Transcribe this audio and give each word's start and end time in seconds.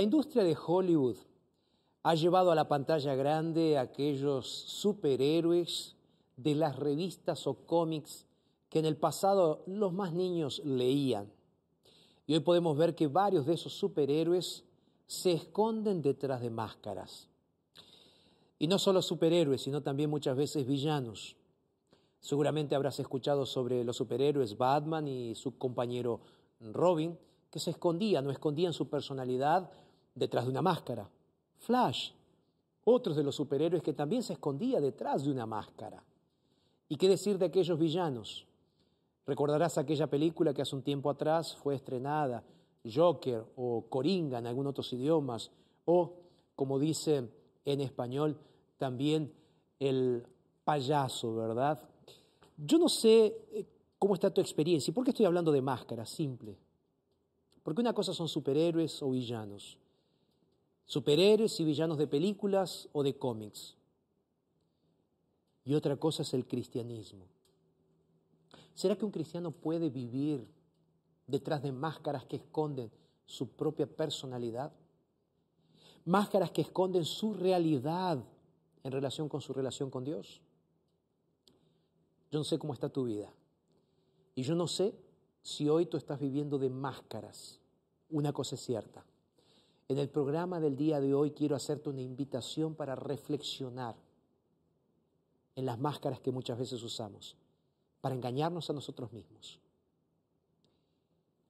La 0.00 0.04
industria 0.04 0.44
de 0.44 0.56
Hollywood 0.56 1.16
ha 2.04 2.14
llevado 2.14 2.50
a 2.50 2.54
la 2.54 2.68
pantalla 2.68 3.14
grande 3.14 3.76
a 3.76 3.82
aquellos 3.82 4.46
superhéroes 4.48 5.94
de 6.38 6.54
las 6.54 6.76
revistas 6.76 7.46
o 7.46 7.66
cómics 7.66 8.24
que 8.70 8.78
en 8.78 8.86
el 8.86 8.96
pasado 8.96 9.62
los 9.66 9.92
más 9.92 10.14
niños 10.14 10.62
leían. 10.64 11.30
Y 12.26 12.32
hoy 12.32 12.40
podemos 12.40 12.78
ver 12.78 12.94
que 12.94 13.08
varios 13.08 13.44
de 13.44 13.52
esos 13.52 13.74
superhéroes 13.74 14.64
se 15.06 15.32
esconden 15.32 16.00
detrás 16.00 16.40
de 16.40 16.48
máscaras. 16.48 17.28
Y 18.58 18.68
no 18.68 18.78
solo 18.78 19.02
superhéroes, 19.02 19.60
sino 19.60 19.82
también 19.82 20.08
muchas 20.08 20.34
veces 20.34 20.66
villanos. 20.66 21.36
Seguramente 22.20 22.74
habrás 22.74 22.98
escuchado 23.00 23.44
sobre 23.44 23.84
los 23.84 23.98
superhéroes 23.98 24.56
Batman 24.56 25.06
y 25.08 25.34
su 25.34 25.58
compañero 25.58 26.20
Robin, 26.58 27.18
que 27.50 27.58
se 27.58 27.72
escondían 27.72 28.26
o 28.26 28.30
escondían 28.30 28.72
su 28.72 28.88
personalidad 28.88 29.70
detrás 30.14 30.44
de 30.44 30.50
una 30.50 30.62
máscara. 30.62 31.08
Flash, 31.58 32.12
otros 32.84 33.16
de 33.16 33.22
los 33.22 33.34
superhéroes 33.36 33.82
que 33.82 33.92
también 33.92 34.22
se 34.22 34.34
escondía 34.34 34.80
detrás 34.80 35.24
de 35.24 35.30
una 35.30 35.46
máscara. 35.46 36.02
¿Y 36.88 36.96
qué 36.96 37.08
decir 37.08 37.38
de 37.38 37.46
aquellos 37.46 37.78
villanos? 37.78 38.46
Recordarás 39.26 39.78
aquella 39.78 40.08
película 40.08 40.52
que 40.52 40.62
hace 40.62 40.74
un 40.74 40.82
tiempo 40.82 41.10
atrás 41.10 41.56
fue 41.56 41.76
estrenada, 41.76 42.42
Joker 42.84 43.44
o 43.56 43.86
Coringa 43.88 44.38
en 44.38 44.46
algunos 44.46 44.70
otros 44.70 44.92
idiomas, 44.92 45.50
o, 45.84 46.14
como 46.56 46.78
dice 46.78 47.28
en 47.64 47.80
español, 47.80 48.38
también 48.78 49.32
el 49.78 50.26
payaso, 50.64 51.34
¿verdad? 51.36 51.80
Yo 52.56 52.78
no 52.78 52.88
sé 52.88 53.36
eh, 53.52 53.66
cómo 53.98 54.14
está 54.14 54.32
tu 54.32 54.40
experiencia. 54.40 54.90
¿Y 54.90 54.94
por 54.94 55.04
qué 55.04 55.10
estoy 55.10 55.26
hablando 55.26 55.52
de 55.52 55.62
máscaras? 55.62 56.10
Simple. 56.10 56.56
Porque 57.62 57.80
una 57.80 57.92
cosa 57.92 58.12
son 58.12 58.28
superhéroes 58.28 59.02
o 59.02 59.10
villanos. 59.10 59.78
Superhéroes 60.90 61.60
y 61.60 61.64
villanos 61.64 61.98
de 61.98 62.08
películas 62.08 62.88
o 62.92 63.04
de 63.04 63.16
cómics. 63.16 63.76
Y 65.64 65.74
otra 65.74 65.96
cosa 65.96 66.22
es 66.22 66.34
el 66.34 66.48
cristianismo. 66.48 67.26
¿Será 68.74 68.96
que 68.96 69.04
un 69.04 69.12
cristiano 69.12 69.52
puede 69.52 69.88
vivir 69.88 70.44
detrás 71.28 71.62
de 71.62 71.70
máscaras 71.70 72.24
que 72.24 72.34
esconden 72.34 72.90
su 73.24 73.50
propia 73.50 73.86
personalidad? 73.86 74.72
Máscaras 76.06 76.50
que 76.50 76.62
esconden 76.62 77.04
su 77.04 77.34
realidad 77.34 78.24
en 78.82 78.90
relación 78.90 79.28
con 79.28 79.40
su 79.40 79.52
relación 79.52 79.90
con 79.90 80.02
Dios. 80.02 80.40
Yo 82.32 82.40
no 82.40 82.44
sé 82.44 82.58
cómo 82.58 82.74
está 82.74 82.88
tu 82.88 83.04
vida. 83.04 83.32
Y 84.34 84.42
yo 84.42 84.56
no 84.56 84.66
sé 84.66 84.92
si 85.40 85.68
hoy 85.68 85.86
tú 85.86 85.96
estás 85.96 86.18
viviendo 86.18 86.58
de 86.58 86.68
máscaras. 86.68 87.60
Una 88.08 88.32
cosa 88.32 88.56
es 88.56 88.62
cierta. 88.62 89.04
En 89.90 89.98
el 89.98 90.08
programa 90.08 90.60
del 90.60 90.76
día 90.76 91.00
de 91.00 91.12
hoy 91.14 91.32
quiero 91.32 91.56
hacerte 91.56 91.88
una 91.88 92.00
invitación 92.00 92.76
para 92.76 92.94
reflexionar 92.94 93.96
en 95.56 95.66
las 95.66 95.80
máscaras 95.80 96.20
que 96.20 96.30
muchas 96.30 96.56
veces 96.60 96.80
usamos 96.84 97.36
para 98.00 98.14
engañarnos 98.14 98.70
a 98.70 98.72
nosotros 98.72 99.12
mismos. 99.12 99.58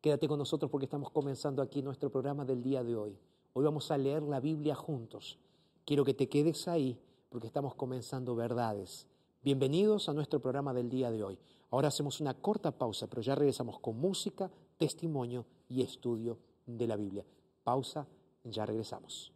Quédate 0.00 0.26
con 0.26 0.38
nosotros 0.38 0.70
porque 0.70 0.86
estamos 0.86 1.10
comenzando 1.10 1.60
aquí 1.60 1.82
nuestro 1.82 2.08
programa 2.08 2.46
del 2.46 2.62
día 2.62 2.82
de 2.82 2.96
hoy. 2.96 3.18
Hoy 3.52 3.62
vamos 3.62 3.90
a 3.90 3.98
leer 3.98 4.22
la 4.22 4.40
Biblia 4.40 4.74
juntos. 4.74 5.38
Quiero 5.84 6.02
que 6.02 6.14
te 6.14 6.30
quedes 6.30 6.66
ahí 6.66 6.98
porque 7.28 7.46
estamos 7.46 7.74
comenzando 7.74 8.34
verdades. 8.34 9.06
Bienvenidos 9.44 10.08
a 10.08 10.14
nuestro 10.14 10.40
programa 10.40 10.72
del 10.72 10.88
día 10.88 11.10
de 11.10 11.22
hoy. 11.22 11.38
Ahora 11.68 11.88
hacemos 11.88 12.22
una 12.22 12.32
corta 12.32 12.70
pausa, 12.70 13.06
pero 13.06 13.20
ya 13.20 13.34
regresamos 13.34 13.78
con 13.80 13.98
música, 13.98 14.50
testimonio 14.78 15.44
y 15.68 15.82
estudio 15.82 16.38
de 16.64 16.86
la 16.86 16.96
Biblia. 16.96 17.22
Pausa, 17.62 18.06
ya 18.44 18.66
regresamos. 18.66 19.32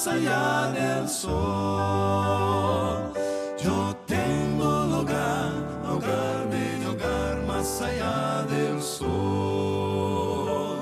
Más 0.00 0.08
allá 0.08 0.72
del 0.72 1.06
sol. 1.06 1.36
Yo 3.62 3.94
tengo 4.06 4.84
lugar, 4.86 5.52
hogar, 5.86 6.48
bello 6.48 6.92
hogar, 6.92 7.36
más 7.46 7.82
allá 7.82 8.42
del 8.48 8.80
sol. 8.80 10.78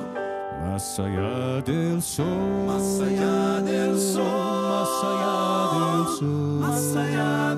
Más 0.65 1.00
allá 1.00 1.61
del 1.62 2.00
sol. 2.00 2.67
Más 2.67 3.00
allá 3.00 3.61
del 3.62 3.99
sol. 3.99 4.23
Más 4.70 5.03
allá 5.03 5.67
del 5.75 6.06
sol. 6.17 6.61
Más 6.61 6.97
allá 6.97 7.55
del 7.56 7.57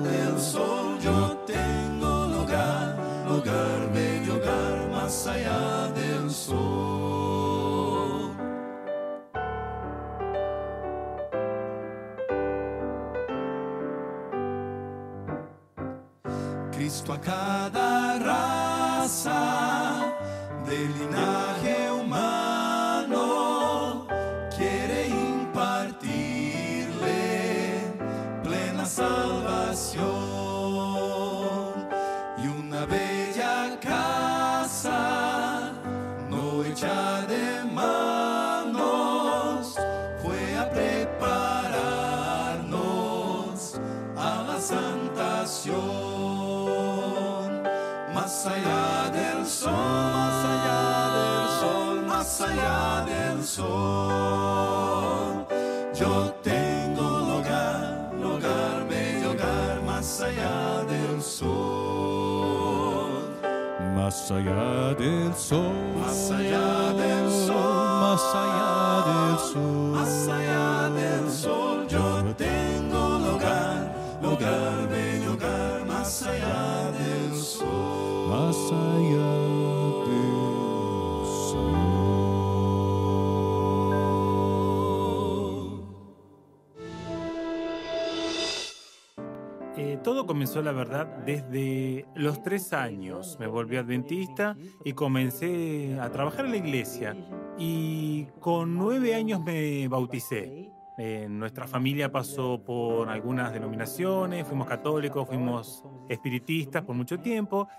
Todo 90.11 90.27
comenzó, 90.27 90.61
la 90.61 90.73
verdad, 90.73 91.07
desde 91.25 92.05
los 92.15 92.43
tres 92.43 92.73
años. 92.73 93.37
Me 93.39 93.47
volví 93.47 93.77
adventista 93.77 94.57
y 94.83 94.91
comencé 94.91 95.97
a 96.01 96.11
trabajar 96.11 96.43
en 96.43 96.51
la 96.51 96.57
iglesia. 96.57 97.15
Y 97.57 98.25
con 98.41 98.75
nueve 98.75 99.15
años 99.15 99.41
me 99.41 99.87
bauticé. 99.87 100.69
Eh, 100.97 101.27
nuestra 101.29 101.65
familia 101.65 102.11
pasó 102.11 102.61
por 102.61 103.07
algunas 103.07 103.53
denominaciones, 103.53 104.45
fuimos 104.45 104.67
católicos, 104.67 105.25
fuimos 105.25 105.85
espiritistas 106.09 106.83
por 106.83 106.93
mucho 106.93 107.17
tiempo. 107.17 107.69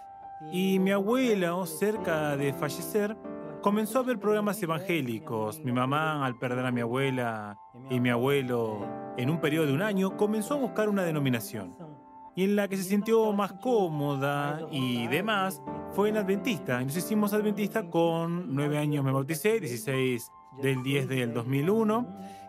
Y 0.51 0.79
mi 0.79 0.91
abuela, 0.91 1.55
cerca 1.67 2.35
de 2.39 2.55
fallecer, 2.55 3.15
comenzó 3.61 3.99
a 3.99 4.05
ver 4.05 4.19
programas 4.19 4.63
evangélicos. 4.63 5.61
Mi 5.61 5.73
mamá, 5.73 6.25
al 6.25 6.39
perder 6.39 6.65
a 6.65 6.73
mi 6.73 6.81
abuela 6.81 7.59
y 7.91 8.01
mi 8.01 8.09
abuelo 8.09 8.87
en 9.19 9.29
un 9.29 9.39
periodo 9.39 9.67
de 9.67 9.75
un 9.75 9.83
año, 9.83 10.17
comenzó 10.17 10.55
a 10.55 10.57
buscar 10.57 10.89
una 10.89 11.03
denominación. 11.03 11.92
Y 12.35 12.45
en 12.45 12.57
la 12.57 12.69
que 12.69 12.77
se 12.77 12.85
sintió 12.85 13.33
más 13.33 13.53
cómoda 13.55 14.67
y 14.71 15.07
demás 15.07 15.61
fue 15.93 16.09
en 16.09 16.17
Adventista. 16.17 16.81
Y 16.81 16.87
nos 16.87 16.97
hicimos 16.97 17.33
Adventista 17.33 17.91
con 17.91 18.55
nueve 18.55 18.79
años 18.79 19.05
me 19.05 19.13
bauticé, 19.13 19.61
16 19.61 20.31
del 20.63 20.83
10 20.83 21.09
del 21.09 21.35
2001. 21.35 22.07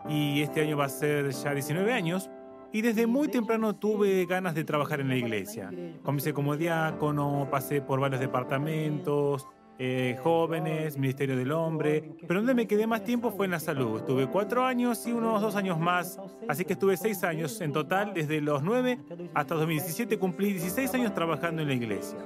Y 0.08 0.40
este 0.40 0.62
año 0.62 0.76
va 0.76 0.86
a 0.86 0.88
ser 0.88 1.30
ya 1.30 1.52
19 1.52 1.92
años. 1.92 2.30
Y 2.72 2.82
desde 2.82 3.06
muy 3.06 3.28
temprano 3.28 3.76
tuve 3.76 4.26
ganas 4.26 4.54
de 4.54 4.64
trabajar 4.64 5.00
en 5.00 5.08
la 5.08 5.16
iglesia. 5.16 5.70
Comencé 6.02 6.32
como 6.32 6.56
diácono, 6.56 7.46
pasé 7.50 7.80
por 7.80 8.00
varios 8.00 8.20
departamentos, 8.20 9.46
eh, 9.78 10.18
jóvenes, 10.22 10.96
Ministerio 10.96 11.36
del 11.36 11.52
Hombre, 11.52 12.16
pero 12.26 12.40
donde 12.40 12.54
me 12.54 12.66
quedé 12.66 12.86
más 12.86 13.02
tiempo 13.04 13.30
fue 13.30 13.46
en 13.46 13.52
la 13.52 13.60
salud. 13.60 13.98
Estuve 13.98 14.28
cuatro 14.28 14.64
años 14.64 15.06
y 15.06 15.12
unos 15.12 15.42
dos 15.42 15.56
años 15.56 15.78
más, 15.78 16.18
así 16.48 16.64
que 16.64 16.74
estuve 16.74 16.96
seis 16.96 17.24
años 17.24 17.60
en 17.60 17.72
total, 17.72 18.14
desde 18.14 18.40
los 18.40 18.62
nueve 18.62 18.98
hasta 19.34 19.54
2017 19.54 20.18
cumplí 20.18 20.52
16 20.52 20.94
años 20.94 21.14
trabajando 21.14 21.62
en 21.62 21.68
la 21.68 21.74
iglesia. 21.74 22.18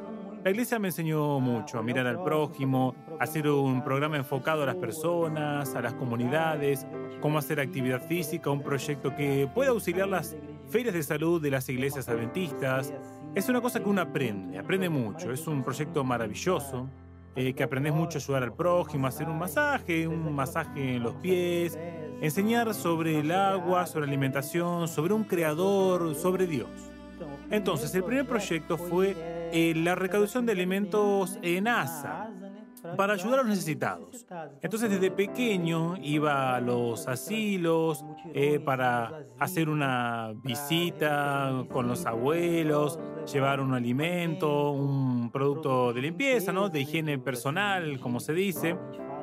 La 0.44 0.52
iglesia 0.52 0.78
me 0.78 0.88
enseñó 0.88 1.40
mucho, 1.40 1.78
a 1.78 1.82
mirar 1.82 2.06
al 2.06 2.22
prójimo, 2.22 2.94
a 3.18 3.24
hacer 3.24 3.48
un 3.48 3.82
programa 3.82 4.16
enfocado 4.16 4.62
a 4.62 4.66
las 4.66 4.76
personas, 4.76 5.74
a 5.74 5.80
las 5.80 5.94
comunidades, 5.94 6.86
cómo 7.20 7.38
hacer 7.38 7.58
actividad 7.58 8.06
física, 8.06 8.48
un 8.48 8.62
proyecto 8.62 9.14
que 9.16 9.48
pueda 9.52 9.70
auxiliar 9.70 10.08
las 10.08 10.36
ferias 10.70 10.94
de 10.94 11.02
salud 11.02 11.42
de 11.42 11.50
las 11.50 11.68
iglesias 11.68 12.08
adventistas. 12.08 12.94
Es 13.34 13.48
una 13.48 13.60
cosa 13.60 13.80
que 13.80 13.88
uno 13.88 14.00
aprende, 14.00 14.58
aprende 14.58 14.88
mucho, 14.88 15.32
es 15.32 15.46
un 15.48 15.64
proyecto 15.64 16.04
maravilloso, 16.04 16.88
eh, 17.38 17.52
que 17.52 17.62
aprendes 17.62 17.94
mucho 17.94 18.18
a 18.18 18.20
ayudar 18.20 18.42
al 18.42 18.52
prójimo, 18.52 19.06
a 19.06 19.10
hacer 19.10 19.28
un 19.28 19.38
masaje, 19.38 20.08
un 20.08 20.34
masaje 20.34 20.96
en 20.96 21.04
los 21.04 21.14
pies, 21.14 21.78
enseñar 22.20 22.74
sobre 22.74 23.20
el 23.20 23.30
agua, 23.30 23.86
sobre 23.86 24.06
alimentación, 24.06 24.88
sobre 24.88 25.14
un 25.14 25.22
creador, 25.22 26.16
sobre 26.16 26.48
Dios. 26.48 26.68
Entonces, 27.48 27.94
el 27.94 28.02
primer 28.02 28.26
proyecto 28.26 28.76
fue 28.76 29.14
eh, 29.52 29.72
la 29.76 29.94
recaudación 29.94 30.46
de 30.46 30.52
alimentos 30.52 31.38
en 31.42 31.68
ASA 31.68 32.28
para 32.96 33.14
ayudar 33.14 33.40
a 33.40 33.42
los 33.42 33.50
necesitados. 33.50 34.26
Entonces, 34.62 34.90
desde 34.90 35.10
pequeño 35.10 35.96
iba 36.02 36.56
a 36.56 36.60
los 36.60 37.06
asilos 37.08 38.04
eh, 38.34 38.60
para 38.60 39.24
hacer 39.38 39.68
una 39.68 40.32
visita 40.42 41.64
con 41.70 41.88
los 41.88 42.06
abuelos, 42.06 42.98
llevar 43.32 43.60
un 43.60 43.74
alimento, 43.74 44.70
un 44.70 45.30
producto 45.30 45.92
de 45.92 46.02
limpieza, 46.02 46.52
¿no? 46.52 46.68
de 46.68 46.80
higiene 46.80 47.18
personal, 47.18 48.00
como 48.00 48.20
se 48.20 48.32
dice, 48.32 48.76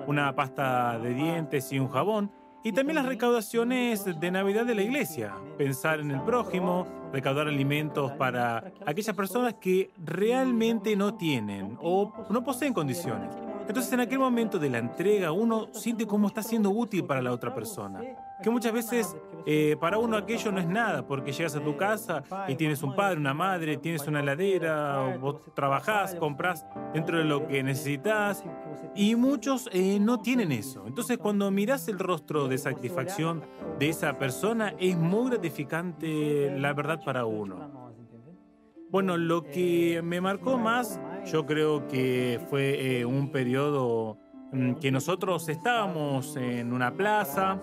una 0.08 0.36
pasta 0.36 1.00
de 1.00 1.14
dientes 1.14 1.72
y 1.72 1.80
un 1.80 1.90
jabón. 1.90 2.32
Y 2.64 2.72
también 2.72 2.96
las 2.96 3.06
recaudaciones 3.06 4.06
de 4.20 4.32
Navidad 4.32 4.66
de 4.66 4.74
la 4.74 4.82
iglesia. 4.82 5.36
Pensar 5.56 6.00
en 6.00 6.10
el 6.10 6.22
prójimo, 6.22 6.88
recaudar 7.14 7.48
alimentos 7.48 8.12
para 8.14 8.72
aquellas 8.88 9.16
personas 9.16 9.54
que 9.62 9.92
realmente 10.04 10.96
no 10.96 11.14
tienen 11.14 11.78
o 11.80 12.12
no 12.32 12.44
poseen 12.44 12.74
condiciones. 12.74 13.45
Entonces 13.68 13.92
en 13.94 14.00
aquel 14.00 14.20
momento 14.20 14.60
de 14.60 14.70
la 14.70 14.78
entrega 14.78 15.32
uno 15.32 15.68
siente 15.74 16.06
cómo 16.06 16.28
está 16.28 16.44
siendo 16.44 16.70
útil 16.70 17.04
para 17.06 17.22
la 17.22 17.32
otra 17.32 17.54
persona. 17.54 18.02
Que 18.42 18.50
muchas 18.50 18.74
veces 18.74 19.16
eh, 19.46 19.76
para 19.80 19.98
uno 19.98 20.18
aquello 20.18 20.52
no 20.52 20.60
es 20.60 20.68
nada, 20.68 21.06
porque 21.06 21.32
llegas 21.32 21.56
a 21.56 21.64
tu 21.64 21.76
casa 21.76 22.24
y 22.48 22.56
tienes 22.56 22.84
un 22.84 22.96
padre, 22.96 23.18
una 23.18 23.34
madre, 23.34 23.78
tienes 23.78 24.08
una 24.08 24.20
heladera, 24.20 25.18
vos 25.18 25.42
trabajás, 25.56 26.16
compras 26.16 26.66
dentro 26.94 27.18
de 27.18 27.24
lo 27.24 27.48
que 27.48 27.64
necesitas 27.64 28.44
y 28.94 29.16
muchos 29.16 29.70
eh, 29.72 30.00
no 30.00 30.20
tienen 30.20 30.52
eso. 30.52 30.86
Entonces 30.88 31.18
cuando 31.18 31.50
miras 31.52 31.88
el 31.88 32.00
rostro 32.00 32.48
de 32.48 32.58
satisfacción 32.58 33.44
de 33.80 33.90
esa 33.90 34.18
persona 34.20 34.74
es 34.80 34.96
muy 34.98 35.32
gratificante 35.32 36.52
la 36.58 36.74
verdad 36.74 37.00
para 37.04 37.26
uno. 37.26 37.85
Bueno, 38.92 39.18
lo 39.18 39.44
que 39.44 40.02
me 40.04 40.22
marcó 40.22 40.58
más, 40.58 41.00
yo 41.26 41.46
creo 41.46 41.88
que 41.88 42.40
fue 42.50 43.00
eh, 43.00 43.06
un 43.06 43.32
periodo 43.32 44.18
mm, 44.52 44.76
que 44.76 44.92
nosotros 44.92 45.50
estábamos 45.50 46.36
en 46.38 46.72
una 46.72 46.96
plaza 46.96 47.62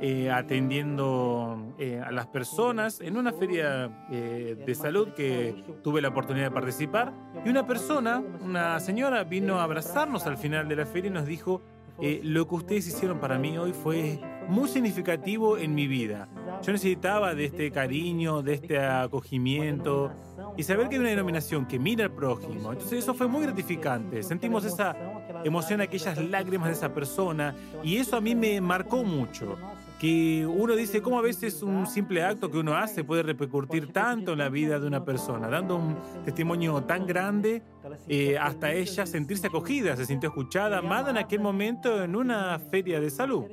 eh, 0.00 0.30
atendiendo 0.30 1.74
eh, 1.78 2.02
a 2.04 2.10
las 2.10 2.26
personas 2.26 3.00
en 3.00 3.16
una 3.16 3.32
feria 3.32 4.06
eh, 4.10 4.56
de 4.66 4.74
salud 4.74 5.08
que 5.14 5.64
tuve 5.82 6.02
la 6.02 6.08
oportunidad 6.08 6.46
de 6.46 6.50
participar. 6.50 7.14
Y 7.44 7.48
una 7.48 7.66
persona, 7.66 8.22
una 8.42 8.80
señora, 8.80 9.24
vino 9.24 9.60
a 9.60 9.62
abrazarnos 9.62 10.26
al 10.26 10.36
final 10.36 10.68
de 10.68 10.76
la 10.76 10.86
feria 10.86 11.08
y 11.08 11.12
nos 11.12 11.26
dijo, 11.26 11.62
eh, 12.00 12.20
lo 12.24 12.48
que 12.48 12.54
ustedes 12.56 12.88
hicieron 12.88 13.20
para 13.20 13.38
mí 13.38 13.56
hoy 13.56 13.72
fue 13.72 14.20
muy 14.48 14.68
significativo 14.68 15.58
en 15.58 15.74
mi 15.74 15.86
vida. 15.86 16.28
Yo 16.62 16.72
necesitaba 16.72 17.34
de 17.34 17.46
este 17.46 17.70
cariño, 17.70 18.42
de 18.42 18.54
este 18.54 18.78
acogimiento 18.78 20.12
y 20.56 20.62
saber 20.62 20.88
que 20.88 20.96
hay 20.96 21.00
una 21.00 21.10
denominación 21.10 21.66
que 21.66 21.78
mira 21.78 22.04
al 22.04 22.12
prójimo. 22.12 22.72
Entonces 22.72 23.00
eso 23.00 23.14
fue 23.14 23.26
muy 23.26 23.42
gratificante. 23.42 24.22
Sentimos 24.22 24.64
esa 24.64 24.96
emoción, 25.44 25.80
aquellas 25.80 26.18
lágrimas 26.18 26.68
de 26.68 26.74
esa 26.74 26.92
persona 26.92 27.54
y 27.82 27.96
eso 27.96 28.16
a 28.16 28.20
mí 28.20 28.34
me 28.34 28.60
marcó 28.60 29.04
mucho. 29.04 29.56
que 29.98 30.44
uno 30.44 30.74
dice 30.74 31.00
cómo 31.00 31.18
a 31.18 31.22
veces 31.22 31.62
un 31.62 31.86
simple 31.86 32.22
acto 32.22 32.50
que 32.50 32.58
uno 32.58 32.76
hace 32.76 33.04
puede 33.04 33.22
repercutir 33.22 33.92
tanto 33.92 34.32
en 34.32 34.38
la 34.38 34.48
vida 34.48 34.78
de 34.78 34.86
una 34.86 35.04
persona, 35.04 35.48
dando 35.48 35.76
un 35.76 35.96
testimonio 36.24 36.82
tan 36.82 37.06
grande 37.06 37.62
eh, 38.08 38.36
hasta 38.36 38.72
ella 38.72 39.06
sentirse 39.06 39.46
acogida, 39.46 39.96
se 39.96 40.04
sintió 40.04 40.28
escuchada, 40.28 40.78
amada 40.78 41.10
en 41.10 41.16
aquel 41.16 41.40
momento 41.40 42.02
en 42.02 42.16
una 42.16 42.58
feria 42.58 43.00
de 43.00 43.08
salud. 43.08 43.46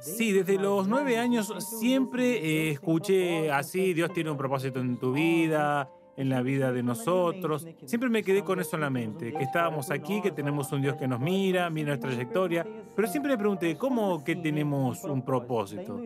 Sí, 0.00 0.32
desde 0.32 0.58
los 0.58 0.88
nueve 0.88 1.18
años 1.18 1.52
siempre 1.58 2.36
eh, 2.36 2.70
escuché 2.70 3.50
así, 3.50 3.94
Dios 3.94 4.12
tiene 4.12 4.30
un 4.30 4.36
propósito 4.36 4.80
en 4.80 4.98
tu 4.98 5.12
vida, 5.12 5.88
en 6.16 6.28
la 6.28 6.42
vida 6.42 6.72
de 6.72 6.82
nosotros. 6.82 7.66
Siempre 7.84 8.08
me 8.08 8.22
quedé 8.22 8.42
con 8.42 8.60
eso 8.60 8.76
en 8.76 8.82
la 8.82 8.90
mente, 8.90 9.32
que 9.32 9.42
estábamos 9.42 9.90
aquí, 9.90 10.20
que 10.20 10.30
tenemos 10.30 10.72
un 10.72 10.82
Dios 10.82 10.96
que 10.96 11.06
nos 11.06 11.20
mira, 11.20 11.68
mira 11.70 11.88
nuestra 11.88 12.10
trayectoria, 12.10 12.66
pero 12.94 13.08
siempre 13.08 13.32
me 13.32 13.38
pregunté, 13.38 13.76
¿cómo 13.76 14.24
que 14.24 14.36
tenemos 14.36 15.04
un 15.04 15.22
propósito? 15.22 16.00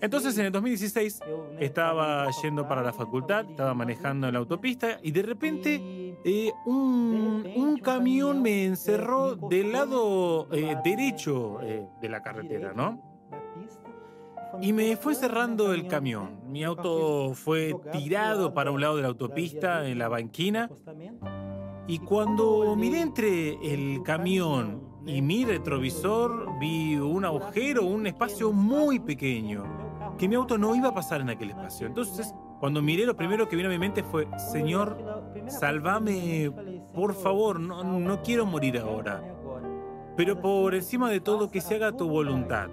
Entonces 0.00 0.36
en 0.38 0.46
el 0.46 0.52
2016 0.52 1.20
estaba 1.58 2.28
yendo 2.42 2.66
para 2.66 2.82
la 2.82 2.92
facultad, 2.92 3.44
estaba 3.48 3.74
manejando 3.74 4.26
en 4.26 4.34
la 4.34 4.38
autopista 4.38 4.98
y 5.02 5.10
de 5.10 5.22
repente 5.22 6.16
eh, 6.24 6.52
un, 6.66 7.78
camión 7.82 8.42
me 8.42 8.66
encerró 8.66 9.36
del 9.36 9.72
lado 9.72 10.48
eh, 10.52 10.76
derecho 10.84 11.58
de 12.00 12.08
la 12.08 12.22
carretera, 12.22 12.72
¿no? 12.74 13.09
Y 14.60 14.72
me 14.72 14.96
fue 14.96 15.14
cerrando 15.14 15.72
el 15.72 15.86
camión. 15.86 16.40
Mi 16.46 16.64
auto 16.64 17.34
fue 17.34 17.74
tirado 17.92 18.52
para 18.52 18.70
un 18.70 18.80
lado 18.80 18.96
de 18.96 19.02
la 19.02 19.08
autopista, 19.08 19.86
en 19.86 19.98
la 19.98 20.08
banquina. 20.08 20.70
Y 21.86 21.98
cuando 21.98 22.76
miré 22.76 23.00
entre 23.00 23.72
el 23.72 24.02
camión 24.02 24.82
y 25.06 25.22
mi 25.22 25.44
retrovisor, 25.44 26.58
vi 26.58 26.96
un 26.96 27.24
agujero, 27.24 27.84
un 27.84 28.06
espacio 28.06 28.52
muy 28.52 29.00
pequeño, 29.00 29.64
que 30.18 30.28
mi 30.28 30.34
auto 30.34 30.58
no 30.58 30.74
iba 30.74 30.88
a 30.88 30.94
pasar 30.94 31.20
en 31.20 31.30
aquel 31.30 31.50
espacio. 31.50 31.86
Entonces, 31.86 32.34
cuando 32.60 32.82
miré, 32.82 33.06
lo 33.06 33.16
primero 33.16 33.48
que 33.48 33.56
vino 33.56 33.68
a 33.68 33.72
mi 33.72 33.78
mente 33.78 34.02
fue, 34.02 34.28
Señor, 34.52 34.98
salvame, 35.48 36.52
por 36.94 37.14
favor, 37.14 37.58
no, 37.58 37.82
no 37.82 38.22
quiero 38.22 38.46
morir 38.46 38.78
ahora. 38.78 39.22
Pero 40.16 40.40
por 40.40 40.74
encima 40.74 41.10
de 41.10 41.20
todo, 41.20 41.50
que 41.50 41.60
se 41.60 41.76
haga 41.76 41.96
tu 41.96 42.08
voluntad. 42.08 42.68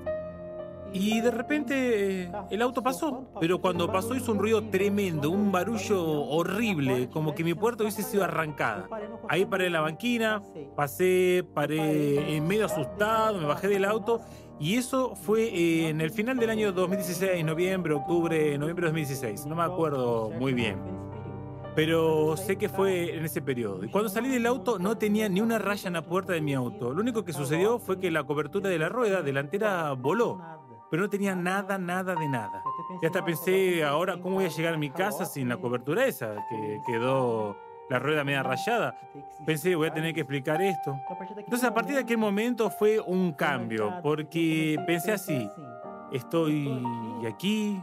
Y 0.94 1.22
de 1.22 1.32
repente 1.32 2.24
eh, 2.24 2.32
el 2.50 2.62
auto 2.62 2.82
pasó, 2.82 3.28
pero 3.40 3.60
cuando 3.60 3.92
pasó 3.92 4.16
hizo 4.16 4.32
un 4.32 4.40
ruido 4.40 4.64
tremendo, 4.64 5.30
un 5.30 5.52
barullo 5.52 6.02
horrible, 6.02 7.10
como 7.10 7.36
que 7.36 7.44
mi 7.44 7.54
puerta 7.54 7.84
hubiese 7.84 8.04
sido 8.04 8.24
arrancada. 8.24 8.88
Ahí 9.28 9.46
paré 9.46 9.68
en 9.68 9.74
la 9.74 9.82
banquina, 9.82 10.42
pasé, 10.76 11.46
paré 11.54 12.36
en 12.36 12.48
medio 12.48 12.66
asustado, 12.66 13.40
me 13.40 13.46
bajé 13.46 13.68
del 13.68 13.86
auto 13.86 14.22
y 14.60 14.76
eso 14.76 15.16
fue 15.16 15.44
eh, 15.44 15.90
en 15.90 16.02
el 16.02 16.10
final 16.10 16.38
del 16.38 16.50
año 16.50 16.72
2016, 16.72 17.46
noviembre, 17.46 17.94
octubre, 17.94 18.58
noviembre 18.58 18.86
de 18.86 18.92
2016, 18.92 19.46
no 19.46 19.56
me 19.56 19.64
acuerdo 19.64 20.32
muy 20.32 20.54
bien. 20.54 20.78
Pero 21.76 22.36
sé 22.38 22.58
que 22.58 22.70
fue 22.70 23.16
en 23.16 23.24
ese 23.24 23.40
periodo. 23.40 23.86
Y 23.86 23.90
cuando 23.90 24.10
salí 24.10 24.30
del 24.30 24.48
auto 24.48 24.80
no 24.80 24.98
tenía 24.98 25.30
ni 25.30 25.42
una 25.42 25.60
raya 25.60 25.88
en 25.88 25.94
la 25.94 26.02
puerta 26.02 26.34
de 26.34 26.42
mi 26.42 26.56
auto. 26.56 26.92
Lo 26.92 27.02
único 27.02 27.24
que 27.24 27.34
sucedió 27.34 27.78
fue 27.78 28.00
que 28.00 28.10
la 28.10 28.24
cobertura 28.24 28.68
de 28.68 28.80
la 28.80 28.90
rueda 28.90 29.22
delantera 29.22 29.92
voló 29.92 30.42
pero 30.90 31.04
no 31.04 31.10
tenía 31.10 31.36
nada, 31.36 31.78
nada 31.78 32.16
de 32.16 32.28
nada. 32.28 32.64
Y 33.02 33.06
hasta 33.06 33.24
pensé, 33.24 33.84
ahora, 33.84 34.20
¿cómo 34.20 34.36
voy 34.36 34.46
a 34.46 34.50
llegar 34.50 34.74
a 34.74 34.78
mi 34.78 34.90
casa 34.90 35.26
sin 35.26 35.50
la 35.50 35.58
cobertura 35.58 36.06
esa? 36.06 36.36
Que 36.50 36.80
quedó 36.86 37.58
la 37.90 38.00
rueda 38.00 38.24
media 38.24 38.44
rayada. 38.44 38.98
Pensé, 39.46 39.76
voy 39.76 39.88
a 39.88 39.94
tener 39.94 40.14
que 40.14 40.22
explicar 40.22 40.62
esto. 40.62 40.98
Entonces, 41.38 41.64
a 41.68 41.74
partir 41.74 41.96
de 41.96 42.02
aquel 42.02 42.18
momento 42.18 42.70
fue 42.70 43.00
un 43.00 43.32
cambio, 43.34 43.94
porque 44.02 44.82
pensé 44.86 45.12
así, 45.12 45.50
estoy 46.12 46.84
aquí, 47.28 47.82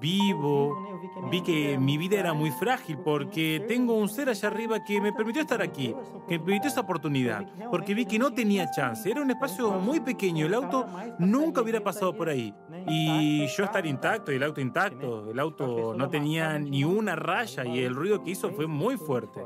vivo, 0.00 1.00
vi 1.30 1.42
que 1.42 1.78
mi 1.78 1.98
vida 1.98 2.18
era 2.18 2.32
muy 2.32 2.50
frágil 2.50 2.98
porque 2.98 3.64
tengo 3.68 3.94
un 3.94 4.08
ser 4.08 4.28
allá 4.28 4.48
arriba 4.48 4.82
que 4.84 5.00
me 5.00 5.12
permitió 5.12 5.42
estar 5.42 5.60
aquí, 5.62 5.94
que 6.28 6.38
me 6.38 6.44
permitió 6.44 6.70
esa 6.70 6.80
oportunidad, 6.80 7.46
porque 7.70 7.94
vi 7.94 8.06
que 8.06 8.18
no 8.18 8.32
tenía 8.32 8.70
chance, 8.70 9.10
era 9.10 9.22
un 9.22 9.30
espacio 9.30 9.72
muy 9.72 10.00
pequeño, 10.00 10.46
el 10.46 10.54
auto 10.54 10.86
nunca 11.18 11.60
hubiera 11.60 11.80
pasado 11.80 12.16
por 12.16 12.28
ahí. 12.28 12.54
Y 12.86 13.46
yo 13.46 13.64
estar 13.64 13.84
intacto 13.86 14.32
y 14.32 14.36
el 14.36 14.42
auto 14.42 14.60
intacto, 14.60 15.30
el 15.30 15.38
auto 15.38 15.94
no 15.94 16.08
tenía 16.08 16.58
ni 16.58 16.84
una 16.84 17.16
raya 17.16 17.64
y 17.64 17.80
el 17.80 17.94
ruido 17.94 18.22
que 18.22 18.30
hizo 18.30 18.50
fue 18.50 18.66
muy 18.66 18.96
fuerte. 18.96 19.40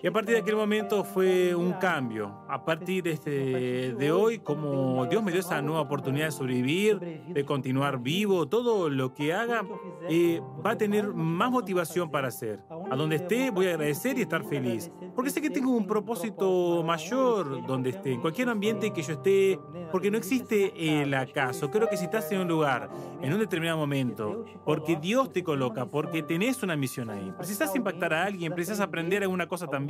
Y 0.00 0.06
a 0.06 0.12
partir 0.12 0.34
de 0.34 0.40
aquel 0.40 0.56
momento 0.56 1.04
fue 1.04 1.54
un 1.54 1.72
cambio. 1.74 2.44
A 2.48 2.64
partir 2.64 3.02
de, 3.02 3.12
este, 3.12 3.94
de 3.94 4.12
hoy, 4.12 4.38
como 4.38 5.06
Dios 5.06 5.22
me 5.22 5.32
dio 5.32 5.40
esa 5.40 5.60
nueva 5.62 5.80
oportunidad 5.82 6.26
de 6.26 6.32
sobrevivir, 6.32 6.98
de 7.00 7.44
continuar 7.44 8.00
vivo, 8.00 8.46
todo 8.46 8.88
lo 8.88 9.12
que 9.14 9.32
haga 9.32 9.64
eh, 10.08 10.40
va 10.64 10.72
a 10.72 10.78
tener 10.78 11.12
más 11.12 11.50
motivación 11.50 12.10
para 12.10 12.28
hacer. 12.28 12.60
A 12.90 12.96
donde 12.96 13.16
esté 13.16 13.50
voy 13.50 13.66
a 13.66 13.70
agradecer 13.70 14.18
y 14.18 14.22
estar 14.22 14.44
feliz. 14.44 14.90
Porque 15.14 15.30
sé 15.30 15.40
que 15.40 15.50
tengo 15.50 15.70
un 15.70 15.86
propósito 15.86 16.82
mayor 16.84 17.66
donde 17.66 17.90
esté, 17.90 18.12
en 18.12 18.20
cualquier 18.20 18.48
ambiente 18.48 18.92
que 18.92 19.02
yo 19.02 19.14
esté, 19.14 19.58
porque 19.90 20.10
no 20.10 20.18
existe 20.18 21.02
el 21.02 21.12
acaso. 21.14 21.70
Creo 21.70 21.88
que 21.88 21.96
si 21.96 22.04
estás 22.04 22.30
en 22.32 22.40
un 22.40 22.48
lugar, 22.48 22.90
en 23.20 23.32
un 23.32 23.38
determinado 23.38 23.78
momento, 23.78 24.44
porque 24.64 24.96
Dios 24.96 25.32
te 25.32 25.42
coloca, 25.42 25.86
porque 25.86 26.22
tenés 26.22 26.62
una 26.62 26.76
misión 26.76 27.10
ahí, 27.10 27.32
precisas 27.36 27.74
impactar 27.76 28.14
a 28.14 28.24
alguien, 28.24 28.52
precisas 28.54 28.80
aprender 28.80 29.22
alguna 29.22 29.46
cosa 29.46 29.66
también. 29.66 29.81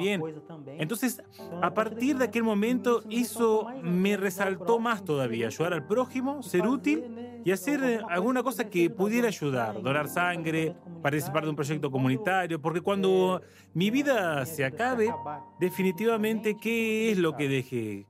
Entonces, 0.78 1.22
a 1.60 1.74
partir 1.74 2.18
de 2.18 2.24
aquel 2.24 2.42
momento, 2.42 3.02
eso 3.10 3.66
me 3.82 4.16
resaltó 4.16 4.78
más 4.78 5.04
todavía, 5.04 5.46
ayudar 5.46 5.72
al 5.72 5.86
prójimo, 5.86 6.42
ser 6.42 6.66
útil 6.66 7.42
y 7.44 7.50
hacer 7.50 7.82
eh, 7.82 8.00
alguna 8.08 8.42
cosa 8.42 8.68
que 8.68 8.88
pudiera 8.90 9.28
ayudar, 9.28 9.82
donar 9.82 10.08
sangre, 10.08 10.74
participar 11.02 11.44
de 11.44 11.50
un 11.50 11.56
proyecto 11.56 11.90
comunitario, 11.90 12.60
porque 12.60 12.80
cuando 12.80 13.40
mi 13.74 13.90
vida 13.90 14.46
se 14.46 14.64
acabe, 14.64 15.12
definitivamente, 15.58 16.56
¿qué 16.56 17.10
es 17.10 17.18
lo 17.18 17.36
que 17.36 17.48
deje? 17.48 18.06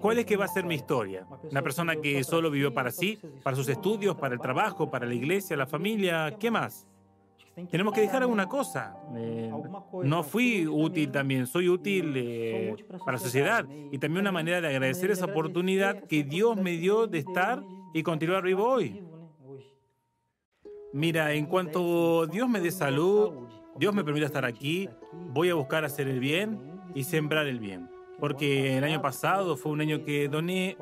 ¿Cuál 0.00 0.18
es 0.18 0.26
que 0.26 0.36
va 0.36 0.44
a 0.44 0.48
ser 0.48 0.64
mi 0.64 0.76
historia? 0.76 1.26
¿Una 1.50 1.62
persona 1.62 1.96
que 1.96 2.22
solo 2.22 2.50
vivió 2.50 2.72
para 2.72 2.90
sí, 2.90 3.18
para 3.42 3.56
sus 3.56 3.68
estudios, 3.68 4.14
para 4.16 4.34
el 4.34 4.40
trabajo, 4.40 4.90
para 4.90 5.06
la 5.06 5.14
iglesia, 5.14 5.56
la 5.56 5.66
familia? 5.66 6.36
¿Qué 6.38 6.50
más? 6.50 6.86
Tenemos 7.70 7.92
que 7.92 8.00
dejar 8.00 8.22
alguna 8.22 8.48
cosa. 8.48 8.96
Eh, 9.14 9.52
no 10.04 10.22
fui 10.22 10.66
útil 10.66 11.10
también, 11.10 11.46
soy 11.46 11.68
útil 11.68 12.14
eh, 12.16 12.74
para 12.98 13.12
la 13.12 13.18
sociedad. 13.18 13.66
y 13.68 13.98
también 13.98 14.22
una 14.22 14.32
manera 14.32 14.60
de 14.60 14.68
agradecer 14.68 15.10
esa 15.10 15.26
oportunidad 15.26 16.04
que 16.04 16.24
Dios 16.24 16.56
me 16.56 16.72
dio 16.72 17.06
de 17.06 17.18
estar 17.18 17.62
y 17.92 18.02
continuar 18.02 18.42
vivo 18.42 18.66
hoy. 18.66 19.02
Mira, 20.94 21.32
en 21.32 21.46
cuanto 21.46 22.26
Dios 22.26 22.48
me 22.48 22.60
dé 22.60 22.70
salud, 22.70 23.48
Dios 23.76 23.94
me 23.94 24.04
permita 24.04 24.26
estar 24.26 24.44
aquí, 24.44 24.88
voy 25.32 25.48
a 25.50 25.54
buscar 25.54 25.84
hacer 25.84 26.08
el 26.08 26.20
bien 26.20 26.58
y 26.94 27.04
sembrar 27.04 27.46
el 27.46 27.58
bien 27.58 27.91
porque 28.22 28.78
el 28.78 28.84
año 28.84 29.02
pasado 29.02 29.56
fue 29.56 29.72
un 29.72 29.80
año 29.80 30.04
que 30.04 30.28
doné 30.28 30.76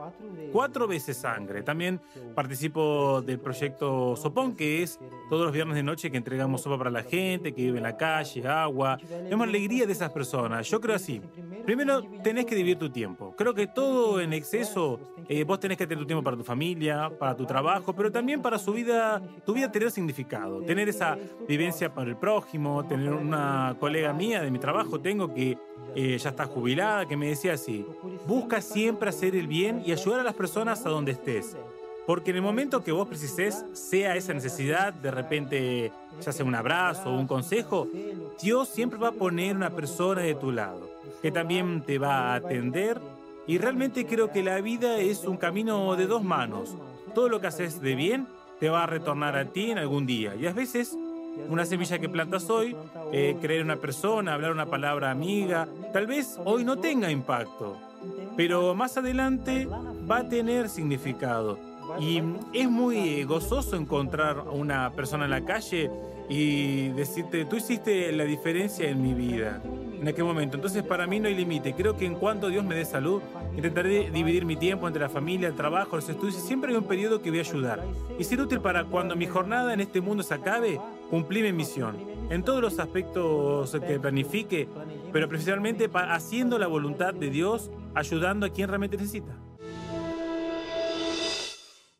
cuatro 0.52 0.86
veces 0.86 1.16
sangre. 1.16 1.62
También 1.62 1.98
participo 2.34 3.22
del 3.22 3.38
proyecto 3.38 4.14
Sopón, 4.14 4.54
que 4.54 4.82
es 4.82 5.00
todos 5.30 5.46
los 5.46 5.52
viernes 5.54 5.76
de 5.76 5.82
noche 5.82 6.10
que 6.10 6.18
entregamos 6.18 6.60
sopa 6.60 6.76
para 6.76 6.90
la 6.90 7.02
gente, 7.02 7.54
que 7.54 7.62
vive 7.62 7.78
en 7.78 7.84
la 7.84 7.96
calle, 7.96 8.46
agua. 8.46 8.98
Vemos 9.30 9.48
alegría 9.48 9.86
de 9.86 9.92
esas 9.94 10.10
personas. 10.10 10.68
Yo 10.68 10.82
creo 10.82 10.96
así. 10.96 11.22
Primero, 11.64 12.02
tenés 12.22 12.44
que 12.44 12.54
dividir 12.54 12.78
tu 12.78 12.90
tiempo. 12.90 13.34
Creo 13.38 13.54
que 13.54 13.66
todo 13.66 14.20
en 14.20 14.34
exceso, 14.34 15.00
eh, 15.26 15.42
vos 15.44 15.58
tenés 15.58 15.78
que 15.78 15.86
tener 15.86 16.02
tu 16.02 16.06
tiempo 16.06 16.22
para 16.22 16.36
tu 16.36 16.44
familia, 16.44 17.10
para 17.18 17.34
tu 17.34 17.46
trabajo, 17.46 17.94
pero 17.94 18.12
también 18.12 18.42
para 18.42 18.58
su 18.58 18.74
vida, 18.74 19.22
tu 19.46 19.54
vida 19.54 19.72
tener 19.72 19.90
significado, 19.90 20.60
tener 20.60 20.90
esa 20.90 21.16
vivencia 21.48 21.94
para 21.94 22.10
el 22.10 22.18
prójimo, 22.18 22.84
tener 22.84 23.14
una 23.14 23.76
colega 23.80 24.12
mía 24.12 24.42
de 24.42 24.50
mi 24.50 24.58
trabajo, 24.58 25.00
tengo 25.00 25.32
que 25.32 25.56
eh, 25.94 26.18
ya 26.18 26.30
está 26.30 26.46
jubilada, 26.46 27.06
que 27.06 27.16
me 27.16 27.28
decía 27.28 27.54
así, 27.54 27.84
busca 28.26 28.60
siempre 28.60 29.08
hacer 29.08 29.34
el 29.34 29.46
bien 29.46 29.82
y 29.84 29.92
ayudar 29.92 30.20
a 30.20 30.24
las 30.24 30.34
personas 30.34 30.84
a 30.86 30.88
donde 30.88 31.12
estés. 31.12 31.56
Porque 32.06 32.30
en 32.30 32.36
el 32.36 32.42
momento 32.42 32.82
que 32.82 32.92
vos 32.92 33.06
precises, 33.06 33.64
sea 33.72 34.16
esa 34.16 34.32
necesidad, 34.32 34.92
de 34.92 35.10
repente, 35.10 35.92
ya 36.20 36.32
sea 36.32 36.44
un 36.44 36.54
abrazo 36.54 37.10
o 37.10 37.18
un 37.18 37.26
consejo, 37.26 37.88
Dios 38.40 38.68
siempre 38.68 38.98
va 38.98 39.08
a 39.08 39.12
poner 39.12 39.54
una 39.54 39.70
persona 39.70 40.22
de 40.22 40.34
tu 40.34 40.50
lado, 40.50 40.90
que 41.22 41.30
también 41.30 41.82
te 41.82 41.98
va 41.98 42.32
a 42.32 42.34
atender. 42.34 43.00
Y 43.46 43.58
realmente 43.58 44.06
creo 44.06 44.30
que 44.30 44.42
la 44.42 44.60
vida 44.60 44.98
es 44.98 45.24
un 45.24 45.36
camino 45.36 45.94
de 45.96 46.06
dos 46.06 46.22
manos. 46.22 46.76
Todo 47.14 47.28
lo 47.28 47.40
que 47.40 47.48
haces 47.48 47.80
de 47.80 47.94
bien 47.94 48.26
te 48.58 48.70
va 48.70 48.84
a 48.84 48.86
retornar 48.86 49.36
a 49.36 49.46
ti 49.46 49.70
en 49.70 49.78
algún 49.78 50.06
día. 50.06 50.34
Y 50.36 50.46
a 50.46 50.52
veces 50.52 50.96
una 51.48 51.64
semilla 51.64 51.98
que 51.98 52.08
plantas 52.08 52.48
hoy, 52.50 52.76
eh, 53.12 53.36
creer 53.40 53.62
una 53.62 53.76
persona, 53.76 54.34
hablar 54.34 54.52
una 54.52 54.66
palabra 54.66 55.10
amiga, 55.10 55.68
tal 55.92 56.06
vez 56.06 56.38
hoy 56.44 56.64
no 56.64 56.78
tenga 56.78 57.10
impacto, 57.10 57.76
pero 58.36 58.74
más 58.74 58.96
adelante 58.96 59.66
va 59.66 60.18
a 60.18 60.28
tener 60.28 60.68
significado. 60.68 61.58
Y 61.98 62.22
es 62.52 62.70
muy 62.70 63.24
gozoso 63.24 63.76
encontrar 63.76 64.38
a 64.38 64.50
una 64.50 64.92
persona 64.92 65.24
en 65.24 65.30
la 65.30 65.44
calle 65.44 65.90
y 66.28 66.88
decirte, 66.90 67.44
tú 67.44 67.56
hiciste 67.56 68.12
la 68.12 68.24
diferencia 68.24 68.88
en 68.88 69.02
mi 69.02 69.14
vida. 69.14 69.60
en 70.00 70.08
aquel 70.08 70.24
momento. 70.24 70.56
Entonces 70.56 70.82
para 70.82 71.06
mí 71.06 71.20
no 71.20 71.28
hay 71.28 71.34
límite. 71.34 71.74
Creo 71.74 71.94
que 71.94 72.06
en 72.06 72.14
cuanto 72.14 72.48
Dios 72.48 72.64
me 72.64 72.74
dé 72.74 72.86
salud, 72.86 73.20
intentaré 73.54 74.10
dividir 74.10 74.46
mi 74.46 74.56
tiempo 74.56 74.86
entre 74.86 75.02
la 75.02 75.10
familia, 75.10 75.48
el 75.48 75.54
trabajo, 75.54 75.96
los 75.96 76.08
estudios. 76.08 76.36
Siempre 76.36 76.70
hay 76.70 76.78
un 76.78 76.84
periodo 76.84 77.20
que 77.20 77.28
voy 77.28 77.40
a 77.40 77.42
ayudar. 77.42 77.84
Y 78.18 78.24
ser 78.24 78.40
útil 78.40 78.60
para 78.60 78.84
cuando 78.84 79.14
mi 79.14 79.26
jornada 79.26 79.74
en 79.74 79.80
este 79.80 80.00
mundo 80.00 80.22
se 80.22 80.32
acabe, 80.32 80.80
cumplir 81.10 81.44
mi 81.44 81.52
misión. 81.52 81.96
En 82.30 82.44
todos 82.44 82.62
los 82.62 82.78
aspectos 82.78 83.72
que 83.72 83.98
planifique, 83.98 84.68
pero 85.12 85.28
principalmente 85.28 85.90
haciendo 85.92 86.58
la 86.58 86.68
voluntad 86.68 87.12
de 87.12 87.28
Dios, 87.28 87.70
ayudando 87.94 88.46
a 88.46 88.50
quien 88.50 88.68
realmente 88.68 88.96
necesita. 88.96 89.36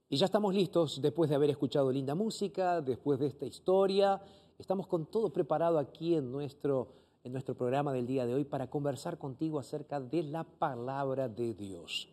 Y 0.09 0.17
ya 0.17 0.27
estamos 0.27 0.55
listos 0.55 1.01
después 1.03 1.29
de 1.29 1.37
haber 1.37 1.51
escuchado 1.51 1.91
linda 1.91 2.15
música, 2.15 2.81
después 2.81 3.19
de 3.19 3.27
esta 3.27 3.47
historia. 3.47 4.21
Estamos 4.59 4.87
con 4.87 5.07
todo 5.07 5.33
preparado 5.33 5.79
aquí 5.79 6.15
en 6.15 6.31
nuestro, 6.31 6.89
en 7.25 7.33
nuestro 7.33 7.57
programa 7.57 7.93
del 7.93 8.07
día 8.07 8.27
de 8.27 8.35
hoy 8.35 8.45
para 8.45 8.69
conversar 8.69 9.19
contigo 9.19 9.59
acerca 9.59 10.01
de 10.01 10.23
la 10.23 10.45
palabra 10.45 11.29
de 11.29 11.55
Dios. 11.55 12.09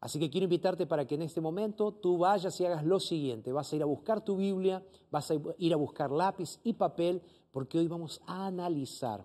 Así 0.00 0.18
que 0.18 0.30
quiero 0.30 0.44
invitarte 0.44 0.86
para 0.86 1.06
que 1.06 1.16
en 1.16 1.22
este 1.22 1.40
momento 1.40 1.92
tú 1.92 2.18
vayas 2.18 2.60
y 2.60 2.66
hagas 2.66 2.84
lo 2.84 3.00
siguiente. 3.00 3.52
Vas 3.52 3.72
a 3.72 3.76
ir 3.76 3.82
a 3.82 3.86
buscar 3.86 4.24
tu 4.24 4.36
Biblia, 4.36 4.84
vas 5.10 5.30
a 5.30 5.34
ir 5.58 5.72
a 5.72 5.76
buscar 5.76 6.10
lápiz 6.10 6.60
y 6.62 6.74
papel, 6.74 7.20
porque 7.50 7.78
hoy 7.78 7.88
vamos 7.88 8.20
a 8.26 8.46
analizar 8.46 9.24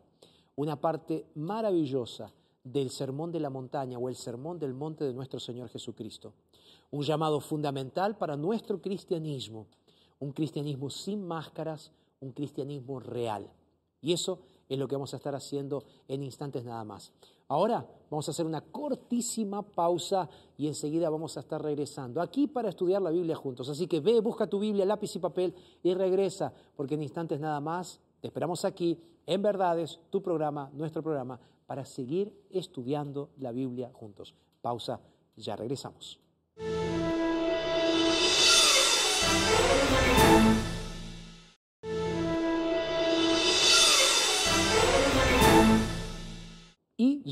una 0.55 0.79
parte 0.79 1.25
maravillosa 1.35 2.31
del 2.63 2.89
sermón 2.89 3.31
de 3.31 3.39
la 3.39 3.49
montaña 3.49 3.99
o 3.99 4.09
el 4.09 4.15
sermón 4.15 4.57
del 4.57 4.73
monte 4.73 5.03
de 5.03 5.13
nuestro 5.13 5.39
Señor 5.39 5.69
Jesucristo 5.69 6.33
un 6.93 7.01
llamado 7.01 7.39
fundamental 7.39 8.15
para 8.19 8.37
nuestro 8.37 8.79
cristianismo, 8.79 9.65
un 10.19 10.31
cristianismo 10.31 10.91
sin 10.91 11.25
máscaras, 11.25 11.91
un 12.19 12.33
cristianismo 12.33 12.99
real. 12.99 13.51
Y 13.99 14.13
eso 14.13 14.41
es 14.69 14.77
lo 14.77 14.87
que 14.87 14.95
vamos 14.95 15.11
a 15.15 15.17
estar 15.17 15.33
haciendo 15.33 15.83
en 16.07 16.21
instantes 16.21 16.63
nada 16.63 16.83
más. 16.83 17.11
Ahora 17.47 17.85
vamos 18.09 18.27
a 18.27 18.31
hacer 18.31 18.45
una 18.45 18.61
cortísima 18.61 19.61
pausa 19.61 20.29
y 20.57 20.67
enseguida 20.67 21.09
vamos 21.09 21.35
a 21.37 21.41
estar 21.41 21.61
regresando 21.61 22.21
aquí 22.21 22.47
para 22.47 22.69
estudiar 22.69 23.01
la 23.01 23.09
Biblia 23.09 23.35
juntos. 23.35 23.69
Así 23.69 23.87
que 23.87 23.99
ve, 23.99 24.19
busca 24.21 24.47
tu 24.47 24.59
Biblia, 24.59 24.85
lápiz 24.85 25.15
y 25.15 25.19
papel 25.19 25.53
y 25.81 25.93
regresa, 25.93 26.53
porque 26.75 26.95
en 26.95 27.03
instantes 27.03 27.39
nada 27.39 27.59
más 27.59 27.99
te 28.21 28.27
esperamos 28.27 28.65
aquí 28.65 28.99
en 29.25 29.41
Verdades, 29.41 29.99
tu 30.09 30.21
programa, 30.21 30.69
nuestro 30.73 31.01
programa, 31.01 31.39
para 31.65 31.85
seguir 31.85 32.33
estudiando 32.49 33.29
la 33.37 33.51
Biblia 33.51 33.91
juntos. 33.93 34.35
Pausa, 34.61 34.99
ya 35.35 35.55
regresamos. 35.55 36.19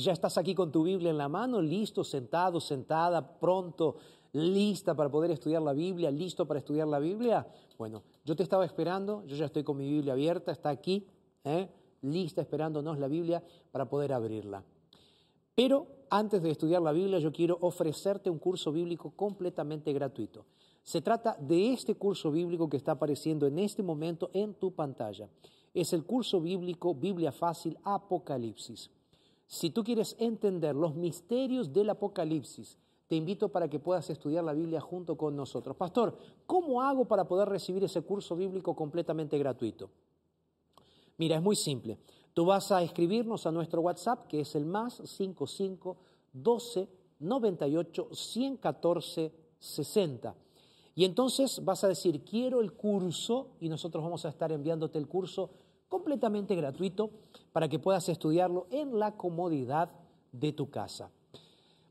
Ya 0.04 0.14
estás 0.14 0.38
aquí 0.38 0.56
con 0.56 0.72
tu 0.72 0.84
Biblia 0.84 1.10
en 1.10 1.18
la 1.18 1.30
mano, 1.30 1.62
listo, 1.62 2.04
sentado, 2.04 2.60
sentada, 2.60 3.40
pronto, 3.40 3.98
lista 4.34 4.96
para 4.96 5.10
poder 5.10 5.32
estudiar 5.32 5.62
la 5.62 5.74
Biblia, 5.74 6.12
listo 6.12 6.46
para 6.46 6.60
estudiar 6.60 6.88
la 6.88 7.00
Biblia. 7.00 7.48
Bueno, 7.78 8.04
yo 8.26 8.36
te 8.36 8.44
estaba 8.44 8.66
esperando, 8.66 9.24
yo 9.26 9.36
ya 9.36 9.46
estoy 9.46 9.64
con 9.64 9.78
mi 9.78 9.90
Biblia 9.90 10.14
abierta, 10.14 10.52
está 10.52 10.70
aquí, 10.70 11.08
¿eh? 11.44 11.70
lista 12.02 12.42
esperándonos 12.42 12.98
la 12.98 13.08
Biblia 13.08 13.44
para 13.72 13.90
poder 13.90 14.14
abrirla. 14.14 14.64
Pero 15.56 15.88
antes 16.10 16.42
de 16.42 16.52
estudiar 16.52 16.82
la 16.82 16.92
Biblia, 16.92 17.20
yo 17.20 17.32
quiero 17.32 17.58
ofrecerte 17.62 18.30
un 18.30 18.40
curso 18.40 18.72
bíblico 18.72 19.12
completamente 19.12 19.94
gratuito. 19.94 20.46
Se 20.84 21.02
trata 21.02 21.38
de 21.40 21.74
este 21.74 21.96
curso 21.96 22.32
bíblico 22.32 22.70
que 22.70 22.78
está 22.78 22.94
apareciendo 22.94 23.46
en 23.46 23.60
este 23.60 23.84
momento 23.84 24.30
en 24.34 24.56
tu 24.56 24.74
pantalla. 24.74 25.30
Es 25.74 25.94
el 25.94 26.04
curso 26.04 26.42
bíblico 26.42 26.96
Biblia 26.96 27.32
Fácil 27.32 27.78
Apocalipsis. 27.84 28.90
Si 29.52 29.70
tú 29.70 29.84
quieres 29.84 30.16
entender 30.18 30.74
los 30.74 30.96
misterios 30.96 31.74
del 31.74 31.90
Apocalipsis, 31.90 32.78
te 33.10 33.18
invito 33.18 33.50
para 33.50 33.70
que 33.70 33.80
puedas 33.80 34.10
estudiar 34.10 34.46
la 34.46 34.54
Biblia 34.54 34.80
junto 34.80 35.18
con 35.18 35.36
nosotros. 35.36 35.76
Pastor, 35.76 36.18
¿cómo 36.46 36.82
hago 36.82 37.04
para 37.04 37.28
poder 37.28 37.50
recibir 37.50 37.84
ese 37.84 38.02
curso 38.02 38.38
bíblico 38.38 38.74
completamente 38.74 39.38
gratuito? 39.38 39.90
Mira, 41.18 41.36
es 41.36 41.42
muy 41.42 41.58
simple. 41.58 41.98
Tú 42.34 42.46
vas 42.46 42.72
a 42.72 42.82
escribirnos 42.82 43.46
a 43.46 43.52
nuestro 43.52 43.82
WhatsApp, 43.82 44.26
que 44.28 44.40
es 44.40 44.56
el 44.56 44.66
más 44.66 45.02
55 45.04 45.98
12 46.32 46.88
98 47.20 48.08
114 48.10 49.34
60. 49.60 50.34
Y 50.96 51.04
entonces 51.04 51.62
vas 51.66 51.84
a 51.84 51.90
decir, 51.90 52.24
quiero 52.24 52.62
el 52.62 52.72
curso 52.72 53.50
y 53.60 53.68
nosotros 53.68 54.02
vamos 54.02 54.24
a 54.24 54.30
estar 54.30 54.54
enviándote 54.54 54.98
el 54.98 55.10
curso 55.10 55.50
completamente 55.90 56.56
gratuito 56.56 57.10
para 57.52 57.68
que 57.68 57.80
puedas 57.80 58.08
estudiarlo 58.10 58.68
en 58.72 59.00
la 59.00 59.18
comodidad 59.18 59.92
de 60.32 60.54
tu 60.54 60.70
casa. 60.70 61.12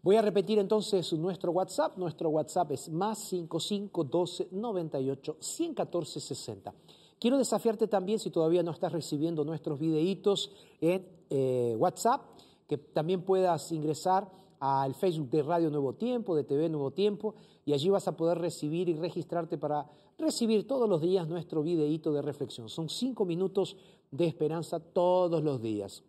Voy 0.03 0.16
a 0.16 0.23
repetir 0.23 0.59
entonces 0.59 1.12
nuestro 1.12 1.53
WhatsApp. 1.53 1.99
Nuestro 1.99 2.31
WhatsApp 2.31 2.73
es 2.73 2.88
más 2.88 3.18
55 3.29 4.05
12 4.05 4.49
98 4.51 5.37
114 5.38 6.20
60. 6.20 6.75
Quiero 7.18 7.37
desafiarte 7.37 7.87
también, 7.87 8.18
si 8.18 8.31
todavía 8.31 8.62
no 8.62 8.70
estás 8.70 8.92
recibiendo 8.92 9.44
nuestros 9.44 9.79
videitos 9.79 10.51
en 10.81 11.07
eh, 11.29 11.75
WhatsApp, 11.79 12.23
que 12.66 12.79
también 12.79 13.23
puedas 13.23 13.70
ingresar 13.73 14.31
al 14.59 14.94
Facebook 14.94 15.29
de 15.29 15.42
Radio 15.42 15.68
Nuevo 15.68 15.92
Tiempo, 15.92 16.35
de 16.35 16.44
TV 16.44 16.70
Nuevo 16.70 16.92
Tiempo, 16.92 17.35
y 17.70 17.72
allí 17.72 17.88
vas 17.88 18.09
a 18.09 18.16
poder 18.16 18.38
recibir 18.38 18.88
y 18.88 18.94
registrarte 18.94 19.56
para 19.56 19.87
recibir 20.18 20.66
todos 20.66 20.88
los 20.88 21.00
días 21.00 21.28
nuestro 21.28 21.62
videíto 21.62 22.12
de 22.12 22.20
reflexión. 22.20 22.68
Son 22.68 22.88
cinco 22.88 23.24
minutos 23.24 23.76
de 24.11 24.26
esperanza 24.26 24.80
todos 24.80 25.44
los 25.44 25.62
días. 25.62 26.02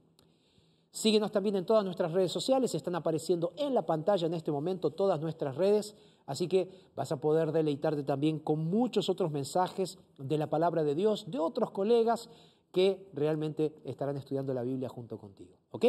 Síguenos 0.90 1.32
también 1.32 1.56
en 1.58 1.68
todas 1.68 1.86
nuestras 1.86 2.14
redes 2.14 2.32
sociales, 2.32 2.74
están 2.74 2.96
apareciendo 2.96 3.54
en 3.58 3.76
la 3.76 3.86
pantalla 3.86 4.26
en 4.26 4.34
este 4.34 4.52
momento 4.52 4.90
todas 4.90 5.22
nuestras 5.22 5.56
redes. 5.56 5.94
Así 6.26 6.48
que 6.48 6.68
vas 6.96 7.12
a 7.12 7.22
poder 7.22 7.52
deleitarte 7.52 8.02
también 8.02 8.40
con 8.40 8.66
muchos 8.66 9.08
otros 9.08 9.30
mensajes 9.30 10.00
de 10.18 10.40
la 10.40 10.50
palabra 10.50 10.84
de 10.84 10.96
Dios, 10.96 11.30
de 11.30 11.38
otros 11.38 11.70
colegas 11.70 12.28
que 12.72 13.08
realmente 13.14 13.76
estarán 13.84 14.18
estudiando 14.18 14.52
la 14.56 14.64
Biblia 14.64 14.90
junto 14.90 15.20
contigo. 15.20 15.58
¿Ok? 15.70 15.86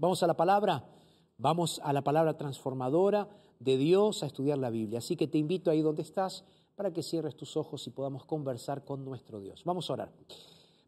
Vamos 0.00 0.20
a 0.24 0.26
la 0.26 0.34
palabra, 0.34 0.84
vamos 1.38 1.80
a 1.84 1.92
la 1.92 2.02
palabra 2.02 2.36
transformadora 2.36 3.28
de 3.64 3.78
Dios 3.78 4.22
a 4.22 4.26
estudiar 4.26 4.58
la 4.58 4.70
Biblia. 4.70 4.98
Así 4.98 5.16
que 5.16 5.26
te 5.26 5.38
invito 5.38 5.70
ahí 5.70 5.80
donde 5.80 6.02
estás 6.02 6.44
para 6.76 6.92
que 6.92 7.02
cierres 7.02 7.34
tus 7.34 7.56
ojos 7.56 7.86
y 7.86 7.90
podamos 7.90 8.24
conversar 8.26 8.84
con 8.84 9.04
nuestro 9.04 9.40
Dios. 9.40 9.62
Vamos 9.64 9.88
a 9.88 9.94
orar. 9.94 10.12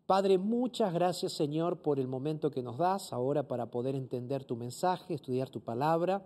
Padre, 0.06 0.38
muchas 0.38 0.92
gracias 0.92 1.32
Señor 1.32 1.82
por 1.82 1.98
el 1.98 2.06
momento 2.06 2.50
que 2.50 2.62
nos 2.62 2.78
das 2.78 3.12
ahora 3.12 3.48
para 3.48 3.70
poder 3.70 3.96
entender 3.96 4.44
tu 4.44 4.54
mensaje, 4.56 5.14
estudiar 5.14 5.48
tu 5.48 5.60
palabra. 5.60 6.24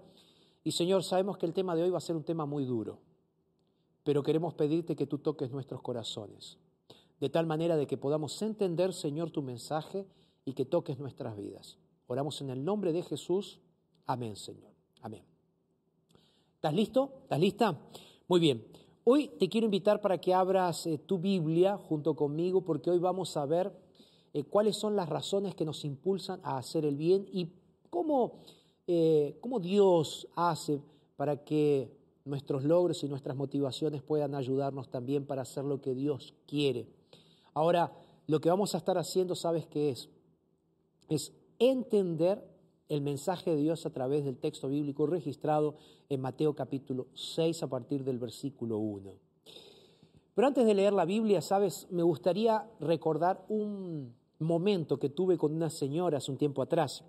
Y 0.65 0.73
Señor, 0.73 1.05
sabemos 1.05 1.39
que 1.39 1.47
el 1.47 1.55
tema 1.55 1.75
de 1.75 1.85
hoy 1.85 1.91
va 1.91 1.99
a 1.99 2.03
ser 2.03 2.17
un 2.17 2.25
tema 2.25 2.45
muy 2.45 2.65
duro, 2.65 2.99
pero 4.05 4.23
queremos 4.23 4.53
pedirte 4.55 4.97
que 4.97 5.07
tú 5.07 5.19
toques 5.19 5.51
nuestros 5.51 5.81
corazones, 5.81 6.59
de 7.21 7.31
tal 7.31 7.47
manera 7.47 7.77
de 7.77 7.87
que 7.87 7.97
podamos 7.97 8.43
entender, 8.43 8.93
Señor, 8.93 9.31
tu 9.31 9.41
mensaje 9.41 10.07
y 10.45 10.53
que 10.53 10.67
toques 10.67 10.99
nuestras 10.99 11.37
vidas. 11.37 11.79
Oramos 12.07 12.43
en 12.43 12.51
el 12.51 12.63
nombre 12.63 12.93
de 12.93 13.03
Jesús. 13.03 13.61
Amén, 14.05 14.37
Señor. 14.37 14.73
Amén. 15.01 15.30
¿Estás 16.61 16.75
listo? 16.75 17.11
¿Estás 17.23 17.40
lista? 17.40 17.81
Muy 18.29 18.38
bien. 18.38 18.62
Hoy 19.05 19.29
te 19.38 19.49
quiero 19.49 19.64
invitar 19.64 20.03
para 20.03 20.18
que 20.18 20.35
abras 20.35 20.87
eh, 20.87 20.99
tu 20.99 21.18
Biblia 21.18 21.79
junto 21.79 22.14
conmigo 22.14 22.61
porque 22.61 22.90
hoy 22.90 22.99
vamos 22.99 23.35
a 23.38 23.46
ver 23.46 23.73
eh, 24.35 24.44
cuáles 24.44 24.77
son 24.77 24.94
las 24.94 25.09
razones 25.09 25.55
que 25.55 25.64
nos 25.64 25.87
impulsan 25.87 26.38
a 26.42 26.59
hacer 26.59 26.85
el 26.85 26.96
bien 26.96 27.27
y 27.33 27.49
cómo 27.88 28.42
eh, 28.87 29.38
cómo 29.40 29.59
Dios 29.59 30.29
hace 30.37 30.83
para 31.16 31.44
que 31.46 31.96
nuestros 32.27 32.62
logros 32.62 33.03
y 33.05 33.09
nuestras 33.09 33.38
motivaciones 33.38 34.03
puedan 34.03 34.35
ayudarnos 34.35 34.90
también 34.90 35.25
para 35.25 35.40
hacer 35.40 35.64
lo 35.64 35.81
que 35.81 35.94
Dios 35.94 36.35
quiere. 36.46 36.87
Ahora, 37.55 37.90
lo 38.27 38.38
que 38.42 38.51
vamos 38.51 38.75
a 38.75 38.79
estar 38.79 38.99
haciendo, 38.99 39.35
¿sabes 39.35 39.66
qué 39.66 39.88
es? 39.88 40.11
Es 41.09 41.33
entender 41.59 42.50
el 42.90 43.00
mensaje 43.00 43.50
de 43.50 43.57
Dios 43.57 43.87
a 43.87 43.90
través 43.90 44.24
del 44.24 44.37
texto 44.37 44.68
bíblico 44.68 45.07
registrado 45.07 45.76
en 46.11 46.20
Mateo 46.20 46.55
capítulo 46.55 47.07
6 47.14 47.62
a 47.62 47.66
partir 47.68 48.05
del 48.05 48.18
versículo 48.18 48.76
1. 48.76 49.12
Pero 50.35 50.46
antes 50.46 50.66
de 50.66 50.74
leer 50.74 50.92
la 50.92 51.07
Biblia, 51.07 51.40
¿sabes? 51.40 51.87
Me 51.90 52.03
gustaría 52.03 52.68
recordar 52.81 53.44
un 53.48 54.14
momento 54.40 54.98
que 54.98 55.09
tuve 55.09 55.38
con 55.38 55.55
una 55.55 55.70
señora 55.70 56.18
hace 56.18 56.31
un 56.31 56.37
tiempo 56.37 56.61
atrás 56.61 57.05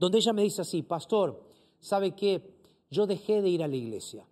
donde 0.00 0.16
ella 0.16 0.32
me 0.32 0.42
dice 0.42 0.62
así, 0.62 0.82
pastor, 0.82 1.38
¿sabe 1.78 2.12
qué? 2.12 2.42
Yo 2.90 3.06
dejé 3.06 3.42
de 3.42 3.50
ir 3.50 3.62
a 3.62 3.68
la 3.68 3.76
iglesia. 3.76 4.26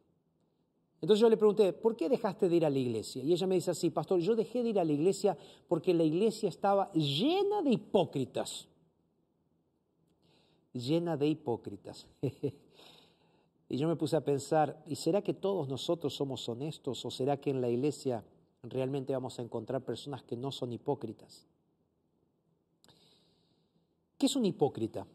Entonces 1.00 1.20
yo 1.20 1.28
le 1.28 1.36
pregunté, 1.36 1.74
¿por 1.74 1.94
qué 1.94 2.08
dejaste 2.08 2.48
de 2.48 2.56
ir 2.56 2.64
a 2.64 2.70
la 2.70 2.78
iglesia? 2.78 3.22
Y 3.22 3.34
ella 3.34 3.46
me 3.46 3.54
dice 3.54 3.70
así, 3.70 3.90
pastor, 3.90 4.18
yo 4.18 4.34
dejé 4.34 4.62
de 4.62 4.70
ir 4.70 4.80
a 4.80 4.84
la 4.84 4.92
iglesia 4.92 5.36
porque 5.68 5.92
la 5.92 6.04
iglesia 6.04 6.48
estaba 6.48 6.90
llena 6.92 7.60
de 7.62 7.72
hipócritas. 7.72 8.66
Llena 10.78 11.16
de 11.16 11.26
hipócritas. 11.26 12.06
y 13.68 13.76
yo 13.76 13.88
me 13.88 13.96
puse 13.96 14.16
a 14.16 14.24
pensar, 14.24 14.82
¿y 14.86 14.96
será 14.96 15.22
que 15.22 15.34
todos 15.34 15.68
nosotros 15.68 16.14
somos 16.14 16.48
honestos 16.48 17.04
o 17.04 17.10
será 17.10 17.36
que 17.36 17.50
en 17.50 17.60
la 17.60 17.68
iglesia 17.68 18.24
realmente 18.62 19.12
vamos 19.12 19.38
a 19.38 19.42
encontrar 19.42 19.84
personas 19.84 20.22
que 20.22 20.36
no 20.36 20.52
son 20.52 20.72
hipócritas? 20.72 21.46
¿Qué 24.16 24.26
es 24.26 24.36
un 24.36 24.44
hipócrita? 24.46 25.06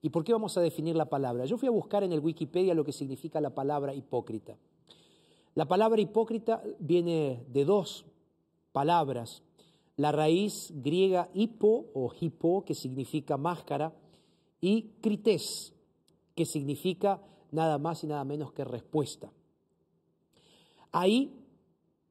¿Y 0.00 0.10
por 0.10 0.24
qué 0.24 0.32
vamos 0.32 0.56
a 0.56 0.60
definir 0.60 0.96
la 0.96 1.08
palabra? 1.08 1.44
Yo 1.44 1.58
fui 1.58 1.68
a 1.68 1.72
buscar 1.72 2.04
en 2.04 2.12
el 2.12 2.20
Wikipedia 2.20 2.74
lo 2.74 2.84
que 2.84 2.92
significa 2.92 3.40
la 3.40 3.54
palabra 3.54 3.94
hipócrita. 3.94 4.56
La 5.54 5.66
palabra 5.66 6.00
hipócrita 6.00 6.62
viene 6.78 7.44
de 7.48 7.64
dos 7.64 8.06
palabras. 8.72 9.42
La 9.96 10.12
raíz 10.12 10.72
griega 10.76 11.28
hipo 11.34 11.86
o 11.94 12.12
hipo, 12.20 12.64
que 12.64 12.74
significa 12.74 13.36
máscara, 13.36 13.92
y 14.60 14.94
crites, 15.00 15.72
que 16.34 16.44
significa 16.44 17.20
nada 17.50 17.78
más 17.78 18.04
y 18.04 18.06
nada 18.06 18.24
menos 18.24 18.52
que 18.52 18.64
respuesta. 18.64 19.32
Ahí 20.92 21.32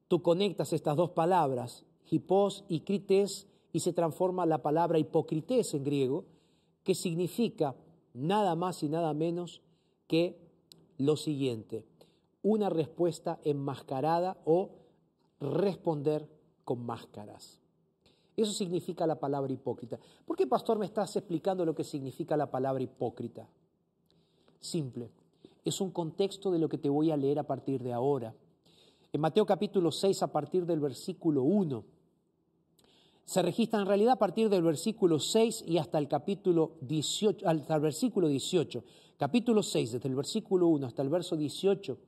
tú 0.08 0.22
conectas 0.22 0.72
estas 0.72 0.96
dos 0.96 1.10
palabras, 1.10 1.84
hipos 2.10 2.64
y 2.68 2.80
crites, 2.80 3.46
y 3.72 3.80
se 3.80 3.92
transforma 3.92 4.46
la 4.46 4.62
palabra 4.62 4.98
hipocrites 4.98 5.74
en 5.74 5.84
griego, 5.84 6.24
que 6.82 6.94
significa 6.94 7.76
nada 8.14 8.54
más 8.54 8.82
y 8.82 8.88
nada 8.88 9.12
menos 9.12 9.60
que 10.06 10.38
lo 10.96 11.16
siguiente, 11.16 11.84
una 12.42 12.70
respuesta 12.70 13.38
enmascarada 13.44 14.38
o 14.44 14.70
responder 15.40 16.28
con 16.64 16.84
máscaras. 16.84 17.60
Eso 18.38 18.52
significa 18.52 19.04
la 19.04 19.18
palabra 19.18 19.52
hipócrita. 19.52 19.98
¿Por 20.24 20.36
qué, 20.36 20.46
pastor, 20.46 20.78
me 20.78 20.86
estás 20.86 21.16
explicando 21.16 21.64
lo 21.64 21.74
que 21.74 21.82
significa 21.82 22.36
la 22.36 22.48
palabra 22.48 22.84
hipócrita? 22.84 23.48
Simple. 24.60 25.10
Es 25.64 25.80
un 25.80 25.90
contexto 25.90 26.52
de 26.52 26.60
lo 26.60 26.68
que 26.68 26.78
te 26.78 26.88
voy 26.88 27.10
a 27.10 27.16
leer 27.16 27.40
a 27.40 27.42
partir 27.42 27.82
de 27.82 27.92
ahora. 27.92 28.32
En 29.12 29.20
Mateo 29.20 29.44
capítulo 29.44 29.90
6, 29.90 30.22
a 30.22 30.30
partir 30.30 30.66
del 30.66 30.78
versículo 30.78 31.42
1, 31.42 31.84
se 33.24 33.42
registra 33.42 33.80
en 33.80 33.86
realidad 33.86 34.12
a 34.12 34.18
partir 34.20 34.48
del 34.48 34.62
versículo 34.62 35.18
6 35.18 35.64
y 35.66 35.78
hasta 35.78 35.98
el 35.98 36.06
capítulo 36.06 36.76
18, 36.82 37.44
hasta 37.44 37.74
el 37.74 37.80
versículo 37.80 38.28
18. 38.28 38.84
Capítulo 39.16 39.64
6, 39.64 39.92
desde 39.94 40.08
el 40.08 40.14
versículo 40.14 40.68
1 40.68 40.86
hasta 40.86 41.02
el 41.02 41.08
verso 41.08 41.36
18, 41.36 41.98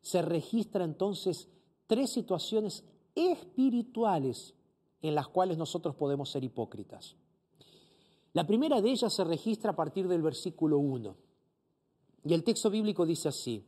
se 0.00 0.22
registra 0.22 0.84
entonces 0.84 1.48
tres 1.88 2.10
situaciones 2.10 2.84
espirituales 3.16 4.54
en 5.02 5.14
las 5.14 5.28
cuales 5.28 5.56
nosotros 5.56 5.94
podemos 5.94 6.30
ser 6.30 6.44
hipócritas. 6.44 7.16
La 8.32 8.46
primera 8.46 8.80
de 8.80 8.90
ellas 8.90 9.12
se 9.12 9.24
registra 9.24 9.72
a 9.72 9.76
partir 9.76 10.06
del 10.06 10.22
versículo 10.22 10.78
1. 10.78 11.16
Y 12.24 12.34
el 12.34 12.44
texto 12.44 12.70
bíblico 12.70 13.06
dice 13.06 13.28
así, 13.28 13.64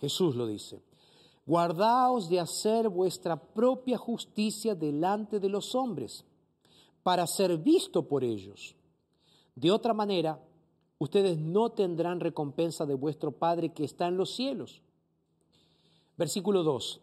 Jesús 0.00 0.34
lo 0.34 0.46
dice, 0.46 0.82
Guardaos 1.46 2.28
de 2.28 2.40
hacer 2.40 2.88
vuestra 2.88 3.36
propia 3.36 3.96
justicia 3.96 4.74
delante 4.74 5.40
de 5.40 5.48
los 5.48 5.74
hombres, 5.74 6.24
para 7.02 7.26
ser 7.26 7.56
visto 7.56 8.06
por 8.06 8.22
ellos. 8.22 8.76
De 9.54 9.70
otra 9.70 9.94
manera, 9.94 10.44
ustedes 10.98 11.38
no 11.38 11.70
tendrán 11.70 12.20
recompensa 12.20 12.84
de 12.84 12.94
vuestro 12.94 13.32
Padre 13.32 13.72
que 13.72 13.84
está 13.84 14.08
en 14.08 14.18
los 14.18 14.34
cielos. 14.34 14.82
Versículo 16.18 16.62
2. 16.62 17.00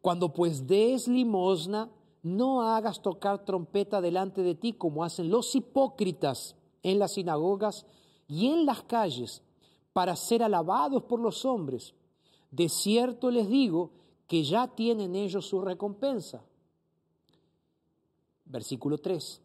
Cuando 0.00 0.32
pues 0.32 0.66
des 0.66 1.06
limosna, 1.06 1.90
no 2.24 2.62
hagas 2.62 3.02
tocar 3.02 3.44
trompeta 3.44 4.00
delante 4.00 4.42
de 4.42 4.54
ti 4.54 4.72
como 4.72 5.04
hacen 5.04 5.28
los 5.28 5.54
hipócritas 5.54 6.56
en 6.82 6.98
las 6.98 7.12
sinagogas 7.12 7.86
y 8.26 8.48
en 8.48 8.64
las 8.64 8.82
calles, 8.82 9.42
para 9.92 10.16
ser 10.16 10.42
alabados 10.42 11.04
por 11.04 11.20
los 11.20 11.44
hombres. 11.44 11.94
De 12.50 12.68
cierto 12.68 13.30
les 13.30 13.48
digo 13.48 13.90
que 14.26 14.42
ya 14.42 14.68
tienen 14.68 15.14
ellos 15.14 15.46
su 15.46 15.60
recompensa. 15.60 16.42
Versículo 18.46 18.98
3. 18.98 19.42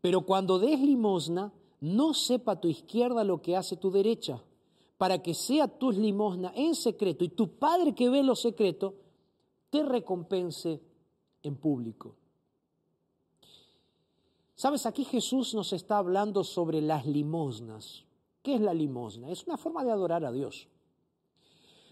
Pero 0.00 0.22
cuando 0.22 0.60
des 0.60 0.78
limosna, 0.80 1.52
no 1.80 2.14
sepa 2.14 2.60
tu 2.60 2.68
izquierda 2.68 3.24
lo 3.24 3.42
que 3.42 3.56
hace 3.56 3.76
tu 3.76 3.90
derecha, 3.90 4.40
para 4.96 5.20
que 5.20 5.34
sea 5.34 5.66
tu 5.66 5.90
limosna 5.90 6.52
en 6.54 6.76
secreto 6.76 7.24
y 7.24 7.28
tu 7.30 7.58
Padre 7.58 7.94
que 7.94 8.08
ve 8.08 8.22
lo 8.22 8.36
secreto 8.36 8.94
te 9.70 9.82
recompense 9.82 10.80
en 11.42 11.56
público. 11.56 12.14
Sabes, 14.54 14.86
aquí 14.86 15.04
Jesús 15.04 15.54
nos 15.54 15.72
está 15.72 15.98
hablando 15.98 16.44
sobre 16.44 16.80
las 16.80 17.06
limosnas. 17.06 18.04
¿Qué 18.42 18.54
es 18.54 18.60
la 18.60 18.74
limosna? 18.74 19.30
Es 19.30 19.46
una 19.46 19.56
forma 19.56 19.84
de 19.84 19.90
adorar 19.90 20.24
a 20.24 20.32
Dios. 20.32 20.68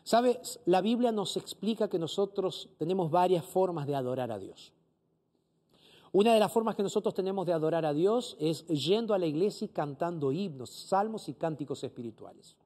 Sabes, 0.02 0.60
la 0.66 0.80
Biblia 0.80 1.12
nos 1.12 1.36
explica 1.36 1.88
que 1.88 1.98
nosotros 1.98 2.68
tenemos 2.78 3.10
varias 3.10 3.44
formas 3.44 3.86
de 3.86 3.94
adorar 3.94 4.32
a 4.32 4.38
Dios. 4.38 4.72
Una 6.12 6.34
de 6.34 6.40
las 6.40 6.50
formas 6.50 6.74
que 6.74 6.82
nosotros 6.82 7.14
tenemos 7.14 7.46
de 7.46 7.52
adorar 7.52 7.84
a 7.84 7.92
Dios 7.92 8.36
es 8.40 8.66
yendo 8.66 9.14
a 9.14 9.18
la 9.18 9.26
iglesia 9.26 9.66
y 9.66 9.68
cantando 9.68 10.32
himnos, 10.32 10.70
salmos 10.70 11.28
y 11.28 11.34
cánticos 11.34 11.84
espirituales. 11.84 12.56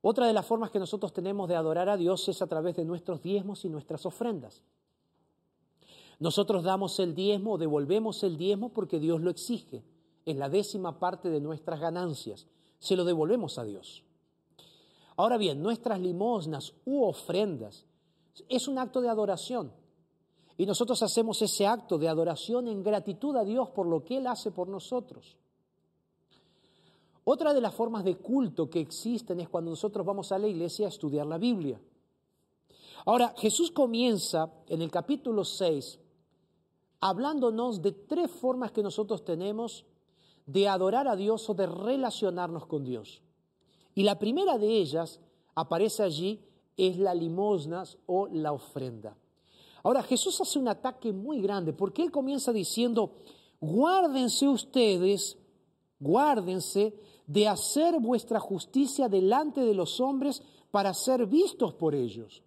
Otra 0.00 0.26
de 0.26 0.32
las 0.32 0.46
formas 0.46 0.70
que 0.70 0.78
nosotros 0.78 1.12
tenemos 1.12 1.48
de 1.48 1.56
adorar 1.56 1.88
a 1.88 1.96
Dios 1.96 2.28
es 2.28 2.40
a 2.40 2.46
través 2.46 2.76
de 2.76 2.84
nuestros 2.84 3.22
diezmos 3.22 3.64
y 3.64 3.68
nuestras 3.68 4.06
ofrendas. 4.06 4.62
Nosotros 6.20 6.62
damos 6.62 6.98
el 7.00 7.14
diezmo 7.14 7.58
devolvemos 7.58 8.22
el 8.22 8.36
diezmo 8.36 8.70
porque 8.70 8.98
Dios 8.98 9.20
lo 9.20 9.30
exige. 9.30 9.84
Es 10.24 10.36
la 10.36 10.48
décima 10.48 10.98
parte 10.98 11.28
de 11.28 11.40
nuestras 11.40 11.80
ganancias. 11.80 12.46
Se 12.78 12.96
lo 12.96 13.04
devolvemos 13.04 13.58
a 13.58 13.64
Dios. 13.64 14.04
Ahora 15.16 15.36
bien, 15.36 15.62
nuestras 15.62 16.00
limosnas 16.00 16.74
u 16.84 17.04
ofrendas 17.04 17.86
es 18.48 18.68
un 18.68 18.78
acto 18.78 19.00
de 19.00 19.08
adoración. 19.08 19.72
Y 20.56 20.66
nosotros 20.66 21.02
hacemos 21.02 21.42
ese 21.42 21.66
acto 21.66 21.98
de 21.98 22.08
adoración 22.08 22.68
en 22.68 22.82
gratitud 22.82 23.36
a 23.36 23.44
Dios 23.44 23.70
por 23.70 23.86
lo 23.86 24.04
que 24.04 24.18
Él 24.18 24.26
hace 24.26 24.50
por 24.50 24.68
nosotros. 24.68 25.36
Otra 27.24 27.54
de 27.54 27.60
las 27.60 27.74
formas 27.74 28.04
de 28.04 28.16
culto 28.16 28.68
que 28.68 28.80
existen 28.80 29.40
es 29.40 29.48
cuando 29.48 29.70
nosotros 29.70 30.04
vamos 30.04 30.30
a 30.30 30.38
la 30.38 30.46
iglesia 30.46 30.86
a 30.86 30.90
estudiar 30.90 31.26
la 31.26 31.38
Biblia. 31.38 31.80
Ahora, 33.06 33.34
Jesús 33.36 33.70
comienza 33.70 34.52
en 34.68 34.82
el 34.82 34.90
capítulo 34.90 35.44
6 35.44 36.00
hablándonos 37.00 37.82
de 37.82 37.92
tres 37.92 38.30
formas 38.30 38.72
que 38.72 38.82
nosotros 38.82 39.24
tenemos 39.24 39.84
de 40.46 40.68
adorar 40.68 41.08
a 41.08 41.16
Dios 41.16 41.48
o 41.48 41.54
de 41.54 41.66
relacionarnos 41.66 42.66
con 42.66 42.84
Dios. 42.84 43.22
Y 43.94 44.02
la 44.02 44.18
primera 44.18 44.58
de 44.58 44.68
ellas 44.78 45.20
aparece 45.54 46.02
allí, 46.02 46.40
es 46.76 46.98
la 46.98 47.14
limosnas 47.14 47.98
o 48.06 48.26
la 48.26 48.52
ofrenda. 48.52 49.16
Ahora 49.82 50.02
Jesús 50.02 50.40
hace 50.40 50.58
un 50.58 50.68
ataque 50.68 51.12
muy 51.12 51.40
grande 51.40 51.72
porque 51.72 52.02
él 52.02 52.10
comienza 52.10 52.52
diciendo, 52.52 53.12
guárdense 53.60 54.48
ustedes, 54.48 55.38
guárdense 56.00 56.94
de 57.26 57.48
hacer 57.48 58.00
vuestra 58.00 58.40
justicia 58.40 59.08
delante 59.08 59.60
de 59.60 59.74
los 59.74 60.00
hombres 60.00 60.42
para 60.70 60.92
ser 60.92 61.26
vistos 61.26 61.74
por 61.74 61.94
ellos. 61.94 62.42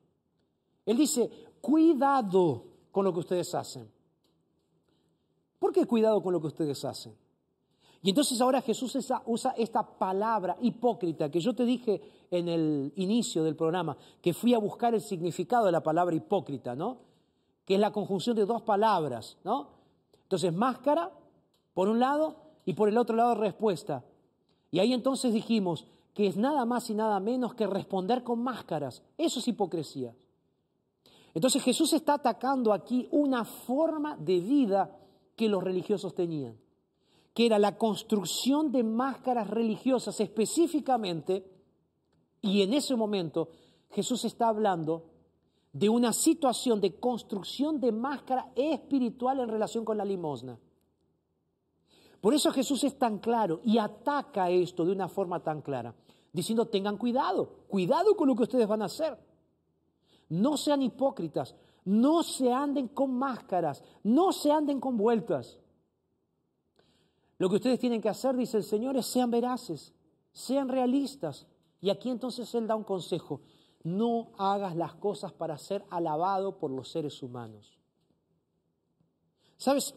Él 0.85 0.97
dice, 0.97 1.29
cuidado 1.61 2.65
con 2.91 3.05
lo 3.05 3.13
que 3.13 3.19
ustedes 3.19 3.53
hacen. 3.55 3.89
¿Por 5.67 5.73
qué 5.73 5.85
cuidado 5.85 6.23
con 6.23 6.31
lo 6.31 6.39
que 6.39 6.47
ustedes 6.47 6.85
hacen? 6.85 7.13
Y 8.01 8.11
entonces 8.11 8.39
ahora 8.39 8.61
Jesús 8.61 8.97
usa 9.25 9.53
esta 9.57 9.85
palabra 9.85 10.55
hipócrita 10.61 11.29
que 11.29 11.41
yo 11.41 11.53
te 11.53 11.65
dije 11.65 12.01
en 12.31 12.47
el 12.47 12.93
inicio 12.95 13.43
del 13.43 13.57
programa, 13.57 13.97
que 14.21 14.33
fui 14.33 14.53
a 14.53 14.59
buscar 14.59 14.93
el 14.93 15.01
significado 15.01 15.65
de 15.65 15.73
la 15.73 15.83
palabra 15.83 16.15
hipócrita, 16.15 16.73
¿no? 16.73 16.99
Que 17.65 17.75
es 17.75 17.81
la 17.81 17.91
conjunción 17.91 18.37
de 18.37 18.45
dos 18.45 18.61
palabras, 18.61 19.35
¿no? 19.43 19.67
Entonces, 20.23 20.53
máscara, 20.53 21.11
por 21.73 21.89
un 21.89 21.99
lado, 21.99 22.37
y 22.63 22.71
por 22.71 22.87
el 22.87 22.97
otro 22.97 23.17
lado, 23.17 23.35
respuesta. 23.35 24.05
Y 24.71 24.79
ahí 24.79 24.93
entonces 24.93 25.33
dijimos 25.33 25.85
que 26.13 26.27
es 26.27 26.37
nada 26.37 26.63
más 26.63 26.89
y 26.89 26.93
nada 26.93 27.19
menos 27.19 27.55
que 27.55 27.67
responder 27.67 28.23
con 28.23 28.41
máscaras. 28.41 29.03
Eso 29.17 29.41
es 29.41 29.47
hipocresía. 29.49 30.15
Entonces 31.33 31.61
Jesús 31.61 31.91
está 31.91 32.13
atacando 32.13 32.71
aquí 32.71 33.09
una 33.11 33.43
forma 33.43 34.15
de 34.15 34.39
vida 34.39 34.97
que 35.37 35.47
los 35.47 35.63
religiosos 35.63 36.13
tenían 36.13 36.57
que 37.37 37.45
era 37.45 37.59
la 37.59 37.77
construcción 37.77 38.71
de 38.71 38.83
máscaras 38.83 39.47
religiosas 39.47 40.19
específicamente, 40.19 41.45
y 42.41 42.63
en 42.63 42.73
ese 42.73 42.95
momento 42.95 43.49
Jesús 43.91 44.25
está 44.25 44.47
hablando 44.47 45.03
de 45.71 45.87
una 45.87 46.13
situación 46.13 46.81
de 46.81 46.99
construcción 46.99 47.79
de 47.79 47.91
máscara 47.91 48.51
espiritual 48.55 49.39
en 49.39 49.49
relación 49.49 49.85
con 49.85 49.99
la 49.99 50.03
limosna. 50.03 50.57
Por 52.21 52.33
eso 52.33 52.51
Jesús 52.51 52.83
es 52.83 52.97
tan 52.97 53.19
claro 53.19 53.61
y 53.63 53.77
ataca 53.77 54.49
esto 54.49 54.83
de 54.83 54.93
una 54.93 55.07
forma 55.07 55.43
tan 55.43 55.61
clara, 55.61 55.93
diciendo, 56.33 56.65
tengan 56.65 56.97
cuidado, 56.97 57.67
cuidado 57.67 58.17
con 58.17 58.27
lo 58.27 58.35
que 58.35 58.43
ustedes 58.43 58.67
van 58.67 58.81
a 58.81 58.85
hacer. 58.85 59.15
No 60.29 60.57
sean 60.57 60.81
hipócritas, 60.81 61.55
no 61.87 62.21
se 62.21 62.51
anden 62.51 62.89
con 62.89 63.17
máscaras, 63.17 63.81
no 64.03 64.33
se 64.33 64.51
anden 64.51 64.81
con 64.81 64.97
vueltas. 64.97 65.57
Lo 67.37 67.49
que 67.49 67.55
ustedes 67.55 67.79
tienen 67.79 68.01
que 68.01 68.09
hacer, 68.09 68.35
dice 68.35 68.57
el 68.57 68.65
Señor, 68.65 68.97
es 68.97 69.05
sean 69.05 69.31
veraces, 69.31 69.93
sean 70.33 70.67
realistas. 70.67 71.47
Y 71.79 71.89
aquí 71.89 72.09
entonces 72.09 72.53
Él 72.55 72.67
da 72.67 72.75
un 72.75 72.83
consejo. 72.83 73.39
No 73.83 74.33
hagas 74.37 74.75
las 74.75 74.95
cosas 74.95 75.31
para 75.31 75.57
ser 75.57 75.85
alabado 75.89 76.57
por 76.57 76.71
los 76.71 76.91
seres 76.91 77.23
humanos. 77.23 77.79
¿Sabes? 79.55 79.95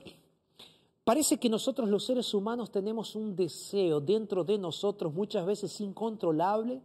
Parece 1.03 1.40
que 1.40 1.48
nosotros 1.48 1.88
los 1.88 2.05
seres 2.05 2.33
humanos 2.35 2.70
tenemos 2.70 3.16
un 3.16 3.35
deseo 3.35 4.00
dentro 4.00 4.44
de 4.44 4.59
nosotros 4.59 5.12
muchas 5.12 5.44
veces 5.44 5.81
incontrolable 5.81 6.83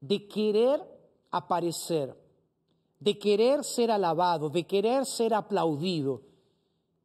de 0.00 0.26
querer 0.26 0.80
aparecer, 1.30 2.16
de 3.00 3.18
querer 3.18 3.64
ser 3.64 3.90
alabado, 3.90 4.48
de 4.50 4.66
querer 4.66 5.06
ser 5.06 5.34
aplaudido. 5.34 6.22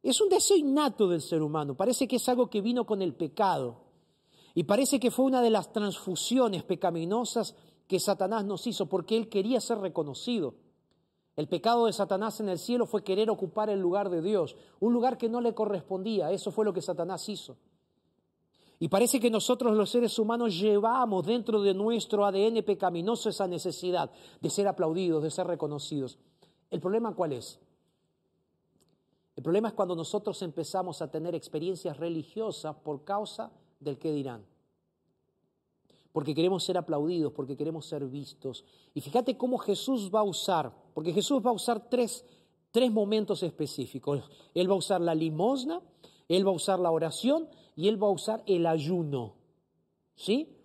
Es 0.02 0.20
un 0.20 0.28
deseo 0.28 0.56
innato 0.56 1.08
del 1.08 1.22
ser 1.22 1.42
humano, 1.42 1.76
parece 1.76 2.06
que 2.06 2.16
es 2.16 2.28
algo 2.28 2.50
que 2.50 2.60
vino 2.60 2.84
con 2.84 3.00
el 3.00 3.14
pecado 3.14 3.84
y 4.54 4.64
parece 4.64 5.00
que 5.00 5.10
fue 5.10 5.24
una 5.24 5.42
de 5.42 5.50
las 5.50 5.72
transfusiones 5.72 6.62
pecaminosas 6.62 7.54
que 7.88 7.98
Satanás 7.98 8.44
nos 8.44 8.66
hizo 8.66 8.86
porque 8.86 9.16
él 9.16 9.28
quería 9.28 9.60
ser 9.60 9.78
reconocido. 9.78 10.54
El 11.36 11.48
pecado 11.48 11.86
de 11.86 11.92
Satanás 11.92 12.38
en 12.40 12.48
el 12.48 12.58
cielo 12.58 12.86
fue 12.86 13.02
querer 13.02 13.28
ocupar 13.28 13.68
el 13.68 13.80
lugar 13.80 14.08
de 14.08 14.22
Dios, 14.22 14.56
un 14.78 14.92
lugar 14.92 15.18
que 15.18 15.28
no 15.28 15.40
le 15.40 15.54
correspondía. 15.54 16.30
Eso 16.30 16.52
fue 16.52 16.64
lo 16.64 16.72
que 16.72 16.80
Satanás 16.80 17.28
hizo. 17.28 17.56
Y 18.84 18.88
parece 18.88 19.18
que 19.18 19.30
nosotros 19.30 19.74
los 19.74 19.88
seres 19.88 20.18
humanos 20.18 20.60
llevamos 20.60 21.24
dentro 21.24 21.62
de 21.62 21.72
nuestro 21.72 22.26
ADN 22.26 22.62
pecaminoso 22.62 23.30
esa 23.30 23.48
necesidad 23.48 24.10
de 24.42 24.50
ser 24.50 24.68
aplaudidos, 24.68 25.22
de 25.22 25.30
ser 25.30 25.46
reconocidos. 25.46 26.18
¿El 26.70 26.82
problema 26.82 27.14
cuál 27.14 27.32
es? 27.32 27.58
El 29.36 29.42
problema 29.42 29.68
es 29.68 29.74
cuando 29.74 29.96
nosotros 29.96 30.42
empezamos 30.42 31.00
a 31.00 31.10
tener 31.10 31.34
experiencias 31.34 31.96
religiosas 31.96 32.76
por 32.76 33.04
causa 33.04 33.50
del 33.80 33.98
qué 33.98 34.12
dirán 34.12 34.44
porque 36.12 36.34
queremos 36.34 36.62
ser 36.62 36.76
aplaudidos, 36.76 37.32
porque 37.32 37.56
queremos 37.56 37.86
ser 37.86 38.04
vistos. 38.04 38.66
Y 38.92 39.00
fíjate 39.00 39.38
cómo 39.38 39.56
Jesús 39.56 40.10
va 40.14 40.20
a 40.20 40.24
usar, 40.24 40.70
porque 40.92 41.12
Jesús 41.12 41.42
va 41.44 41.48
a 41.50 41.54
usar 41.54 41.88
tres, 41.88 42.22
tres 42.70 42.92
momentos 42.92 43.42
específicos. 43.42 44.30
Él 44.52 44.70
va 44.70 44.74
a 44.74 44.78
usar 44.78 45.00
la 45.00 45.14
limosna, 45.14 45.80
él 46.28 46.46
va 46.46 46.50
a 46.50 46.54
usar 46.54 46.78
la 46.78 46.90
oración 46.90 47.48
y 47.76 47.88
él 47.88 48.02
va 48.02 48.08
a 48.08 48.12
usar 48.12 48.42
el 48.46 48.66
ayuno. 48.66 49.34
¿Sí? 50.14 50.56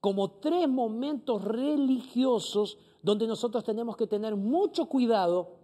Como 0.00 0.32
tres 0.32 0.68
momentos 0.68 1.42
religiosos 1.42 2.78
donde 3.02 3.26
nosotros 3.26 3.64
tenemos 3.64 3.96
que 3.96 4.06
tener 4.06 4.36
mucho 4.36 4.86
cuidado 4.86 5.56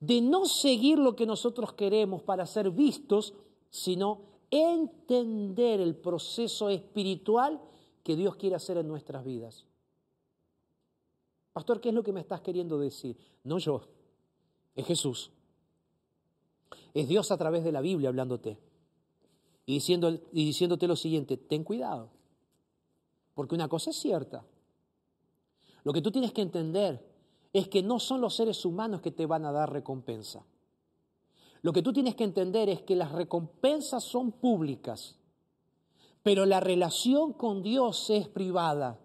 de 0.00 0.20
no 0.20 0.46
seguir 0.46 0.98
lo 0.98 1.16
que 1.16 1.26
nosotros 1.26 1.72
queremos 1.72 2.22
para 2.22 2.46
ser 2.46 2.70
vistos, 2.70 3.34
sino 3.70 4.22
entender 4.50 5.80
el 5.80 5.96
proceso 5.96 6.68
espiritual 6.68 7.60
que 8.02 8.14
Dios 8.14 8.36
quiere 8.36 8.56
hacer 8.56 8.76
en 8.76 8.86
nuestras 8.86 9.24
vidas. 9.24 9.66
Pastor, 11.52 11.80
¿qué 11.80 11.88
es 11.88 11.94
lo 11.94 12.02
que 12.02 12.12
me 12.12 12.20
estás 12.20 12.40
queriendo 12.40 12.78
decir? 12.78 13.16
No 13.44 13.58
yo, 13.58 13.82
es 14.74 14.86
Jesús. 14.86 15.30
Es 16.92 17.08
Dios 17.08 17.30
a 17.32 17.38
través 17.38 17.64
de 17.64 17.72
la 17.72 17.80
Biblia 17.80 18.08
hablándote 18.08 18.58
y, 19.66 19.80
diciéndote 20.32 20.86
lo 20.86 20.96
siguiente, 20.96 21.36
ten 21.36 21.64
cuidado, 21.64 22.10
porque 23.34 23.54
una 23.54 23.68
cosa 23.68 23.90
es 23.90 23.96
cierta. 23.96 24.44
Lo 25.84 25.92
que 25.92 26.02
tú 26.02 26.10
tienes 26.10 26.32
que 26.32 26.42
entender 26.42 27.04
es 27.52 27.68
que 27.68 27.82
no 27.82 27.98
son 27.98 28.20
los 28.20 28.34
seres 28.34 28.64
humanos 28.64 29.00
que 29.00 29.10
te 29.10 29.26
van 29.26 29.44
a 29.44 29.52
dar 29.52 29.72
recompensa. 29.72 30.44
Lo 31.62 31.72
que 31.72 31.82
tú 31.82 31.92
tienes 31.92 32.14
que 32.14 32.24
entender 32.24 32.68
es 32.68 32.82
que 32.82 32.96
las 32.96 33.12
recompensas 33.12 34.04
son 34.04 34.32
públicas 34.32 35.16
pero 36.24 36.46
la 36.46 36.58
relación 36.58 37.34
con 37.34 37.62
Dios 37.62 38.08
es 38.08 38.26
privada. 38.28 38.98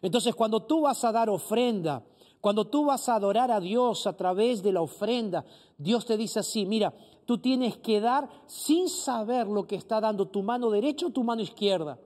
Entonces, 0.00 0.34
cuando 0.34 0.62
tú 0.62 0.80
vas 0.80 1.04
a 1.04 1.12
dar 1.12 1.28
ofrenda, 1.28 2.02
cuando 2.40 2.66
tú 2.66 2.86
vas 2.86 3.06
a 3.10 3.16
adorar 3.16 3.50
a 3.50 3.60
Dios 3.60 4.06
a 4.06 4.16
través 4.16 4.62
de 4.62 4.72
la 4.72 4.80
ofrenda, 4.80 5.44
Dios 5.76 6.06
te 6.06 6.16
dice 6.16 6.40
así, 6.40 6.64
mira, 6.64 6.94
tú 7.28 7.36
tienes 7.36 7.76
que 7.76 8.00
dar 8.00 8.26
sin 8.46 8.88
saber 8.88 9.48
lo 9.48 9.66
que 9.66 9.76
está 9.76 10.00
dando 10.00 10.28
tu 10.28 10.42
mano 10.42 10.70
derecha 10.70 11.08
o 11.08 11.10
tu 11.10 11.22
mano 11.22 11.42
izquierda. 11.42 12.00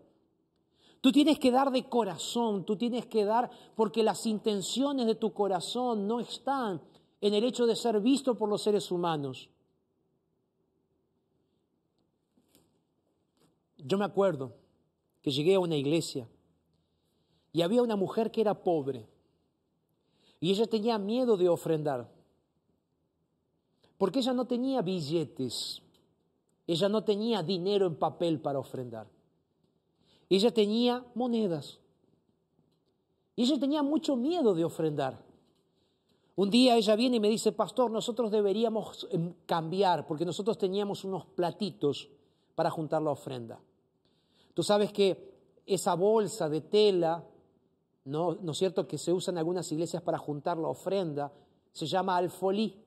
Tú 1.00 1.12
tienes 1.12 1.38
que 1.38 1.52
dar 1.52 1.70
de 1.70 1.88
corazón, 1.88 2.64
tú 2.64 2.76
tienes 2.76 3.06
que 3.06 3.24
dar 3.24 3.48
porque 3.76 4.02
las 4.02 4.26
intenciones 4.26 5.06
de 5.06 5.14
tu 5.14 5.32
corazón 5.32 6.08
no 6.08 6.18
están 6.18 6.82
en 7.20 7.34
el 7.34 7.44
hecho 7.44 7.66
de 7.66 7.76
ser 7.76 8.00
visto 8.00 8.36
por 8.36 8.48
los 8.48 8.62
seres 8.62 8.90
humanos. 8.90 9.48
Yo 13.76 13.98
me 13.98 14.04
acuerdo 14.04 14.56
que 15.22 15.30
llegué 15.30 15.54
a 15.54 15.60
una 15.60 15.76
iglesia 15.76 16.28
y 17.52 17.62
había 17.62 17.80
una 17.80 17.94
mujer 17.94 18.32
que 18.32 18.40
era 18.40 18.60
pobre 18.60 19.08
y 20.40 20.50
ella 20.50 20.66
tenía 20.66 20.98
miedo 20.98 21.36
de 21.36 21.48
ofrendar 21.48 22.10
porque 24.02 24.18
ella 24.18 24.32
no 24.32 24.46
tenía 24.46 24.82
billetes, 24.82 25.80
ella 26.66 26.88
no 26.88 27.04
tenía 27.04 27.40
dinero 27.40 27.86
en 27.86 27.94
papel 27.94 28.40
para 28.40 28.58
ofrendar, 28.58 29.06
ella 30.28 30.50
tenía 30.50 31.06
monedas 31.14 31.78
y 33.36 33.44
ella 33.44 33.60
tenía 33.60 33.80
mucho 33.84 34.16
miedo 34.16 34.56
de 34.56 34.64
ofrendar. 34.64 35.24
Un 36.34 36.50
día 36.50 36.76
ella 36.76 36.96
viene 36.96 37.18
y 37.18 37.20
me 37.20 37.28
dice, 37.28 37.52
pastor, 37.52 37.92
nosotros 37.92 38.32
deberíamos 38.32 39.06
em, 39.12 39.34
cambiar 39.46 40.04
porque 40.04 40.24
nosotros 40.24 40.58
teníamos 40.58 41.04
unos 41.04 41.24
platitos 41.26 42.10
para 42.56 42.70
juntar 42.70 43.02
la 43.02 43.12
ofrenda. 43.12 43.60
Tú 44.52 44.64
sabes 44.64 44.92
que 44.92 45.32
esa 45.64 45.94
bolsa 45.94 46.48
de 46.48 46.62
tela, 46.62 47.24
¿no, 48.06 48.34
¿no 48.34 48.50
es 48.50 48.58
cierto?, 48.58 48.88
que 48.88 48.98
se 48.98 49.12
usa 49.12 49.30
en 49.30 49.38
algunas 49.38 49.70
iglesias 49.70 50.02
para 50.02 50.18
juntar 50.18 50.58
la 50.58 50.66
ofrenda, 50.66 51.32
se 51.70 51.86
llama 51.86 52.16
alfolí. 52.16 52.81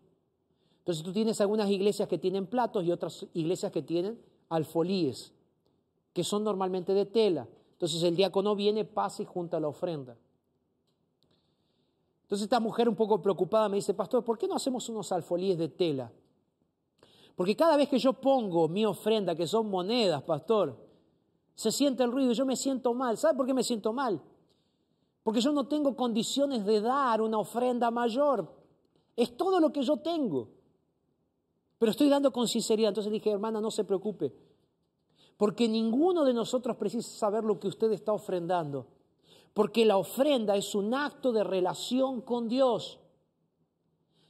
Entonces 0.86 1.04
tú 1.04 1.12
tienes 1.12 1.42
algunas 1.42 1.68
iglesias 1.72 2.08
que 2.08 2.20
tienen 2.20 2.46
platos 2.46 2.86
y 2.86 2.92
otras 2.92 3.26
iglesias 3.34 3.72
que 3.72 3.82
tienen 3.82 4.22
alfolíes, 4.50 5.34
que 6.14 6.24
son 6.24 6.44
normalmente 6.44 6.94
de 6.94 7.08
tela. 7.08 7.48
Entonces 7.72 8.04
el 8.04 8.16
diácono 8.16 8.56
viene, 8.56 8.86
pasa 8.86 9.24
y 9.24 9.26
junta 9.26 9.60
la 9.60 9.68
ofrenda. 9.68 10.16
Entonces 12.22 12.44
esta 12.44 12.60
mujer 12.60 12.88
un 12.88 12.96
poco 12.96 13.20
preocupada 13.20 13.68
me 13.68 13.78
dice, 13.78 13.96
pastor, 13.96 14.24
¿por 14.24 14.38
qué 14.38 14.48
no 14.48 14.58
hacemos 14.58 14.88
unos 14.88 15.12
alfolíes 15.12 15.58
de 15.58 15.70
tela? 15.70 16.12
Porque 17.36 17.56
cada 17.56 17.78
vez 17.78 17.90
que 17.90 17.98
yo 17.98 18.14
pongo 18.14 18.68
mi 18.68 18.86
ofrenda, 18.86 19.34
que 19.34 19.48
son 19.48 19.68
monedas, 19.68 20.22
pastor, 20.22 20.78
se 21.56 21.72
siente 21.72 22.04
el 22.04 22.12
ruido 22.12 22.32
y 22.32 22.36
yo 22.36 22.46
me 22.46 22.56
siento 22.56 22.94
mal. 22.94 23.18
¿Sabe 23.18 23.36
por 23.36 23.48
qué 23.48 23.56
me 23.56 23.64
siento 23.64 23.92
mal? 23.92 24.22
Porque 25.24 25.42
yo 25.42 25.52
no 25.52 25.68
tengo 25.68 25.96
condiciones 25.96 26.64
de 26.64 26.80
dar 26.80 27.24
una 27.24 27.40
ofrenda 27.40 27.90
mayor. 27.90 28.54
Es 29.16 29.36
todo 29.36 29.60
lo 29.60 29.74
que 29.74 29.82
yo 29.82 29.98
tengo. 29.98 30.55
Pero 31.86 31.92
estoy 31.92 32.10
dando 32.10 32.32
con 32.32 32.48
sinceridad. 32.48 32.90
Entonces 32.90 33.14
dije, 33.14 33.30
hermana, 33.30 33.62
no 33.62 33.70
se 33.70 33.84
preocupe. 33.84 34.34
Porque 35.38 35.70
ninguno 35.70 36.26
de 36.26 36.34
nosotros 36.34 36.78
precisa 36.78 37.08
saber 37.08 37.44
lo 37.44 37.60
que 37.60 37.68
usted 37.68 37.92
está 37.92 38.12
ofrendando. 38.12 38.88
Porque 39.54 39.86
la 39.86 39.98
ofrenda 39.98 40.56
es 40.56 40.74
un 40.74 40.96
acto 40.96 41.32
de 41.32 41.44
relación 41.44 42.22
con 42.22 42.48
Dios. 42.50 42.98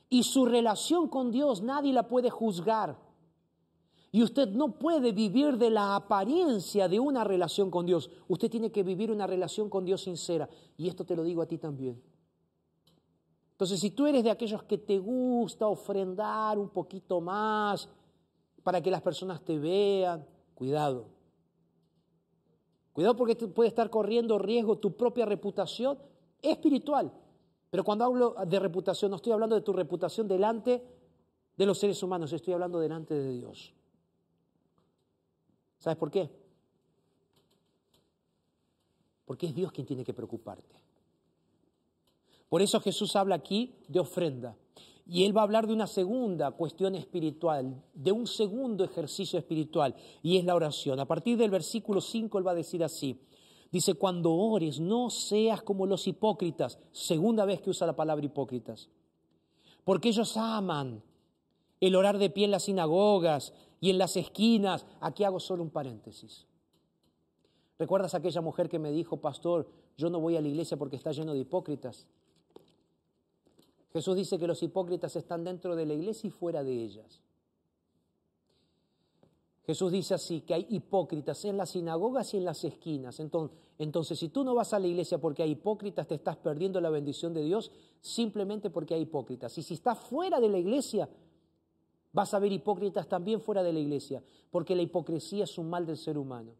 Y 0.09 0.23
su 0.23 0.43
relación 0.45 1.07
con 1.07 1.31
Dios 1.31 1.61
nadie 1.61 1.93
la 1.93 2.09
puede 2.09 2.29
juzgar. 2.29 2.99
Y 4.11 4.21
usted 4.21 4.49
no 4.49 4.77
puede 4.77 5.13
vivir 5.13 5.57
de 5.57 5.69
la 5.69 5.95
apariencia 5.95 6.89
de 6.89 6.99
una 6.99 7.23
relación 7.23 7.71
con 7.71 7.85
Dios. 7.85 8.09
Usted 8.27 8.51
tiene 8.51 8.69
que 8.69 8.83
vivir 8.83 9.11
una 9.11 9.27
relación 9.27 9.69
con 9.69 9.85
Dios 9.85 10.01
sincera. 10.01 10.49
Y 10.75 10.89
esto 10.89 11.05
te 11.05 11.15
lo 11.15 11.23
digo 11.23 11.41
a 11.41 11.45
ti 11.45 11.57
también. 11.57 12.03
Entonces, 13.55 13.79
si 13.79 13.91
tú 13.91 14.05
eres 14.05 14.21
de 14.21 14.31
aquellos 14.31 14.63
que 14.63 14.77
te 14.77 14.99
gusta 14.99 15.65
ofrendar 15.65 16.59
un 16.59 16.67
poquito 16.67 17.21
más 17.21 17.87
para 18.63 18.81
que 18.81 18.91
las 18.91 19.01
personas 19.01 19.41
te 19.45 19.57
vean, 19.57 20.27
cuidado. 20.53 21.05
Cuidado 22.91 23.15
porque 23.15 23.35
puede 23.47 23.69
estar 23.69 23.89
corriendo 23.89 24.37
riesgo 24.37 24.77
tu 24.77 24.97
propia 24.97 25.25
reputación 25.25 25.97
espiritual. 26.41 27.13
Pero 27.69 27.85
cuando 27.85 28.03
hablo 28.03 28.35
de 28.45 28.59
reputación, 28.59 29.11
no 29.11 29.15
estoy 29.15 29.31
hablando 29.31 29.55
de 29.55 29.61
tu 29.61 29.71
reputación 29.71 30.27
delante 30.27 30.83
de 31.55 31.65
los 31.65 31.79
seres 31.79 32.03
humanos, 32.03 32.33
estoy 32.33 32.53
hablando 32.53 32.77
delante 32.77 33.13
de 33.13 33.31
Dios. 33.31 33.73
¿Sabes 35.79 35.97
por 35.97 36.11
qué? 36.11 36.29
Porque 39.23 39.47
es 39.47 39.55
Dios 39.55 39.71
quien 39.71 39.87
tiene 39.87 40.03
que 40.03 40.13
preocuparte. 40.13 40.84
Por 42.55 42.61
eso 42.61 42.79
Jesús 42.79 43.17
habla 43.17 43.35
aquí 43.35 43.75
de 43.89 43.99
ofrenda. 43.99 44.55
Y 45.05 45.25
Él 45.25 45.35
va 45.35 45.41
a 45.41 45.43
hablar 45.43 45.67
de 45.67 45.73
una 45.73 45.87
segunda 45.87 46.51
cuestión 46.51 46.95
espiritual, 46.95 47.83
de 47.93 48.13
un 48.13 48.27
segundo 48.27 48.85
ejercicio 48.85 49.37
espiritual, 49.37 49.93
y 50.23 50.37
es 50.37 50.45
la 50.45 50.55
oración. 50.55 51.01
A 51.01 51.05
partir 51.05 51.37
del 51.37 51.51
versículo 51.51 51.99
5 51.99 52.37
Él 52.37 52.47
va 52.47 52.51
a 52.51 52.55
decir 52.55 52.81
así. 52.81 53.19
Dice, 53.73 53.95
cuando 53.95 54.33
ores, 54.33 54.79
no 54.79 55.09
seas 55.09 55.63
como 55.63 55.85
los 55.85 56.07
hipócritas. 56.07 56.79
Segunda 56.93 57.43
vez 57.43 57.59
que 57.59 57.71
usa 57.71 57.87
la 57.87 57.97
palabra 57.97 58.25
hipócritas. 58.25 58.87
Porque 59.83 60.07
ellos 60.07 60.37
aman 60.37 61.03
el 61.81 61.93
orar 61.93 62.17
de 62.17 62.29
pie 62.29 62.45
en 62.45 62.51
las 62.51 62.63
sinagogas 62.63 63.51
y 63.81 63.89
en 63.89 63.97
las 63.97 64.15
esquinas. 64.15 64.85
Aquí 65.01 65.25
hago 65.25 65.41
solo 65.41 65.61
un 65.61 65.71
paréntesis. 65.71 66.47
¿Recuerdas 67.77 68.15
aquella 68.15 68.39
mujer 68.39 68.69
que 68.69 68.79
me 68.79 68.93
dijo, 68.93 69.17
pastor, 69.17 69.67
yo 69.97 70.09
no 70.09 70.21
voy 70.21 70.37
a 70.37 70.41
la 70.41 70.47
iglesia 70.47 70.77
porque 70.77 70.95
está 70.95 71.11
lleno 71.11 71.33
de 71.33 71.39
hipócritas? 71.39 72.07
Jesús 73.95 74.17
dice 74.17 74.37
que 74.37 74.45
los 74.45 74.61
hipócritas 74.61 75.15
están 75.15 75.45
dentro 75.45 75.73
de 75.73 75.85
la 75.85 75.93
iglesia 75.93 76.27
y 76.27 76.29
fuera 76.29 76.65
de 76.65 76.83
ellas. 76.83 77.21
Jesús 79.65 79.89
dice 79.89 80.13
así, 80.13 80.41
que 80.41 80.53
hay 80.53 80.67
hipócritas 80.69 81.45
en 81.45 81.55
las 81.55 81.69
sinagogas 81.69 82.33
y 82.33 82.37
en 82.37 82.43
las 82.43 82.61
esquinas. 82.65 83.21
Entonces, 83.21 83.57
entonces, 83.77 84.19
si 84.19 84.27
tú 84.27 84.43
no 84.43 84.53
vas 84.53 84.73
a 84.73 84.79
la 84.79 84.87
iglesia 84.87 85.17
porque 85.17 85.43
hay 85.43 85.51
hipócritas, 85.51 86.07
te 86.07 86.15
estás 86.15 86.35
perdiendo 86.35 86.81
la 86.81 86.89
bendición 86.89 87.33
de 87.33 87.41
Dios 87.43 87.71
simplemente 88.01 88.69
porque 88.69 88.95
hay 88.95 89.03
hipócritas. 89.03 89.57
Y 89.57 89.63
si 89.63 89.75
estás 89.75 89.97
fuera 89.97 90.41
de 90.41 90.49
la 90.49 90.57
iglesia, 90.57 91.07
vas 92.11 92.33
a 92.33 92.39
ver 92.39 92.51
hipócritas 92.51 93.07
también 93.07 93.39
fuera 93.39 93.63
de 93.63 93.71
la 93.71 93.79
iglesia, 93.79 94.21
porque 94.51 94.75
la 94.75 94.81
hipocresía 94.81 95.45
es 95.45 95.57
un 95.57 95.69
mal 95.69 95.85
del 95.85 95.95
ser 95.95 96.17
humano. 96.17 96.51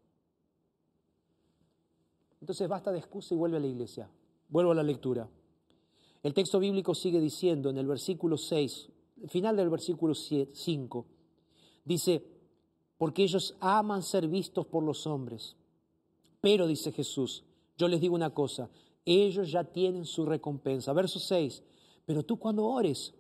Entonces 2.40 2.66
basta 2.70 2.94
de 2.94 3.00
excusa 3.00 3.34
y 3.34 3.38
vuelve 3.38 3.58
a 3.58 3.60
la 3.60 3.68
iglesia. 3.68 4.10
Vuelvo 4.48 4.72
a 4.72 4.76
la 4.76 4.84
lectura. 4.84 5.28
El 6.26 6.34
texto 6.34 6.58
bíblico 6.60 6.96
sigue 6.96 7.20
diciendo 7.20 7.70
en 7.70 7.78
el 7.78 7.86
versículo 7.86 8.36
6, 8.36 8.90
final 9.28 9.56
del 9.58 9.70
versículo 9.70 10.16
5, 10.16 11.06
dice, 11.84 12.26
porque 12.98 13.22
ellos 13.22 13.56
aman 13.60 14.02
ser 14.02 14.28
vistos 14.28 14.66
por 14.66 14.82
los 14.82 15.06
hombres. 15.06 15.56
Pero, 16.42 16.66
dice 16.66 16.92
Jesús, 16.92 17.44
yo 17.78 17.88
les 17.88 18.02
digo 18.02 18.16
una 18.16 18.32
cosa, 18.32 18.72
ellos 19.06 19.52
ya 19.52 19.66
tienen 19.66 20.04
su 20.04 20.26
recompensa. 20.26 20.94
Verso 20.94 21.20
6, 21.20 21.62
pero 22.08 22.24
tú 22.24 22.40
cuando 22.40 22.66
ores, 22.66 23.14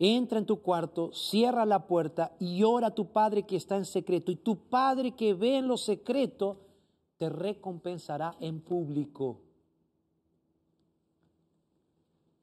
entra 0.00 0.40
en 0.40 0.46
tu 0.46 0.60
cuarto, 0.60 1.12
cierra 1.12 1.64
la 1.66 1.86
puerta 1.86 2.34
y 2.40 2.64
ora 2.64 2.88
a 2.88 2.94
tu 2.96 3.12
Padre 3.12 3.46
que 3.46 3.54
está 3.54 3.76
en 3.76 3.84
secreto. 3.84 4.32
Y 4.32 4.36
tu 4.36 4.56
Padre 4.68 5.12
que 5.12 5.34
ve 5.34 5.58
en 5.58 5.68
lo 5.68 5.76
secreto, 5.76 6.66
te 7.16 7.28
recompensará 7.28 8.36
en 8.40 8.60
público. 8.60 9.42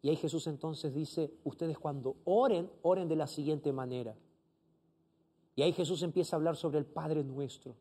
Y 0.06 0.10
ahí 0.10 0.18
Jesús 0.18 0.46
entonces 0.46 0.94
dice, 0.94 1.34
ustedes 1.46 1.80
cuando 1.80 2.18
oren, 2.26 2.70
oren 2.84 3.08
de 3.08 3.16
la 3.16 3.26
siguiente 3.26 3.74
manera. 3.74 4.16
Y 5.56 5.64
ahí 5.64 5.74
Jesús 5.74 6.04
empieza 6.04 6.36
a 6.36 6.38
hablar 6.38 6.58
sobre 6.58 6.78
el 6.78 6.86
Padre 6.86 7.24
nuestro. 7.24 7.74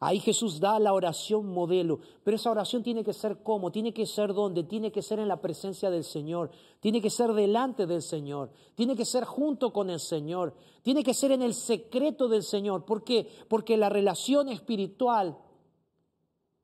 Ahí 0.00 0.20
Jesús 0.20 0.58
da 0.58 0.78
la 0.78 0.94
oración 0.94 1.52
modelo, 1.52 2.00
pero 2.24 2.36
esa 2.36 2.50
oración 2.50 2.82
tiene 2.82 3.04
que 3.04 3.12
ser 3.12 3.42
cómo, 3.42 3.70
tiene 3.70 3.92
que 3.92 4.06
ser 4.06 4.32
dónde, 4.32 4.64
tiene 4.64 4.90
que 4.90 5.02
ser 5.02 5.18
en 5.18 5.28
la 5.28 5.42
presencia 5.42 5.90
del 5.90 6.04
Señor, 6.04 6.50
tiene 6.80 7.02
que 7.02 7.10
ser 7.10 7.34
delante 7.34 7.84
del 7.84 8.00
Señor, 8.00 8.50
tiene 8.74 8.96
que 8.96 9.04
ser 9.04 9.26
junto 9.26 9.70
con 9.70 9.90
el 9.90 10.00
Señor, 10.00 10.54
tiene 10.80 11.04
que 11.04 11.12
ser 11.12 11.32
en 11.32 11.42
el 11.42 11.52
secreto 11.52 12.28
del 12.28 12.42
Señor. 12.42 12.86
¿Por 12.86 13.04
qué? 13.04 13.28
Porque 13.50 13.76
la 13.76 13.90
relación 13.90 14.48
espiritual 14.48 15.36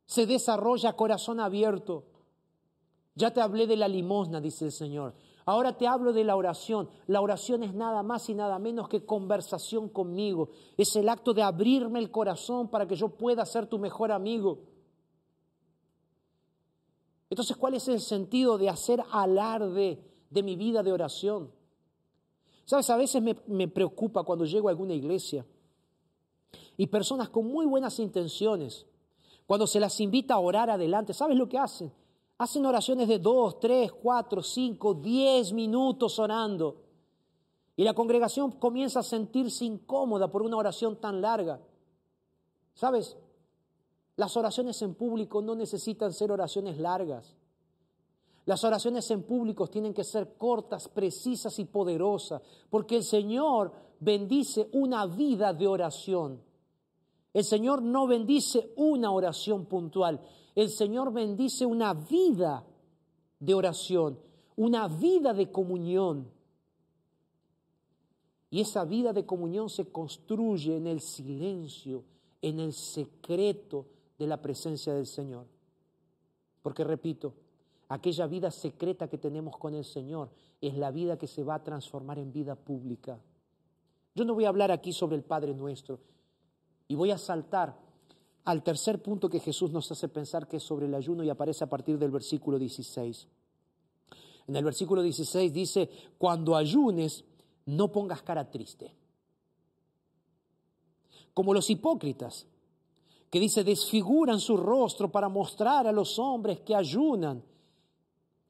se 0.07 0.25
desarrolla 0.25 0.89
a 0.89 0.97
corazón 0.97 1.39
abierto. 1.39 2.14
Ya 3.15 3.33
te 3.33 3.41
hablé 3.41 3.67
de 3.67 3.77
la 3.77 3.89
limosna, 3.89 4.41
dice 4.41 4.67
el 4.67 4.73
Señor. 4.73 5.15
Ahora 5.47 5.77
te 5.77 5.87
hablo 5.87 6.13
de 6.13 6.25
la 6.25 6.37
oración. 6.37 6.89
La 7.07 7.21
oración 7.21 7.63
es 7.63 7.75
nada 7.75 8.03
más 8.03 8.29
y 8.29 8.35
nada 8.35 8.59
menos 8.59 8.89
que 8.89 9.05
conversación 9.05 9.89
conmigo. 9.89 10.51
Es 10.77 10.97
el 10.97 11.09
acto 11.09 11.35
de 11.35 11.43
abrirme 11.43 11.99
el 11.99 12.11
corazón 12.11 12.69
para 12.69 12.87
que 12.87 12.97
yo 12.97 13.11
pueda 13.11 13.45
ser 13.45 13.67
tu 13.67 13.79
mejor 13.79 14.11
amigo. 14.11 14.61
Entonces, 17.31 17.57
¿cuál 17.57 17.75
es 17.75 17.89
el 17.89 18.01
sentido 18.01 18.59
de 18.59 18.69
hacer 18.69 19.03
alarde 19.11 20.03
de 20.31 20.43
mi 20.43 20.57
vida 20.57 20.83
de 20.83 20.93
oración? 20.93 21.51
Sabes, 22.65 22.89
a 22.91 22.97
veces 22.97 23.23
me, 23.47 23.69
preocupa 23.69 24.23
cuando 24.23 24.47
llego 24.47 24.69
a 24.69 24.71
alguna 24.71 24.95
iglesia 24.95 25.45
y 26.77 26.87
personas 26.87 27.29
con 27.29 27.47
muy 27.47 27.67
buenas 27.67 27.99
intenciones, 27.99 28.87
cuando 29.47 29.67
se 29.67 29.79
las 29.81 30.01
invita 30.01 30.35
a 30.35 30.39
orar 30.39 30.71
adelante, 30.71 31.13
¿sabes 31.13 31.37
lo 31.37 31.49
que 31.49 31.59
hacen? 31.59 31.93
Hacen 32.39 32.67
oraciones 32.67 33.09
de 33.09 33.19
dos, 33.19 33.61
tres, 33.61 33.93
cuatro, 33.93 34.43
cinco, 34.43 34.95
diez 34.95 35.53
minutos 35.53 36.19
orando. 36.19 36.83
Y 37.77 37.85
la 37.85 37.95
congregación 37.95 38.53
comienza 38.53 39.01
a 39.01 39.05
sentirse 39.05 39.65
incómoda 39.65 40.31
por 40.31 40.43
una 40.43 40.57
oración 40.57 41.01
tan 41.01 41.21
larga. 41.21 41.61
¿Sabes? 42.75 43.17
Las 44.17 44.37
oraciones 44.37 44.81
en 44.83 44.95
público 44.95 45.43
no 45.43 45.55
necesitan 45.55 46.13
ser 46.13 46.31
oraciones 46.31 46.79
largas. 46.79 47.37
Las 48.47 48.63
oraciones 48.63 49.11
en 49.11 49.23
público 49.23 49.69
tienen 49.69 49.95
que 49.95 50.05
ser 50.05 50.37
cortas, 50.37 50.89
precisas 50.89 51.59
y 51.59 51.65
poderosas, 51.65 52.43
porque 52.69 52.97
el 52.97 53.05
Señor 53.05 53.73
bendice 54.01 54.69
una 54.73 55.07
vida 55.07 55.53
de 55.55 55.67
oración. 55.67 56.43
El 57.33 57.45
Señor 57.45 57.83
no 57.83 58.07
bendice 58.07 58.73
una 58.77 59.11
oración 59.11 59.65
puntual, 59.65 60.21
el 60.55 60.71
Señor 60.71 61.13
bendice 61.13 61.67
una 61.67 61.95
vida 61.95 62.65
de 63.41 63.55
oración, 63.55 64.19
una 64.57 64.89
vida 64.89 65.33
de 65.35 65.51
comunión. 65.51 66.31
Y 68.51 68.61
esa 68.61 68.85
vida 68.85 69.13
de 69.13 69.27
comunión 69.27 69.69
se 69.69 69.91
construye 69.91 70.77
en 70.77 70.87
el 70.87 71.01
silencio, 71.01 72.05
en 72.41 72.61
el 72.61 72.73
secreto 72.73 73.87
de 74.17 74.29
la 74.29 74.41
presencia 74.41 74.95
del 74.95 75.07
Señor. 75.07 75.47
Porque 76.63 76.85
repito, 76.85 77.35
aquella 77.89 78.27
vida 78.27 78.51
secreta 78.51 79.09
que 79.09 79.19
tenemos 79.19 79.57
con 79.57 79.75
el 79.75 79.85
Señor 79.85 80.31
es 80.61 80.77
la 80.77 80.93
vida 80.93 81.19
que 81.19 81.27
se 81.27 81.43
va 81.43 81.57
a 81.57 81.65
transformar 81.65 82.19
en 82.19 82.33
vida 82.33 82.55
pública. 82.55 83.19
Yo 84.15 84.25
no 84.25 84.35
voy 84.35 84.45
a 84.45 84.51
hablar 84.51 84.71
aquí 84.71 84.93
sobre 84.93 85.17
el 85.17 85.25
Padre 85.25 85.53
nuestro 85.53 85.99
y 86.87 86.95
voy 86.95 87.11
a 87.11 87.19
saltar 87.19 87.77
al 88.45 88.63
tercer 88.63 89.03
punto 89.03 89.29
que 89.29 89.41
Jesús 89.41 89.71
nos 89.71 89.91
hace 89.91 90.09
pensar 90.09 90.47
que 90.47 90.59
es 90.59 90.63
sobre 90.63 90.87
el 90.87 90.95
ayuno 90.95 91.25
y 91.25 91.31
aparece 91.31 91.65
a 91.65 91.69
partir 91.69 91.99
del 91.99 92.11
versículo 92.11 92.59
16. 92.59 93.27
En 94.47 94.57
el 94.57 94.65
versículo 94.65 95.03
16 95.03 95.53
dice, 95.53 95.89
cuando 96.19 96.55
ayunes, 96.55 97.25
no 97.67 97.91
pongas 97.91 98.23
cara 98.23 98.51
triste. 98.51 98.95
Como 101.33 101.55
los 101.55 101.71
hipócritas, 101.71 102.47
que 103.31 103.41
dice, 103.41 103.65
desfiguran 103.65 104.39
su 104.39 104.57
rostro 104.57 105.11
para 105.11 105.29
mostrar 105.29 105.87
a 105.87 105.93
los 105.93 106.19
hombres 106.19 106.61
que 106.61 106.75
ayunan. 106.75 107.43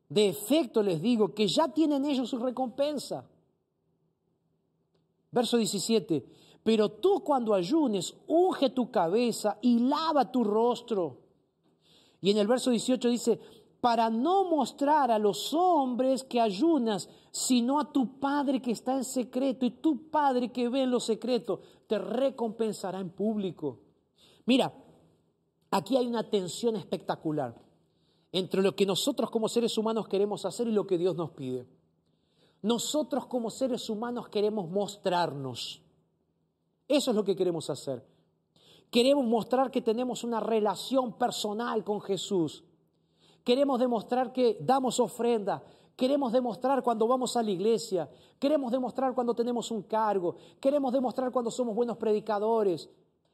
De 0.08 0.28
efecto 0.28 0.82
les 0.82 1.00
digo 1.00 1.32
que 1.32 1.48
ya 1.48 1.68
tienen 1.68 2.04
ellos 2.04 2.28
su 2.28 2.38
recompensa. 2.38 3.26
Verso 5.30 5.56
17, 5.56 6.26
pero 6.64 6.88
tú 6.88 7.22
cuando 7.22 7.54
ayunes, 7.54 8.16
unge 8.26 8.70
tu 8.70 8.90
cabeza 8.90 9.58
y 9.60 9.78
lava 9.80 10.32
tu 10.32 10.42
rostro. 10.42 11.18
Y 12.22 12.30
en 12.30 12.38
el 12.38 12.46
verso 12.46 12.70
18 12.70 13.08
dice, 13.10 13.38
para 13.82 14.08
no 14.08 14.44
mostrar 14.44 15.10
a 15.10 15.18
los 15.18 15.52
hombres 15.52 16.24
que 16.24 16.40
ayunas, 16.40 17.10
sino 17.30 17.78
a 17.78 17.92
tu 17.92 18.18
Padre 18.18 18.62
que 18.62 18.70
está 18.70 18.96
en 18.96 19.04
secreto, 19.04 19.66
y 19.66 19.72
tu 19.72 20.08
Padre 20.08 20.50
que 20.50 20.70
ve 20.70 20.84
en 20.84 20.90
lo 20.90 21.00
secreto, 21.00 21.60
te 21.86 21.98
recompensará 21.98 22.98
en 22.98 23.10
público. 23.10 23.80
Mira, 24.46 24.72
aquí 25.70 25.98
hay 25.98 26.06
una 26.06 26.30
tensión 26.30 26.76
espectacular 26.76 27.54
entre 28.32 28.62
lo 28.62 28.74
que 28.74 28.86
nosotros 28.86 29.30
como 29.30 29.50
seres 29.50 29.76
humanos 29.76 30.08
queremos 30.08 30.46
hacer 30.46 30.66
y 30.66 30.72
lo 30.72 30.86
que 30.86 30.96
Dios 30.96 31.14
nos 31.14 31.32
pide. 31.32 31.66
Nosotros 32.62 33.26
como 33.26 33.50
seres 33.50 33.90
humanos 33.90 34.28
queremos 34.28 34.70
mostrarnos. 34.70 35.83
Eso 36.88 37.10
es 37.10 37.16
lo 37.16 37.24
que 37.24 37.36
queremos 37.36 37.70
hacer. 37.70 38.04
Queremos 38.90 39.24
mostrar 39.24 39.70
que 39.70 39.82
tenemos 39.82 40.22
una 40.22 40.40
relación 40.40 41.14
personal 41.18 41.82
con 41.82 42.00
Jesús. 42.00 42.64
Queremos 43.42 43.80
demostrar 43.80 44.32
que 44.32 44.58
damos 44.60 45.00
ofrenda. 45.00 45.62
Queremos 45.96 46.32
demostrar 46.32 46.82
cuando 46.82 47.06
vamos 47.06 47.36
a 47.36 47.42
la 47.42 47.50
iglesia. 47.50 48.08
Queremos 48.38 48.70
demostrar 48.70 49.14
cuando 49.14 49.34
tenemos 49.34 49.70
un 49.70 49.82
cargo. 49.82 50.36
Queremos 50.60 50.92
demostrar 50.92 51.30
cuando 51.32 51.50
somos 51.50 51.74
buenos 51.74 51.96
predicadores. 51.96 52.88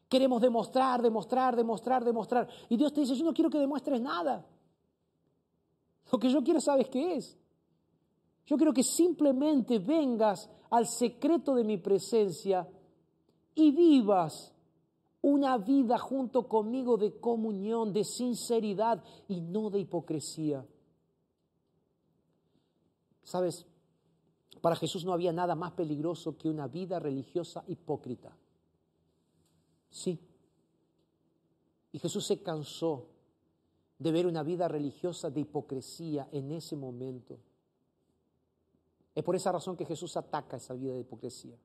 Queremos 0.09 0.41
demostrar, 0.41 1.03
demostrar, 1.03 1.55
demostrar, 1.57 2.05
demostrar. 2.05 2.49
Y 2.69 2.77
Dios 2.77 2.93
te 2.93 3.01
dice, 3.01 3.15
yo 3.15 3.25
no 3.25 3.33
quiero 3.33 3.51
que 3.51 3.59
demuestres 3.59 4.01
nada. 4.01 4.47
Lo 6.11 6.19
que 6.19 6.29
yo 6.29 6.43
quiero, 6.43 6.61
¿sabes 6.61 6.89
qué 6.89 7.17
es? 7.17 7.39
Yo 8.47 8.57
quiero 8.57 8.73
que 8.73 8.83
simplemente 8.83 9.79
vengas 9.79 10.51
al 10.71 10.87
secreto 10.87 11.55
de 11.55 11.65
mi 11.65 11.77
presencia 11.77 12.67
y 13.55 13.71
vivas 13.73 14.53
una 15.23 15.59
vida 15.59 15.99
junto 15.99 16.49
conmigo 16.49 16.97
de 16.97 17.19
comunión, 17.21 17.93
de 17.93 18.05
sinceridad 18.05 19.03
y 19.29 19.41
no 19.41 19.71
de 19.71 19.81
hipocresía. 19.81 20.67
¿Sabes? 23.23 23.67
Para 24.61 24.77
Jesús 24.77 25.05
no 25.05 25.13
había 25.13 25.33
nada 25.33 25.55
más 25.55 25.73
peligroso 25.73 26.37
que 26.37 26.49
una 26.49 26.67
vida 26.69 26.99
religiosa 26.99 27.65
hipócrita. 27.67 28.37
Sí. 29.91 30.19
Y 31.93 31.99
Jesús 31.99 32.27
se 32.27 32.43
cansó 32.43 33.09
de 33.99 34.13
ver 34.13 34.27
una 34.27 34.43
vida 34.43 34.69
religiosa 34.69 35.31
de 35.31 35.41
hipocresía 35.41 36.29
en 36.33 36.53
ese 36.53 36.77
momento. 36.77 37.39
Es 39.15 39.25
por 39.25 39.37
esa 39.37 39.53
razón 39.53 39.77
que 39.77 39.85
Jesús 39.85 40.17
ataca 40.17 40.57
esa 40.57 40.73
vida 40.75 40.95
de 40.95 41.01
hipocresía. 41.01 41.57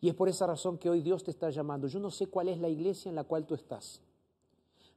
Y 0.00 0.08
es 0.08 0.14
por 0.14 0.28
esa 0.28 0.46
razón 0.46 0.78
que 0.78 0.88
hoy 0.88 1.00
Dios 1.00 1.24
te 1.24 1.30
está 1.30 1.50
llamando. 1.50 1.88
Yo 1.88 1.98
no 1.98 2.10
sé 2.10 2.28
cuál 2.28 2.48
es 2.48 2.58
la 2.58 2.68
iglesia 2.68 3.08
en 3.08 3.16
la 3.16 3.24
cual 3.24 3.46
tú 3.46 3.54
estás. 3.54 4.00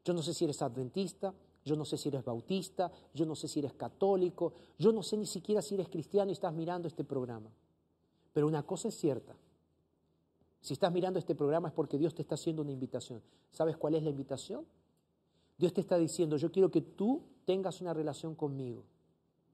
Yo 0.04 0.14
no 0.14 0.22
sé 0.22 0.34
si 0.34 0.46
eres 0.46 0.62
adventista, 0.62 1.34
yo 1.64 1.76
no 1.76 1.86
sé 1.86 1.98
si 1.98 2.10
eres 2.10 2.24
bautista, 2.24 2.92
yo 3.14 3.26
no 3.26 3.36
sé 3.36 3.48
si 3.48 3.60
eres 3.60 3.74
católico, 3.74 4.54
yo 4.78 4.92
no 4.92 5.04
sé 5.04 5.18
ni 5.18 5.26
siquiera 5.26 5.62
si 5.62 5.76
eres 5.76 5.90
cristiano 5.90 6.30
y 6.30 6.34
estás 6.34 6.54
mirando 6.54 6.88
este 6.88 7.04
programa. 7.04 7.50
Pero 8.34 8.48
una 8.48 8.64
cosa 8.64 8.88
es 8.88 8.96
cierta. 8.96 9.36
Si 10.62 10.74
estás 10.74 10.92
mirando 10.92 11.20
este 11.20 11.36
programa 11.36 11.70
es 11.70 11.74
porque 11.74 11.98
Dios 11.98 12.14
te 12.14 12.22
está 12.22 12.36
haciendo 12.36 12.62
una 12.62 12.72
invitación. 12.72 13.22
¿Sabes 13.52 13.78
cuál 13.78 13.96
es 13.96 14.04
la 14.04 14.10
invitación? 14.10 14.66
Dios 15.58 15.74
te 15.74 15.82
está 15.82 15.98
diciendo, 15.98 16.38
yo 16.38 16.52
quiero 16.52 16.72
que 16.72 16.82
tú 16.82 17.24
tengas 17.46 17.82
una 17.82 17.94
relación 17.94 18.36
conmigo 18.36 18.84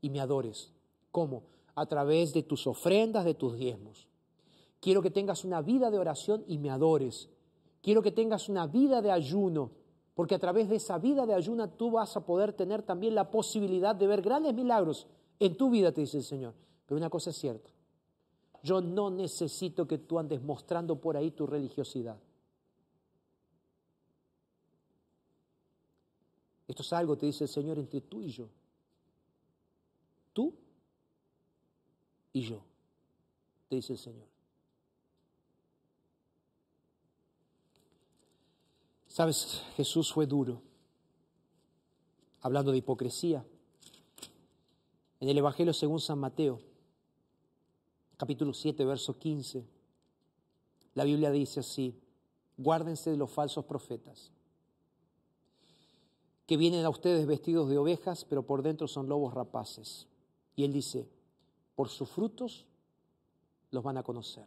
y 0.02 0.10
me 0.10 0.20
adores. 0.20 0.72
¿Cómo? 1.12 1.44
A 1.76 1.86
través 1.86 2.34
de 2.34 2.44
tus 2.44 2.68
ofrendas, 2.68 3.26
de 3.26 3.34
tus 3.34 3.58
diezmos. 3.58 4.08
Quiero 4.80 5.02
que 5.02 5.12
tengas 5.12 5.44
una 5.44 5.62
vida 5.62 5.90
de 5.90 6.00
oración 6.00 6.44
y 6.48 6.58
me 6.58 6.70
adores. 6.70 7.30
Quiero 7.82 8.02
que 8.02 8.12
tengas 8.12 8.50
una 8.50 8.68
vida 8.68 9.02
de 9.02 9.12
ayuno, 9.12 9.72
porque 10.14 10.36
a 10.36 10.40
través 10.40 10.70
de 10.70 10.76
esa 10.76 10.98
vida 10.98 11.26
de 11.26 11.34
ayuno 11.34 11.70
tú 11.70 11.92
vas 11.92 12.16
a 12.16 12.26
poder 12.26 12.54
tener 12.54 12.84
también 12.84 13.16
la 13.16 13.32
posibilidad 13.32 13.96
de 13.96 14.08
ver 14.08 14.22
grandes 14.22 14.54
milagros 14.54 15.08
en 15.40 15.56
tu 15.56 15.70
vida, 15.70 15.92
te 15.92 16.02
dice 16.02 16.18
el 16.18 16.24
Señor. 16.24 16.54
Pero 16.86 16.98
una 16.98 17.10
cosa 17.10 17.30
es 17.30 17.38
cierta, 17.38 17.70
yo 18.64 18.82
no 18.82 19.10
necesito 19.10 19.88
que 19.88 19.98
tú 19.98 20.20
andes 20.20 20.42
mostrando 20.42 21.00
por 21.00 21.18
ahí 21.18 21.32
tu 21.32 21.46
religiosidad. 21.46 22.18
Esto 26.68 26.82
es 26.82 26.94
algo, 26.94 27.18
te 27.18 27.26
dice 27.26 27.46
el 27.46 27.50
Señor, 27.50 27.80
entre 27.80 28.02
tú 28.02 28.22
y 28.22 28.30
yo. 28.30 28.50
Tú 30.34 30.54
y 32.34 32.42
yo, 32.42 32.62
te 33.70 33.78
dice 33.78 33.94
el 33.94 34.00
Señor. 34.00 34.37
Sabes, 39.18 39.64
Jesús 39.76 40.14
fue 40.14 40.28
duro, 40.28 40.62
hablando 42.42 42.72
de 42.72 42.78
hipocresía. 42.78 43.44
En 45.20 45.28
el 45.28 45.40
Evangelio 45.40 45.74
según 45.74 46.00
San 46.00 46.20
Mateo, 46.20 46.60
capítulo 48.16 48.54
7, 48.54 48.86
verso 48.86 49.18
15, 49.18 49.66
la 50.94 51.04
Biblia 51.04 51.32
dice 51.32 51.62
así, 51.62 52.00
guárdense 52.58 53.10
de 53.10 53.18
los 53.18 53.32
falsos 53.32 53.66
profetas, 53.66 54.30
que 56.46 56.56
vienen 56.56 56.86
a 56.86 56.90
ustedes 56.92 57.26
vestidos 57.26 57.70
de 57.70 57.80
ovejas, 57.80 58.24
pero 58.24 58.44
por 58.44 58.62
dentro 58.62 58.88
son 58.88 59.10
lobos 59.10 59.34
rapaces. 59.34 60.06
Y 60.56 60.64
él 60.64 60.72
dice, 60.72 61.10
por 61.76 61.90
sus 61.90 62.08
frutos 62.08 62.68
los 63.72 63.84
van 63.84 63.98
a 63.98 64.04
conocer. 64.04 64.46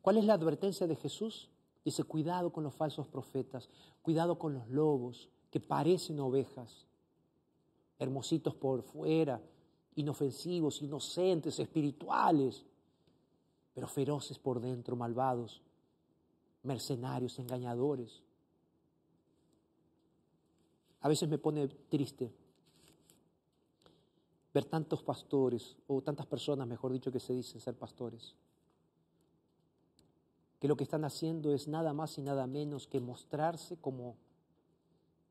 ¿Cuál 0.00 0.18
es 0.18 0.24
la 0.24 0.34
advertencia 0.34 0.86
de 0.86 0.94
Jesús? 0.94 1.50
Dice, 1.86 2.02
cuidado 2.02 2.50
con 2.50 2.64
los 2.64 2.74
falsos 2.74 3.06
profetas, 3.06 3.68
cuidado 4.02 4.40
con 4.40 4.54
los 4.54 4.68
lobos 4.68 5.28
que 5.52 5.60
parecen 5.60 6.18
ovejas, 6.18 6.84
hermositos 8.00 8.56
por 8.56 8.82
fuera, 8.82 9.40
inofensivos, 9.94 10.82
inocentes, 10.82 11.60
espirituales, 11.60 12.64
pero 13.72 13.86
feroces 13.86 14.36
por 14.36 14.58
dentro, 14.58 14.96
malvados, 14.96 15.62
mercenarios, 16.64 17.38
engañadores. 17.38 18.20
A 21.02 21.08
veces 21.08 21.28
me 21.28 21.38
pone 21.38 21.68
triste 21.68 22.32
ver 24.52 24.64
tantos 24.64 25.04
pastores, 25.04 25.76
o 25.86 26.02
tantas 26.02 26.26
personas, 26.26 26.66
mejor 26.66 26.92
dicho, 26.92 27.12
que 27.12 27.20
se 27.20 27.32
dicen 27.32 27.60
ser 27.60 27.76
pastores, 27.76 28.34
que 30.58 30.68
lo 30.68 30.76
que 30.76 30.84
están 30.84 31.04
haciendo 31.04 31.52
es 31.52 31.68
nada 31.68 31.92
más 31.92 32.18
y 32.18 32.22
nada 32.22 32.46
menos 32.46 32.86
que 32.86 33.00
mostrarse 33.00 33.76
como 33.76 34.16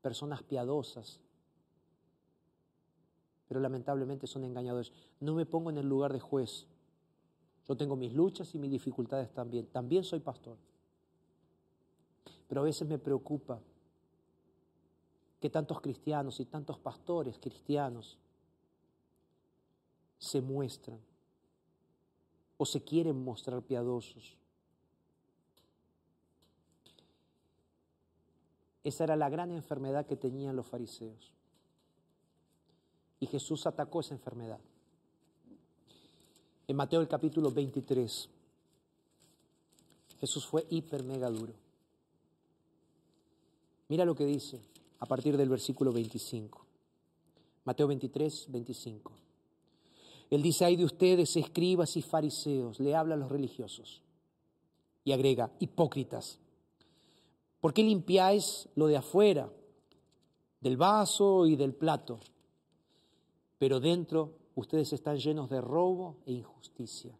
personas 0.00 0.42
piadosas, 0.42 1.20
pero 3.48 3.60
lamentablemente 3.60 4.26
son 4.26 4.44
engañadores. 4.44 4.92
No 5.20 5.34
me 5.34 5.46
pongo 5.46 5.70
en 5.70 5.78
el 5.78 5.88
lugar 5.88 6.12
de 6.12 6.20
juez. 6.20 6.66
Yo 7.68 7.76
tengo 7.76 7.96
mis 7.96 8.12
luchas 8.12 8.54
y 8.54 8.58
mis 8.58 8.70
dificultades 8.70 9.32
también. 9.32 9.66
También 9.66 10.04
soy 10.04 10.20
pastor. 10.20 10.56
Pero 12.48 12.60
a 12.60 12.64
veces 12.64 12.86
me 12.88 12.98
preocupa 12.98 13.60
que 15.40 15.50
tantos 15.50 15.80
cristianos 15.80 16.40
y 16.40 16.44
tantos 16.44 16.78
pastores 16.78 17.38
cristianos 17.38 18.18
se 20.18 20.40
muestran 20.40 20.98
o 22.56 22.64
se 22.64 22.82
quieren 22.82 23.22
mostrar 23.22 23.62
piadosos. 23.62 24.38
Esa 28.86 29.02
era 29.02 29.16
la 29.16 29.28
gran 29.28 29.50
enfermedad 29.50 30.06
que 30.06 30.14
tenían 30.14 30.54
los 30.54 30.64
fariseos. 30.64 31.32
Y 33.18 33.26
Jesús 33.26 33.66
atacó 33.66 33.98
esa 33.98 34.14
enfermedad. 34.14 34.60
En 36.68 36.76
Mateo 36.76 37.00
el 37.00 37.08
capítulo 37.08 37.50
23, 37.50 38.28
Jesús 40.20 40.46
fue 40.46 40.68
hiper 40.70 41.02
mega 41.02 41.28
duro. 41.28 41.52
Mira 43.88 44.04
lo 44.04 44.14
que 44.14 44.24
dice 44.24 44.62
a 45.00 45.06
partir 45.06 45.36
del 45.36 45.48
versículo 45.48 45.90
25. 45.90 46.64
Mateo 47.64 47.88
23, 47.88 48.52
25. 48.52 49.12
Él 50.30 50.42
dice, 50.42 50.64
hay 50.64 50.76
de 50.76 50.84
ustedes, 50.84 51.36
escribas 51.36 51.96
y 51.96 52.02
fariseos, 52.02 52.78
le 52.78 52.94
habla 52.94 53.16
a 53.16 53.18
los 53.18 53.32
religiosos. 53.32 54.00
Y 55.02 55.10
agrega, 55.10 55.50
hipócritas. 55.58 56.38
¿Por 57.60 57.72
qué 57.72 57.82
limpiáis 57.82 58.68
lo 58.74 58.86
de 58.86 58.96
afuera, 58.96 59.52
del 60.60 60.76
vaso 60.76 61.46
y 61.46 61.56
del 61.56 61.74
plato? 61.74 62.20
pero 63.58 63.80
dentro 63.80 64.34
ustedes 64.54 64.92
están 64.92 65.16
llenos 65.16 65.48
de 65.48 65.60
robo 65.60 66.18
e 66.26 66.32
injusticia. 66.32 67.18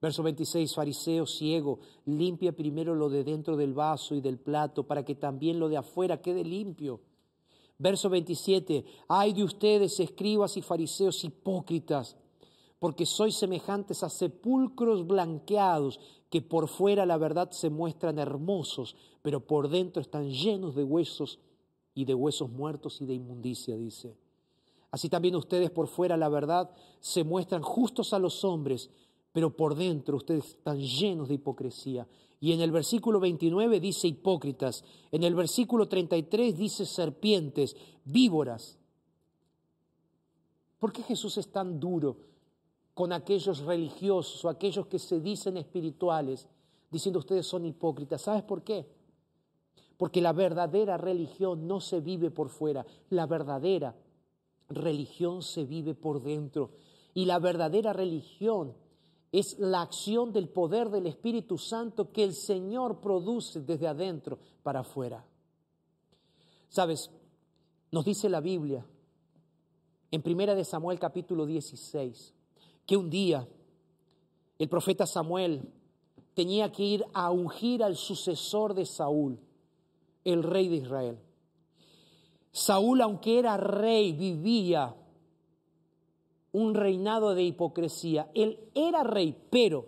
Verso 0.00 0.22
26, 0.22 0.74
fariseo 0.74 1.26
ciego, 1.26 1.80
limpia 2.04 2.52
primero 2.52 2.94
lo 2.94 3.08
de 3.08 3.24
dentro 3.24 3.56
del 3.56 3.72
vaso 3.72 4.14
y 4.14 4.20
del 4.20 4.38
plato 4.38 4.86
para 4.86 5.04
que 5.04 5.14
también 5.14 5.58
lo 5.58 5.68
de 5.68 5.78
afuera 5.78 6.20
quede 6.20 6.44
limpio. 6.44 7.00
Verso 7.78 8.08
27, 8.08 8.84
ay 9.08 9.32
de 9.32 9.44
ustedes, 9.44 9.98
escribas 10.00 10.56
y 10.56 10.62
fariseos 10.62 11.24
hipócritas, 11.24 12.16
porque 12.78 13.06
sois 13.06 13.36
semejantes 13.36 14.02
a 14.02 14.10
sepulcros 14.10 15.06
blanqueados, 15.06 15.98
que 16.36 16.42
por 16.42 16.68
fuera 16.68 17.06
la 17.06 17.16
verdad 17.16 17.50
se 17.50 17.70
muestran 17.70 18.18
hermosos, 18.18 18.94
pero 19.22 19.46
por 19.46 19.70
dentro 19.70 20.02
están 20.02 20.30
llenos 20.30 20.74
de 20.74 20.84
huesos 20.84 21.38
y 21.94 22.04
de 22.04 22.12
huesos 22.12 22.50
muertos 22.50 23.00
y 23.00 23.06
de 23.06 23.14
inmundicia, 23.14 23.74
dice. 23.74 24.18
Así 24.90 25.08
también 25.08 25.34
ustedes 25.34 25.70
por 25.70 25.88
fuera, 25.88 26.18
la 26.18 26.28
verdad, 26.28 26.68
se 27.00 27.24
muestran 27.24 27.62
justos 27.62 28.12
a 28.12 28.18
los 28.18 28.44
hombres, 28.44 28.90
pero 29.32 29.56
por 29.56 29.76
dentro 29.76 30.18
ustedes 30.18 30.48
están 30.48 30.78
llenos 30.78 31.28
de 31.28 31.36
hipocresía. 31.36 32.06
Y 32.38 32.52
en 32.52 32.60
el 32.60 32.70
versículo 32.70 33.18
29 33.18 33.80
dice 33.80 34.06
hipócritas, 34.06 34.84
en 35.12 35.24
el 35.24 35.34
versículo 35.34 35.88
33 35.88 36.54
dice 36.54 36.84
serpientes, 36.84 37.74
víboras. 38.04 38.78
¿Por 40.78 40.92
qué 40.92 41.02
Jesús 41.02 41.38
es 41.38 41.50
tan 41.50 41.80
duro 41.80 42.18
con 42.96 43.12
aquellos 43.12 43.58
religiosos 43.58 44.42
o 44.42 44.48
aquellos 44.48 44.86
que 44.86 44.98
se 44.98 45.20
dicen 45.20 45.58
espirituales, 45.58 46.48
diciendo 46.90 47.18
ustedes 47.18 47.46
son 47.46 47.66
hipócritas? 47.66 48.22
¿Sabes 48.22 48.42
por 48.42 48.64
qué? 48.64 48.88
Porque 49.98 50.22
la 50.22 50.32
verdadera 50.32 50.96
religión 50.96 51.66
no 51.68 51.82
se 51.82 52.00
vive 52.00 52.30
por 52.30 52.48
fuera, 52.48 52.86
la 53.10 53.26
verdadera 53.26 53.94
religión 54.70 55.42
se 55.42 55.66
vive 55.66 55.94
por 55.94 56.22
dentro. 56.22 56.70
Y 57.12 57.26
la 57.26 57.38
verdadera 57.38 57.92
religión 57.92 58.72
es 59.30 59.58
la 59.58 59.82
acción 59.82 60.32
del 60.32 60.48
poder 60.48 60.88
del 60.88 61.06
Espíritu 61.06 61.58
Santo 61.58 62.12
que 62.12 62.24
el 62.24 62.32
Señor 62.32 63.02
produce 63.02 63.60
desde 63.60 63.88
adentro 63.88 64.38
para 64.62 64.80
afuera. 64.80 65.22
Sabes, 66.70 67.10
nos 67.92 68.06
dice 68.06 68.30
la 68.30 68.40
Biblia 68.40 68.86
en 70.10 70.22
Primera 70.22 70.54
de 70.54 70.64
Samuel 70.64 70.98
capítulo 70.98 71.44
16 71.44 72.35
que 72.86 72.96
un 72.96 73.10
día 73.10 73.46
el 74.58 74.68
profeta 74.68 75.06
Samuel 75.06 75.68
tenía 76.34 76.72
que 76.72 76.82
ir 76.82 77.04
a 77.12 77.30
ungir 77.30 77.82
al 77.82 77.96
sucesor 77.96 78.74
de 78.74 78.86
Saúl, 78.86 79.38
el 80.24 80.42
rey 80.42 80.68
de 80.68 80.76
Israel. 80.76 81.18
Saúl, 82.52 83.00
aunque 83.02 83.38
era 83.38 83.56
rey, 83.56 84.12
vivía 84.12 84.94
un 86.52 86.74
reinado 86.74 87.34
de 87.34 87.42
hipocresía. 87.42 88.30
Él 88.34 88.58
era 88.74 89.02
rey, 89.02 89.36
pero 89.50 89.86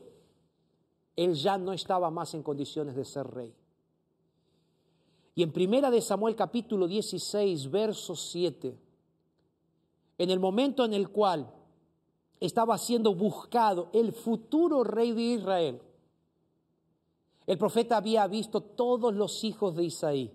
él 1.17 1.35
ya 1.35 1.57
no 1.57 1.73
estaba 1.73 2.11
más 2.11 2.35
en 2.35 2.43
condiciones 2.43 2.95
de 2.95 3.05
ser 3.05 3.27
rey. 3.27 3.55
Y 5.35 5.43
en 5.43 5.53
primera 5.53 5.91
de 5.91 6.01
Samuel 6.01 6.35
capítulo 6.35 6.87
16, 6.87 7.71
verso 7.71 8.15
7, 8.15 8.77
en 10.19 10.31
el 10.31 10.41
momento 10.41 10.85
en 10.85 10.93
el 10.93 11.09
cual 11.11 11.51
estaba 12.41 12.79
siendo 12.79 13.15
buscado 13.15 13.89
el 13.93 14.13
futuro 14.13 14.85
rey 14.85 15.13
de 15.13 15.23
Israel, 15.23 15.83
el 17.47 17.57
profeta 17.57 17.97
había 17.97 18.27
visto 18.27 18.61
todos 18.61 19.15
los 19.15 19.43
hijos 19.43 19.75
de 19.75 19.85
Isaí. 19.85 20.31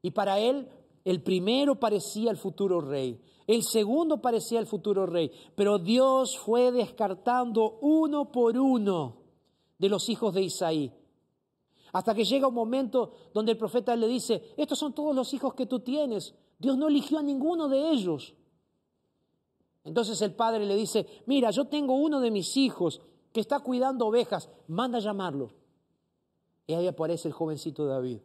Y 0.00 0.10
para 0.10 0.38
él 0.38 0.68
el 1.04 1.22
primero 1.22 1.78
parecía 1.78 2.30
el 2.30 2.38
futuro 2.38 2.80
rey, 2.80 3.20
el 3.46 3.62
segundo 3.62 4.22
parecía 4.22 4.58
el 4.58 4.66
futuro 4.66 5.04
rey, 5.04 5.30
pero 5.54 5.78
Dios 5.78 6.38
fue 6.38 6.72
descartando 6.72 7.78
uno 7.82 8.32
por 8.32 8.56
uno 8.56 9.18
de 9.78 9.88
los 9.88 10.08
hijos 10.08 10.32
de 10.34 10.42
Isaí. 10.42 10.92
Hasta 11.92 12.14
que 12.14 12.24
llega 12.24 12.48
un 12.48 12.54
momento 12.54 13.12
donde 13.32 13.52
el 13.52 13.58
profeta 13.58 13.94
le 13.96 14.08
dice, 14.08 14.54
estos 14.56 14.78
son 14.78 14.94
todos 14.94 15.14
los 15.14 15.32
hijos 15.34 15.54
que 15.54 15.66
tú 15.66 15.80
tienes. 15.80 16.34
Dios 16.58 16.76
no 16.76 16.88
eligió 16.88 17.18
a 17.18 17.22
ninguno 17.22 17.68
de 17.68 17.90
ellos. 17.90 18.34
Entonces 19.86 20.20
el 20.20 20.34
padre 20.34 20.66
le 20.66 20.74
dice, 20.74 21.06
mira, 21.26 21.52
yo 21.52 21.66
tengo 21.66 21.94
uno 21.94 22.20
de 22.20 22.32
mis 22.32 22.56
hijos 22.56 23.00
que 23.32 23.38
está 23.38 23.60
cuidando 23.60 24.08
ovejas, 24.08 24.50
manda 24.66 24.98
a 24.98 25.00
llamarlo. 25.00 25.52
Y 26.66 26.74
ahí 26.74 26.88
aparece 26.88 27.28
el 27.28 27.34
jovencito 27.34 27.86
David. 27.86 28.18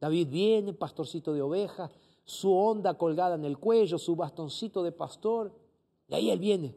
David 0.00 0.28
viene, 0.28 0.72
pastorcito 0.72 1.32
de 1.32 1.40
ovejas, 1.40 1.92
su 2.24 2.52
onda 2.52 2.98
colgada 2.98 3.36
en 3.36 3.44
el 3.44 3.56
cuello, 3.56 3.96
su 3.96 4.16
bastoncito 4.16 4.82
de 4.82 4.90
pastor, 4.90 5.54
y 6.08 6.14
ahí 6.14 6.30
él 6.30 6.40
viene. 6.40 6.74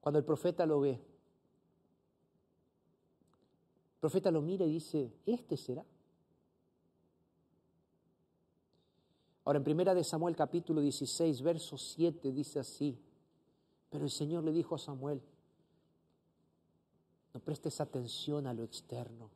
Cuando 0.00 0.18
el 0.18 0.24
profeta 0.24 0.66
lo 0.66 0.80
ve, 0.80 0.90
el 0.90 1.00
profeta 4.00 4.32
lo 4.32 4.42
mira 4.42 4.66
y 4.66 4.72
dice, 4.72 5.12
este 5.24 5.56
será. 5.56 5.84
Ahora, 9.44 9.58
en 9.58 9.64
primera 9.64 9.94
de 9.94 10.04
Samuel 10.04 10.36
capítulo 10.36 10.80
16, 10.80 11.42
verso 11.42 11.76
7 11.76 12.30
dice 12.30 12.60
así, 12.60 12.96
pero 13.90 14.04
el 14.04 14.10
Señor 14.10 14.44
le 14.44 14.52
dijo 14.52 14.74
a 14.74 14.78
Samuel, 14.78 15.20
no 17.34 17.40
prestes 17.40 17.80
atención 17.80 18.46
a 18.46 18.54
lo 18.54 18.62
externo, 18.62 19.30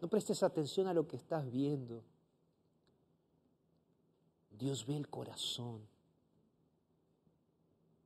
no 0.00 0.08
prestes 0.08 0.42
atención 0.42 0.86
a 0.86 0.94
lo 0.94 1.06
que 1.06 1.16
estás 1.16 1.50
viendo. 1.50 2.02
Dios 4.50 4.86
ve 4.86 4.96
el 4.96 5.08
corazón. 5.08 5.86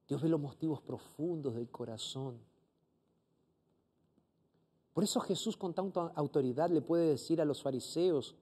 Dios 0.08 0.20
ve 0.20 0.28
los 0.28 0.40
motivos 0.40 0.80
profundos 0.80 1.54
del 1.54 1.68
corazón. 1.70 2.38
Por 4.92 5.04
eso 5.04 5.20
Jesús 5.20 5.56
con 5.56 5.72
tanta 5.72 6.12
autoridad 6.14 6.70
le 6.70 6.80
puede 6.80 7.08
decir 7.08 7.40
a 7.40 7.44
los 7.44 7.62
fariseos, 7.62 8.34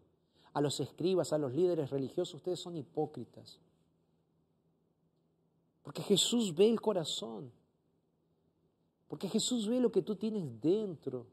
a 0.53 0.61
los 0.61 0.81
escribas, 0.81 1.33
a 1.33 1.39
los 1.39 1.53
líderes 1.53 1.91
religiosos, 1.91 2.35
ustedes 2.35 2.61
son 2.61 2.77
hipócritas. 2.77 3.59
Porque 5.83 6.03
Jesús 6.03 6.55
ve 6.55 6.69
el 6.69 6.81
corazón. 6.81 7.51
Porque 9.09 9.29
Jesús 9.29 9.69
ve 9.69 9.81
lo 9.81 9.91
que 9.91 10.03
tú 10.03 10.17
tienes 10.17 10.61
dentro. 10.61 11.27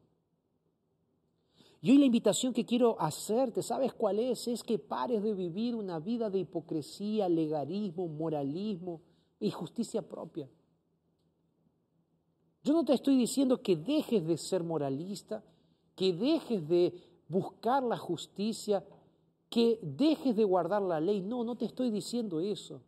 Y 1.81 1.91
hoy 1.91 1.97
la 1.97 2.05
invitación 2.05 2.53
que 2.53 2.65
quiero 2.65 2.99
hacerte, 2.99 3.61
¿sabes 3.61 3.93
cuál 3.93 4.19
es? 4.19 4.47
Es 4.47 4.63
que 4.63 4.77
pares 4.77 5.23
de 5.23 5.33
vivir 5.33 5.75
una 5.75 5.99
vida 5.99 6.29
de 6.29 6.39
hipocresía, 6.39 7.29
legarismo, 7.29 8.07
moralismo 8.07 9.01
y 9.39 9.49
justicia 9.49 10.01
propia. 10.01 10.49
Yo 12.63 12.73
no 12.73 12.83
te 12.83 12.93
estoy 12.93 13.17
diciendo 13.17 13.61
que 13.61 13.77
dejes 13.77 14.27
de 14.27 14.37
ser 14.37 14.63
moralista, 14.63 15.41
que 15.95 16.11
dejes 16.11 16.67
de 16.67 16.93
buscar 17.29 17.81
la 17.83 17.97
justicia, 17.97 18.83
que 19.49 19.79
dejes 19.81 20.35
de 20.35 20.43
guardar 20.43 20.81
la 20.81 20.99
ley. 20.99 21.21
No, 21.21 21.43
no 21.43 21.55
te 21.55 21.65
estoy 21.65 21.89
diciendo 21.89 22.39
eso. 22.39 22.81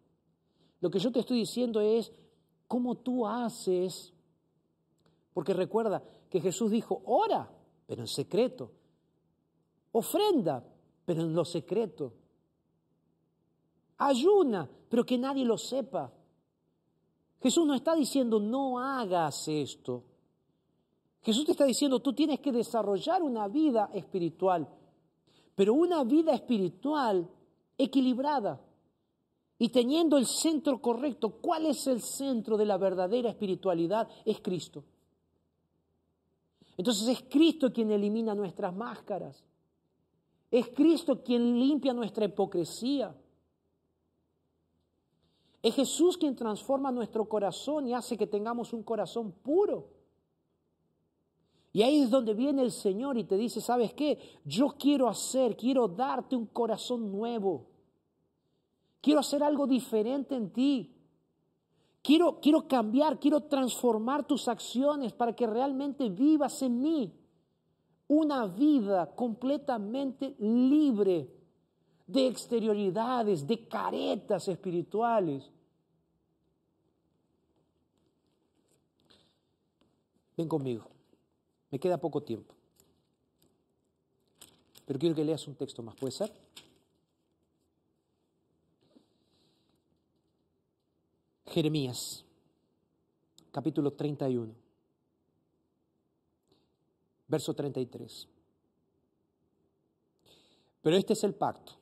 Lo 0.80 0.90
que 0.90 1.00
yo 1.00 1.12
te 1.12 1.20
estoy 1.20 1.40
diciendo 1.40 1.82
es 1.82 2.12
cómo 2.68 2.96
tú 2.96 3.28
haces. 3.28 4.14
Porque 5.34 5.54
recuerda 5.54 6.04
que 6.30 6.40
Jesús 6.40 6.72
dijo, 6.72 7.02
ora, 7.06 7.52
pero 7.88 8.02
en 8.02 8.08
secreto. 8.08 8.72
Ofrenda, 9.92 10.64
pero 11.06 11.22
en 11.22 11.34
lo 11.34 11.44
secreto. 11.44 12.14
Ayuna, 13.98 14.70
pero 14.90 15.06
que 15.06 15.18
nadie 15.18 15.46
lo 15.46 15.58
sepa. 15.58 16.12
Jesús 17.42 17.66
no 17.66 17.74
está 17.74 17.96
diciendo 17.96 18.40
no 18.40 18.80
hagas 18.80 19.48
esto. 19.48 20.04
Jesús 21.24 21.46
te 21.46 21.52
está 21.52 21.66
diciendo 21.66 22.00
tú 22.00 22.14
tienes 22.14 22.40
que 22.40 22.52
desarrollar 22.52 23.22
una 23.24 23.48
vida 23.48 23.90
espiritual 23.94 24.68
pero 25.62 25.76
una 25.76 26.04
vida 26.04 26.34
espiritual 26.34 27.30
equilibrada 27.78 28.60
y 29.60 29.70
teniendo 29.70 30.18
el 30.18 30.26
centro 30.26 30.82
correcto. 30.82 31.38
¿Cuál 31.40 31.68
es 31.68 31.86
el 31.86 32.02
centro 32.02 32.58
de 32.58 32.66
la 32.66 32.80
verdadera 32.80 33.30
espiritualidad? 33.30 34.10
Es 34.26 34.40
Cristo. 34.40 34.84
Entonces 36.78 37.08
es 37.10 37.22
Cristo 37.30 37.72
quien 37.72 37.92
elimina 37.92 38.34
nuestras 38.34 38.74
máscaras. 38.74 39.44
Es 40.50 40.68
Cristo 40.70 41.22
quien 41.24 41.60
limpia 41.60 41.94
nuestra 41.94 42.26
hipocresía. 42.26 43.16
Es 45.62 45.76
Jesús 45.76 46.18
quien 46.18 46.36
transforma 46.36 46.92
nuestro 46.92 47.30
corazón 47.30 47.88
y 47.88 47.94
hace 47.94 48.18
que 48.18 48.26
tengamos 48.26 48.74
un 48.74 48.82
corazón 48.82 49.32
puro. 49.32 49.90
Y 51.74 51.84
ahí 51.84 52.02
es 52.02 52.10
donde 52.10 52.34
viene 52.34 52.62
el 52.64 52.72
Señor 52.72 53.18
y 53.18 53.24
te 53.24 53.38
dice, 53.38 53.62
¿sabes 53.62 53.94
qué? 53.94 54.20
Yo 54.44 54.76
quiero 54.78 55.08
hacer, 55.08 55.56
quiero 55.56 55.88
darte 55.88 56.36
un 56.36 56.48
corazón 56.48 57.12
nuevo. 57.12 57.68
Quiero 59.00 59.22
hacer 59.22 59.42
algo 59.42 59.66
diferente 59.66 60.36
en 60.36 60.52
ti. 60.52 60.94
Quiero, 62.02 62.40
quiero 62.42 62.68
cambiar, 62.68 63.20
quiero 63.20 63.42
transformar 63.42 64.26
tus 64.26 64.48
acciones 64.48 65.14
para 65.14 65.34
que 65.34 65.48
realmente 65.48 66.10
vivas 66.10 66.62
en 66.62 66.82
mí. 66.82 67.14
Una 68.08 68.48
vida 68.48 69.16
completamente 69.16 70.36
libre 70.40 71.30
de 72.06 72.28
exterioridades, 72.28 73.48
de 73.48 73.68
caretas 73.68 74.48
espirituales. 74.50 75.50
Ven 80.36 80.50
conmigo. 80.50 80.91
Me 81.72 81.80
queda 81.80 81.98
poco 81.98 82.22
tiempo. 82.22 82.54
Pero 84.86 85.00
quiero 85.00 85.16
que 85.16 85.24
leas 85.24 85.48
un 85.48 85.56
texto 85.56 85.82
más, 85.82 85.96
¿puede 85.96 86.12
ser? 86.12 86.32
Jeremías, 91.46 92.26
capítulo 93.52 93.92
31, 93.94 94.54
verso 97.28 97.54
33. 97.54 98.28
Pero 100.82 100.96
este 100.98 101.14
es 101.14 101.24
el 101.24 101.36
pacto. 101.36 101.74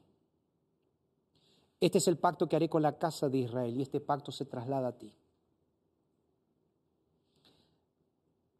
Este 1.80 1.98
es 2.00 2.08
el 2.08 2.18
pacto 2.18 2.48
que 2.48 2.56
haré 2.56 2.70
con 2.70 2.82
la 2.82 2.98
casa 2.98 3.30
de 3.30 3.40
Israel 3.40 3.76
y 3.78 3.82
este 3.82 4.02
pacto 4.02 4.32
se 4.32 4.46
traslada 4.46 4.90
a 4.90 4.98
ti. 4.98 5.14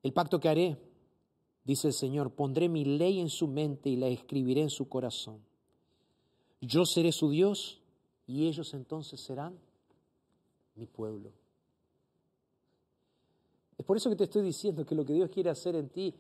El 0.02 0.14
pacto 0.14 0.40
que 0.40 0.48
haré 0.48 0.89
Dice 1.64 1.88
el 1.88 1.94
Señor, 1.94 2.32
pondré 2.32 2.70
mi 2.70 2.86
ley 2.86 3.20
en 3.20 3.30
su 3.30 3.48
mente 3.48 3.90
y 3.90 3.96
la 3.96 4.08
escribiré 4.08 4.62
en 4.62 4.70
su 4.70 4.88
corazón. 4.90 5.42
Yo 6.62 6.86
seré 6.86 7.12
su 7.12 7.30
Dios 7.30 7.82
y 8.26 8.48
ellos 8.48 8.74
entonces 8.74 9.20
serán 9.22 9.58
mi 10.76 10.86
pueblo. 10.86 11.32
Es 13.78 13.86
por 13.86 13.98
eso 13.98 14.10
que 14.10 14.16
te 14.16 14.26
estoy 14.26 14.42
diciendo 14.42 14.86
que 14.86 14.96
lo 14.96 15.06
que 15.06 15.14
Dios 15.14 15.30
quiere 15.30 15.50
hacer 15.50 15.76
en 15.76 15.90
ti 15.90 16.14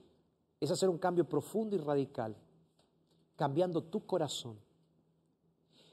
es 0.59 0.71
hacer 0.71 0.89
un 0.89 0.97
cambio 0.97 1.27
profundo 1.27 1.75
y 1.75 1.79
radical, 1.79 2.35
cambiando 3.35 3.83
tu 3.83 4.05
corazón. 4.05 4.57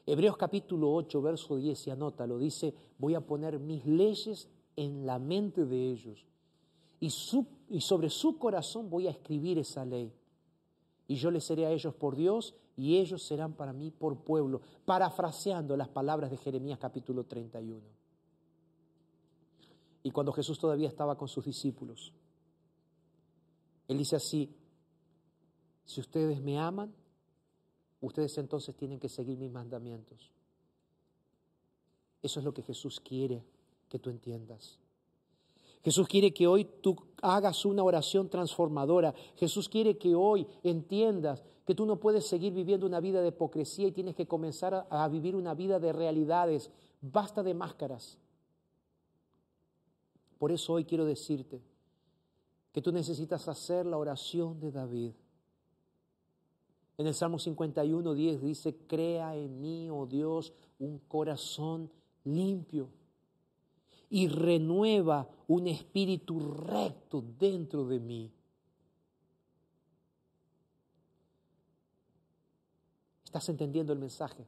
Hebreos 0.05 0.37
capítulo 0.37 0.93
8, 0.95 1.21
verso 1.23 1.57
10, 1.57 1.87
y 1.87 1.91
anótalo, 1.91 2.39
dice, 2.39 2.75
voy 2.99 3.15
a 3.15 3.21
poner 3.21 3.59
mis 3.59 3.85
leyes 3.85 4.49
en 4.77 5.07
la 5.07 5.19
mente 5.19 5.65
de 5.65 5.91
ellos 5.91 6.25
y, 7.01 7.11
sobre 7.11 8.11
su 8.11 8.39
corazón 8.39 8.89
voy 8.89 9.07
a 9.07 9.11
escribir 9.11 9.59
esa 9.59 9.85
ley. 9.85 10.13
Y 11.09 11.17
yo 11.17 11.31
les 11.31 11.45
seré 11.45 11.67
a 11.67 11.71
ellos 11.71 11.95
por 11.95 12.17
Dios 12.17 12.55
y 12.77 12.97
ellos 12.99 13.23
serán 13.23 13.55
para 13.55 13.73
mí 13.73 13.91
por 13.91 14.19
pueblo, 14.25 14.61
parafraseando 14.85 15.77
las 15.77 15.89
palabras 15.89 16.31
de 16.31 16.37
Jeremías 16.37 16.79
capítulo 16.79 17.25
31. 17.25 17.81
Y 20.03 20.11
cuando 20.11 20.33
Jesús 20.33 20.59
todavía 20.59 20.89
estaba 20.89 21.17
con 21.17 21.29
sus 21.29 21.45
discípulos, 21.45 22.13
Él 23.89 23.99
dice 23.99 24.17
así, 24.17 24.55
si 25.85 26.01
ustedes 26.01 26.41
me 26.43 26.59
aman, 26.59 26.95
ustedes 28.01 28.37
entonces 28.39 28.75
tienen 28.77 28.99
que 28.99 29.09
seguir 29.09 29.39
mis 29.39 29.51
mandamientos. 29.51 30.33
Eso 32.23 32.41
es 32.41 32.45
lo 32.45 32.53
que 32.53 32.63
Jesús 32.63 33.01
quiere 33.01 33.45
que 33.89 33.99
tú 33.99 34.11
entiendas. 34.11 34.79
Jesús 35.87 36.09
quiere 36.09 36.35
que 36.35 36.49
hoy 36.49 36.65
tú 36.65 36.97
hagas 37.23 37.65
una 37.65 37.85
oración 37.85 38.29
transformadora. 38.29 39.15
Jesús 39.37 39.69
quiere 39.69 39.97
que 39.97 40.17
hoy 40.17 40.45
entiendas 40.65 41.45
que 41.65 41.77
tú 41.77 41.87
no 41.87 42.01
puedes 42.01 42.27
seguir 42.27 42.53
viviendo 42.53 42.89
una 42.89 42.99
vida 42.99 43.23
de 43.23 43.29
hipocresía 43.29 43.87
y 43.87 43.93
tienes 43.93 44.17
que 44.17 44.27
comenzar 44.27 44.89
a, 44.91 45.07
vivir 45.07 45.37
una 45.37 45.55
vida 45.55 45.79
de 45.79 45.93
realidades. 45.93 46.73
Basta 47.01 47.45
de 47.45 47.55
máscaras. 47.55 48.19
Por 50.39 50.51
eso 50.51 50.73
hoy 50.73 50.87
quiero 50.87 51.05
decirte 51.05 51.63
que 52.73 52.83
tú 52.83 52.91
necesitas 52.91 53.47
hacer 53.47 53.87
la 53.87 53.97
oración 53.97 54.59
de 54.59 54.73
David. 54.73 55.13
En 56.99 57.07
el 57.07 57.15
Salmo 57.15 57.39
51, 57.39 58.13
10 58.13 58.43
dice, 58.43 58.77
crea 58.89 59.37
en 59.37 59.61
mí, 59.61 59.89
oh 59.89 60.05
Dios, 60.05 60.53
un 60.81 60.99
corazón 61.07 61.89
limpio 62.25 62.89
y 64.11 64.29
renueva 64.29 65.29
un 65.49 65.67
espíritu 65.67 66.39
recto 66.39 67.23
dentro 67.39 67.87
de 67.87 68.01
mí. 68.01 68.33
¿Estás 73.25 73.49
entendiendo 73.49 73.93
el 73.93 73.99
mensaje? 73.99 74.47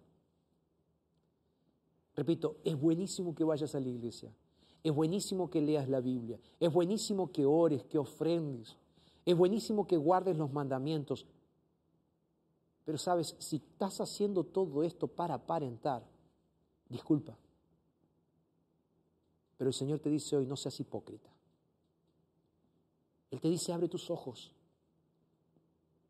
Repito, 2.14 2.56
es 2.64 2.78
buenísimo 2.80 3.34
que 3.34 3.44
vayas 3.44 3.74
a 3.74 3.80
la 3.80 3.88
iglesia, 3.88 4.32
es 4.82 4.92
buenísimo 4.92 5.50
que 5.50 5.60
leas 5.60 5.88
la 5.88 6.00
Biblia, 6.00 6.38
es 6.58 6.72
buenísimo 6.72 7.30
que 7.30 7.44
ores, 7.44 7.84
que 7.84 7.98
ofrendes, 7.98 8.76
es 9.24 9.36
buenísimo 9.36 9.86
que 9.86 9.96
guardes 9.96 10.36
los 10.36 10.52
mandamientos. 10.52 11.26
Pero 12.84 12.96
sabes, 12.96 13.36
si 13.38 13.56
estás 13.56 14.00
haciendo 14.00 14.42
todo 14.42 14.82
esto 14.82 15.06
para 15.06 15.34
aparentar, 15.34 16.02
disculpa. 16.88 17.36
Pero 19.58 19.68
el 19.68 19.74
Señor 19.74 19.98
te 19.98 20.08
dice 20.08 20.36
hoy, 20.36 20.46
no 20.46 20.56
seas 20.56 20.80
hipócrita. 20.80 21.28
Él 23.30 23.40
te 23.40 23.48
dice, 23.48 23.72
abre 23.72 23.88
tus 23.88 24.10
ojos 24.10 24.52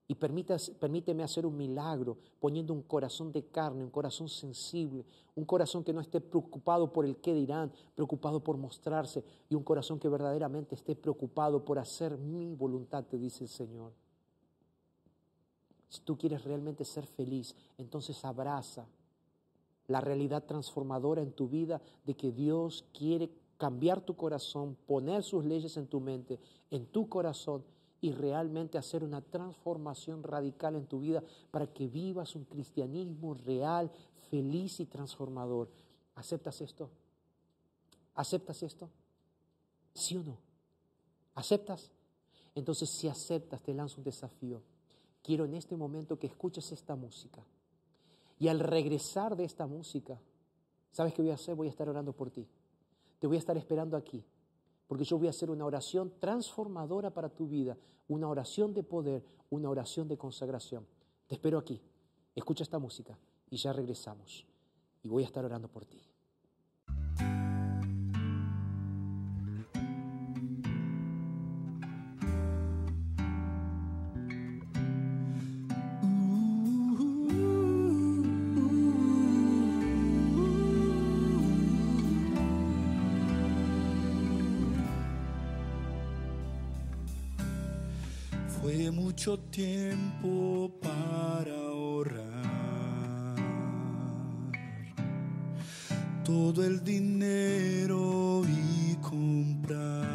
y 0.06 0.14
permíteme 0.14 1.22
hacer 1.22 1.44
un 1.44 1.56
milagro 1.56 2.16
poniendo 2.40 2.72
un 2.72 2.82
corazón 2.82 3.32
de 3.32 3.44
carne, 3.44 3.84
un 3.84 3.90
corazón 3.90 4.28
sensible, 4.28 5.04
un 5.34 5.44
corazón 5.44 5.84
que 5.84 5.92
no 5.92 6.00
esté 6.00 6.20
preocupado 6.20 6.92
por 6.92 7.04
el 7.04 7.16
qué 7.16 7.34
dirán, 7.34 7.72
preocupado 7.94 8.42
por 8.42 8.56
mostrarse 8.56 9.24
y 9.50 9.54
un 9.54 9.62
corazón 9.62 9.98
que 9.98 10.08
verdaderamente 10.08 10.74
esté 10.74 10.94
preocupado 10.94 11.64
por 11.64 11.78
hacer 11.78 12.16
mi 12.16 12.54
voluntad, 12.54 13.04
te 13.04 13.18
dice 13.18 13.44
el 13.44 13.50
Señor. 13.50 13.92
Si 15.90 16.00
tú 16.00 16.16
quieres 16.16 16.44
realmente 16.44 16.84
ser 16.84 17.06
feliz, 17.06 17.54
entonces 17.76 18.24
abraza 18.24 18.86
la 19.88 20.00
realidad 20.00 20.44
transformadora 20.44 21.22
en 21.22 21.32
tu 21.32 21.48
vida 21.48 21.80
de 22.04 22.14
que 22.14 22.30
Dios 22.30 22.84
quiere 22.92 23.30
cambiar 23.56 24.02
tu 24.02 24.14
corazón, 24.14 24.76
poner 24.86 25.24
sus 25.24 25.44
leyes 25.44 25.76
en 25.76 25.88
tu 25.88 25.98
mente, 25.98 26.38
en 26.70 26.86
tu 26.86 27.08
corazón 27.08 27.64
y 28.00 28.12
realmente 28.12 28.78
hacer 28.78 29.02
una 29.02 29.20
transformación 29.20 30.22
radical 30.22 30.76
en 30.76 30.86
tu 30.86 31.00
vida 31.00 31.24
para 31.50 31.66
que 31.66 31.88
vivas 31.88 32.36
un 32.36 32.44
cristianismo 32.44 33.34
real, 33.34 33.90
feliz 34.30 34.78
y 34.78 34.86
transformador. 34.86 35.68
¿Aceptas 36.14 36.60
esto? 36.60 36.90
¿Aceptas 38.14 38.62
esto? 38.62 38.88
¿Sí 39.94 40.16
o 40.16 40.22
no? 40.22 40.38
¿Aceptas? 41.34 41.90
Entonces, 42.54 42.90
si 42.90 43.08
aceptas, 43.08 43.62
te 43.62 43.72
lanzo 43.72 43.98
un 43.98 44.04
desafío. 44.04 44.62
Quiero 45.22 45.44
en 45.44 45.54
este 45.54 45.76
momento 45.76 46.18
que 46.18 46.26
escuches 46.26 46.70
esta 46.72 46.94
música. 46.94 47.44
Y 48.38 48.48
al 48.48 48.60
regresar 48.60 49.36
de 49.36 49.44
esta 49.44 49.66
música, 49.66 50.20
¿sabes 50.90 51.12
qué 51.14 51.22
voy 51.22 51.30
a 51.30 51.34
hacer? 51.34 51.54
Voy 51.54 51.66
a 51.66 51.70
estar 51.70 51.88
orando 51.88 52.12
por 52.12 52.30
ti. 52.30 52.46
Te 53.18 53.26
voy 53.26 53.36
a 53.36 53.40
estar 53.40 53.56
esperando 53.56 53.96
aquí 53.96 54.24
porque 54.88 55.04
yo 55.04 55.18
voy 55.18 55.26
a 55.26 55.30
hacer 55.30 55.50
una 55.50 55.66
oración 55.66 56.14
transformadora 56.18 57.12
para 57.12 57.28
tu 57.28 57.46
vida, 57.46 57.76
una 58.08 58.26
oración 58.26 58.72
de 58.72 58.82
poder, 58.82 59.22
una 59.50 59.68
oración 59.68 60.08
de 60.08 60.16
consagración. 60.16 60.86
Te 61.26 61.34
espero 61.34 61.58
aquí. 61.58 61.80
Escucha 62.34 62.62
esta 62.62 62.78
música 62.78 63.16
y 63.50 63.58
ya 63.58 63.72
regresamos. 63.72 64.46
Y 65.02 65.08
voy 65.08 65.24
a 65.24 65.26
estar 65.26 65.44
orando 65.44 65.68
por 65.68 65.84
ti. 65.84 66.07
Todo 96.28 96.62
el 96.62 96.84
dinero 96.84 98.42
y 98.46 98.94
comprar 98.96 100.06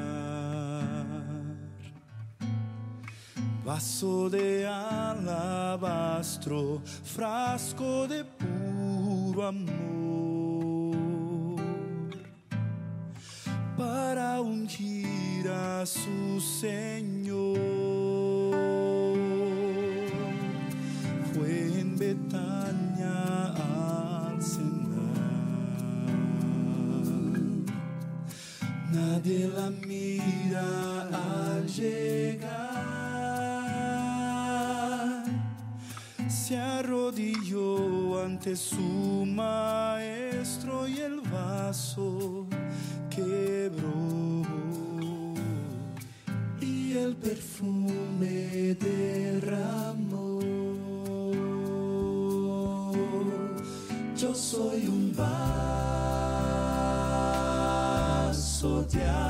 vaso 3.66 4.30
de 4.30 4.68
alabastro, 4.68 5.82
frasco 6.86 8.07
de 8.07 8.24
puro 8.26 9.47
amor 9.47 10.93
para 13.76 14.39
ungir 14.39 15.49
a 15.49 15.84
su 15.84 16.39
Señor. 16.39 17.12
Vaso 58.93 59.22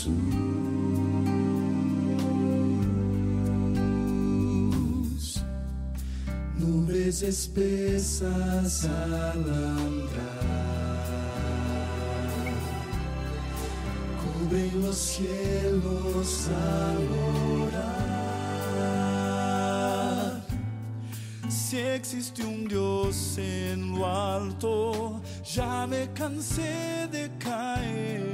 Jesús. 0.00 0.14
Nubes 6.56 7.22
espesas 7.22 8.84
al 8.84 9.14
andar 9.14 9.90
cubren 14.20 14.82
los 14.82 14.96
cielos 14.96 16.48
al. 16.48 17.30
Si 21.48 21.78
existe 21.78 22.42
un 22.42 22.66
Dios 22.66 23.38
en 23.38 23.96
lo 23.96 24.06
alto, 24.06 25.20
ya 25.44 25.86
me 25.86 26.12
cansé 26.12 27.06
de 27.12 27.30
caer. 27.38 28.29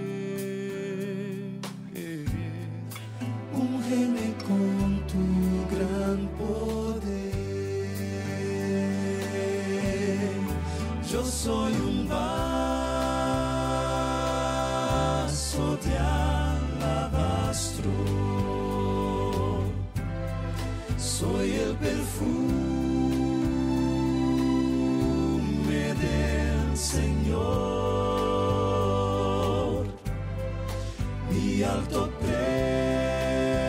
alto 31.77 32.11
precio 32.21 33.67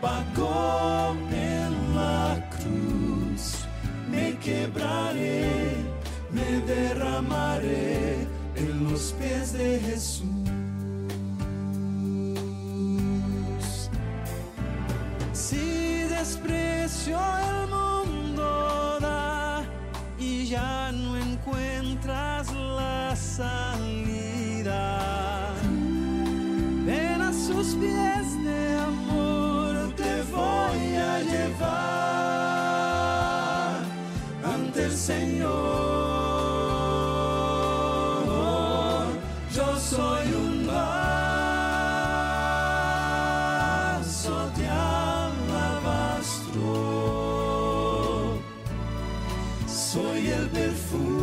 pagó 0.00 1.14
en 1.30 1.94
la 1.94 2.48
cruz. 2.50 3.66
Me 4.10 4.38
quebraré, 4.38 5.74
me 6.30 6.60
derramaré 6.66 8.26
en 8.56 8.84
los 8.84 9.14
pies 9.18 9.52
de 9.52 9.78
Soy 50.18 50.26
el 50.32 50.48
perfume 50.48 51.17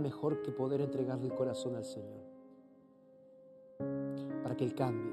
mejor 0.00 0.42
que 0.42 0.52
poder 0.52 0.80
entregarle 0.80 1.26
el 1.26 1.34
corazón 1.34 1.76
al 1.76 1.84
Señor. 1.84 2.24
Para 4.42 4.56
que 4.56 4.64
Él 4.64 4.74
cambie. 4.74 5.12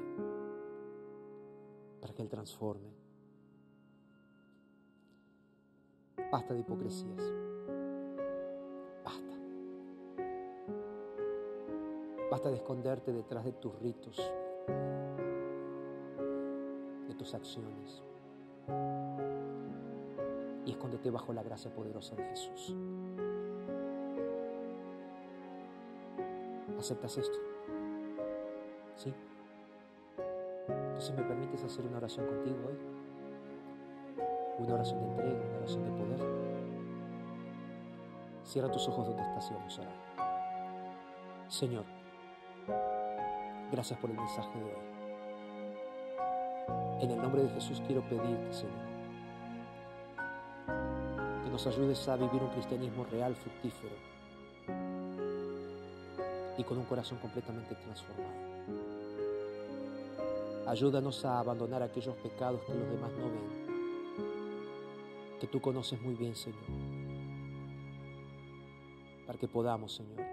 Para 2.00 2.14
que 2.14 2.22
Él 2.22 2.28
transforme. 2.28 2.92
Basta 6.30 6.54
de 6.54 6.60
hipocresías. 6.60 7.22
Basta. 9.04 9.34
Basta 12.30 12.48
de 12.50 12.56
esconderte 12.56 13.12
detrás 13.12 13.44
de 13.44 13.52
tus 13.52 13.78
ritos. 13.80 14.32
De 17.08 17.14
tus 17.14 17.34
acciones 17.34 18.02
y 20.66 20.70
escóndete 20.70 21.10
bajo 21.10 21.32
la 21.32 21.42
gracia 21.42 21.72
poderosa 21.72 22.14
de 22.16 22.24
Jesús. 22.24 22.74
¿Aceptas 26.84 27.16
esto? 27.16 27.38
¿Sí? 28.94 29.14
Entonces 30.68 31.16
me 31.16 31.22
permites 31.22 31.64
hacer 31.64 31.86
una 31.86 31.96
oración 31.96 32.26
contigo 32.26 32.58
hoy. 32.68 32.76
Una 34.58 34.74
oración 34.74 35.00
de 35.00 35.06
entrega, 35.06 35.40
una 35.48 35.56
oración 35.56 35.82
de 35.82 35.90
poder. 35.92 36.20
Cierra 38.44 38.70
tus 38.70 38.86
ojos 38.86 39.06
donde 39.06 39.22
estás 39.22 39.50
y 39.50 39.54
vamos 39.54 39.78
a 39.78 39.80
orar. 39.80 39.94
Señor, 41.48 41.84
gracias 43.72 43.98
por 43.98 44.10
el 44.10 44.16
mensaje 44.16 44.58
de 44.58 44.64
hoy. 44.66 44.84
En 47.00 47.10
el 47.12 47.22
nombre 47.22 47.44
de 47.44 47.48
Jesús 47.48 47.82
quiero 47.86 48.02
pedirte, 48.02 48.52
Señor, 48.52 48.84
que 51.42 51.48
nos 51.48 51.66
ayudes 51.66 52.06
a 52.10 52.16
vivir 52.16 52.42
un 52.42 52.50
cristianismo 52.50 53.04
real, 53.04 53.34
fructífero 53.34 54.13
y 56.56 56.64
con 56.64 56.78
un 56.78 56.84
corazón 56.84 57.18
completamente 57.18 57.74
transformado. 57.74 58.32
Ayúdanos 60.66 61.24
a 61.24 61.40
abandonar 61.40 61.82
aquellos 61.82 62.16
pecados 62.16 62.62
que 62.62 62.74
los 62.74 62.88
demás 62.88 63.12
no 63.12 63.24
ven, 63.24 63.64
que 65.38 65.46
tú 65.46 65.60
conoces 65.60 66.00
muy 66.00 66.14
bien, 66.14 66.34
Señor, 66.34 66.64
para 69.26 69.38
que 69.38 69.46
podamos, 69.46 69.94
Señor, 69.94 70.24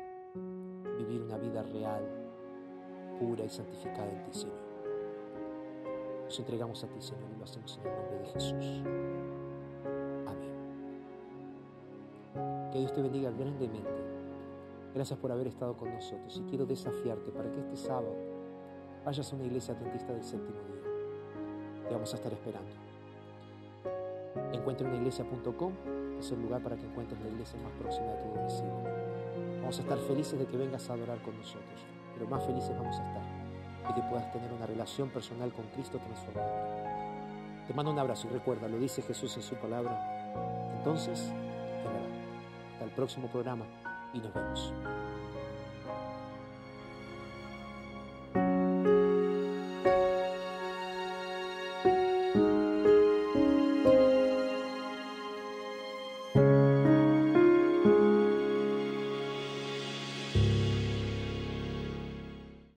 vivir 0.97 1.21
una 1.21 1.37
vida 1.37 1.63
real, 1.63 2.03
pura 3.19 3.43
y 3.43 3.49
santificada 3.49 4.09
en 4.09 4.23
ti, 4.23 4.33
Señor. 4.39 4.71
Nos 6.25 6.39
entregamos 6.39 6.81
a 6.83 6.87
ti, 6.87 7.01
Señor, 7.01 7.29
y 7.35 7.37
lo 7.37 7.43
hacemos 7.43 7.77
en 7.77 7.87
el 7.87 7.95
nombre 7.97 8.19
de 8.19 8.25
Jesús. 8.27 8.83
Amén. 10.27 10.53
Que 12.71 12.79
Dios 12.79 12.93
te 12.93 13.01
bendiga 13.01 13.31
grandemente. 13.31 14.00
Gracias 14.93 15.17
por 15.19 15.31
haber 15.31 15.47
estado 15.47 15.77
con 15.77 15.93
nosotros 15.93 16.37
y 16.37 16.49
quiero 16.49 16.65
desafiarte 16.65 17.31
para 17.31 17.49
que 17.49 17.59
este 17.59 17.77
sábado 17.77 18.13
vayas 19.05 19.31
a 19.31 19.35
una 19.35 19.45
iglesia 19.45 19.73
adventista 19.73 20.11
del 20.11 20.23
séptimo 20.23 20.59
día. 20.59 21.87
Te 21.87 21.93
vamos 21.93 22.11
a 22.13 22.17
estar 22.17 22.33
esperando. 22.33 22.71
Encuentra 24.51 24.87
unaiglesia.com 24.87 25.73
es 26.19 26.31
el 26.31 26.41
lugar 26.41 26.61
para 26.61 26.75
que 26.75 26.85
encuentres 26.85 27.21
la 27.21 27.29
iglesia 27.29 27.57
más 27.63 27.71
próxima 27.79 28.07
de 28.07 28.17
tu 28.21 28.35
domicilio. 28.35 28.73
Vamos 29.61 29.79
a 29.79 29.81
estar 29.81 29.97
felices 29.99 30.37
de 30.37 30.45
que 30.45 30.57
vengas 30.57 30.89
a 30.89 30.93
adorar 30.93 31.21
con 31.21 31.37
nosotros, 31.37 31.85
pero 32.13 32.27
más 32.27 32.43
felices 32.43 32.77
vamos 32.77 32.97
a 32.99 33.07
estar 33.07 33.41
de 33.87 33.93
que 33.95 34.07
puedas 34.09 34.31
tener 34.31 34.51
una 34.51 34.65
relación 34.65 35.09
personal 35.09 35.53
con 35.53 35.65
Cristo 35.67 35.99
transformador. 35.99 36.51
Te 37.65 37.73
mando 37.73 37.91
un 37.91 37.99
abrazo 37.99 38.27
y 38.27 38.33
recuerda, 38.33 38.67
lo 38.67 38.77
dice 38.77 39.01
Jesús 39.01 39.37
en 39.37 39.43
su 39.43 39.55
palabra. 39.55 40.75
Entonces, 40.77 41.31
hasta 42.73 42.83
el 42.83 42.91
próximo 42.91 43.27
programa 43.29 43.65
y 44.13 44.19
nos 44.19 44.33
vemos. 44.33 44.73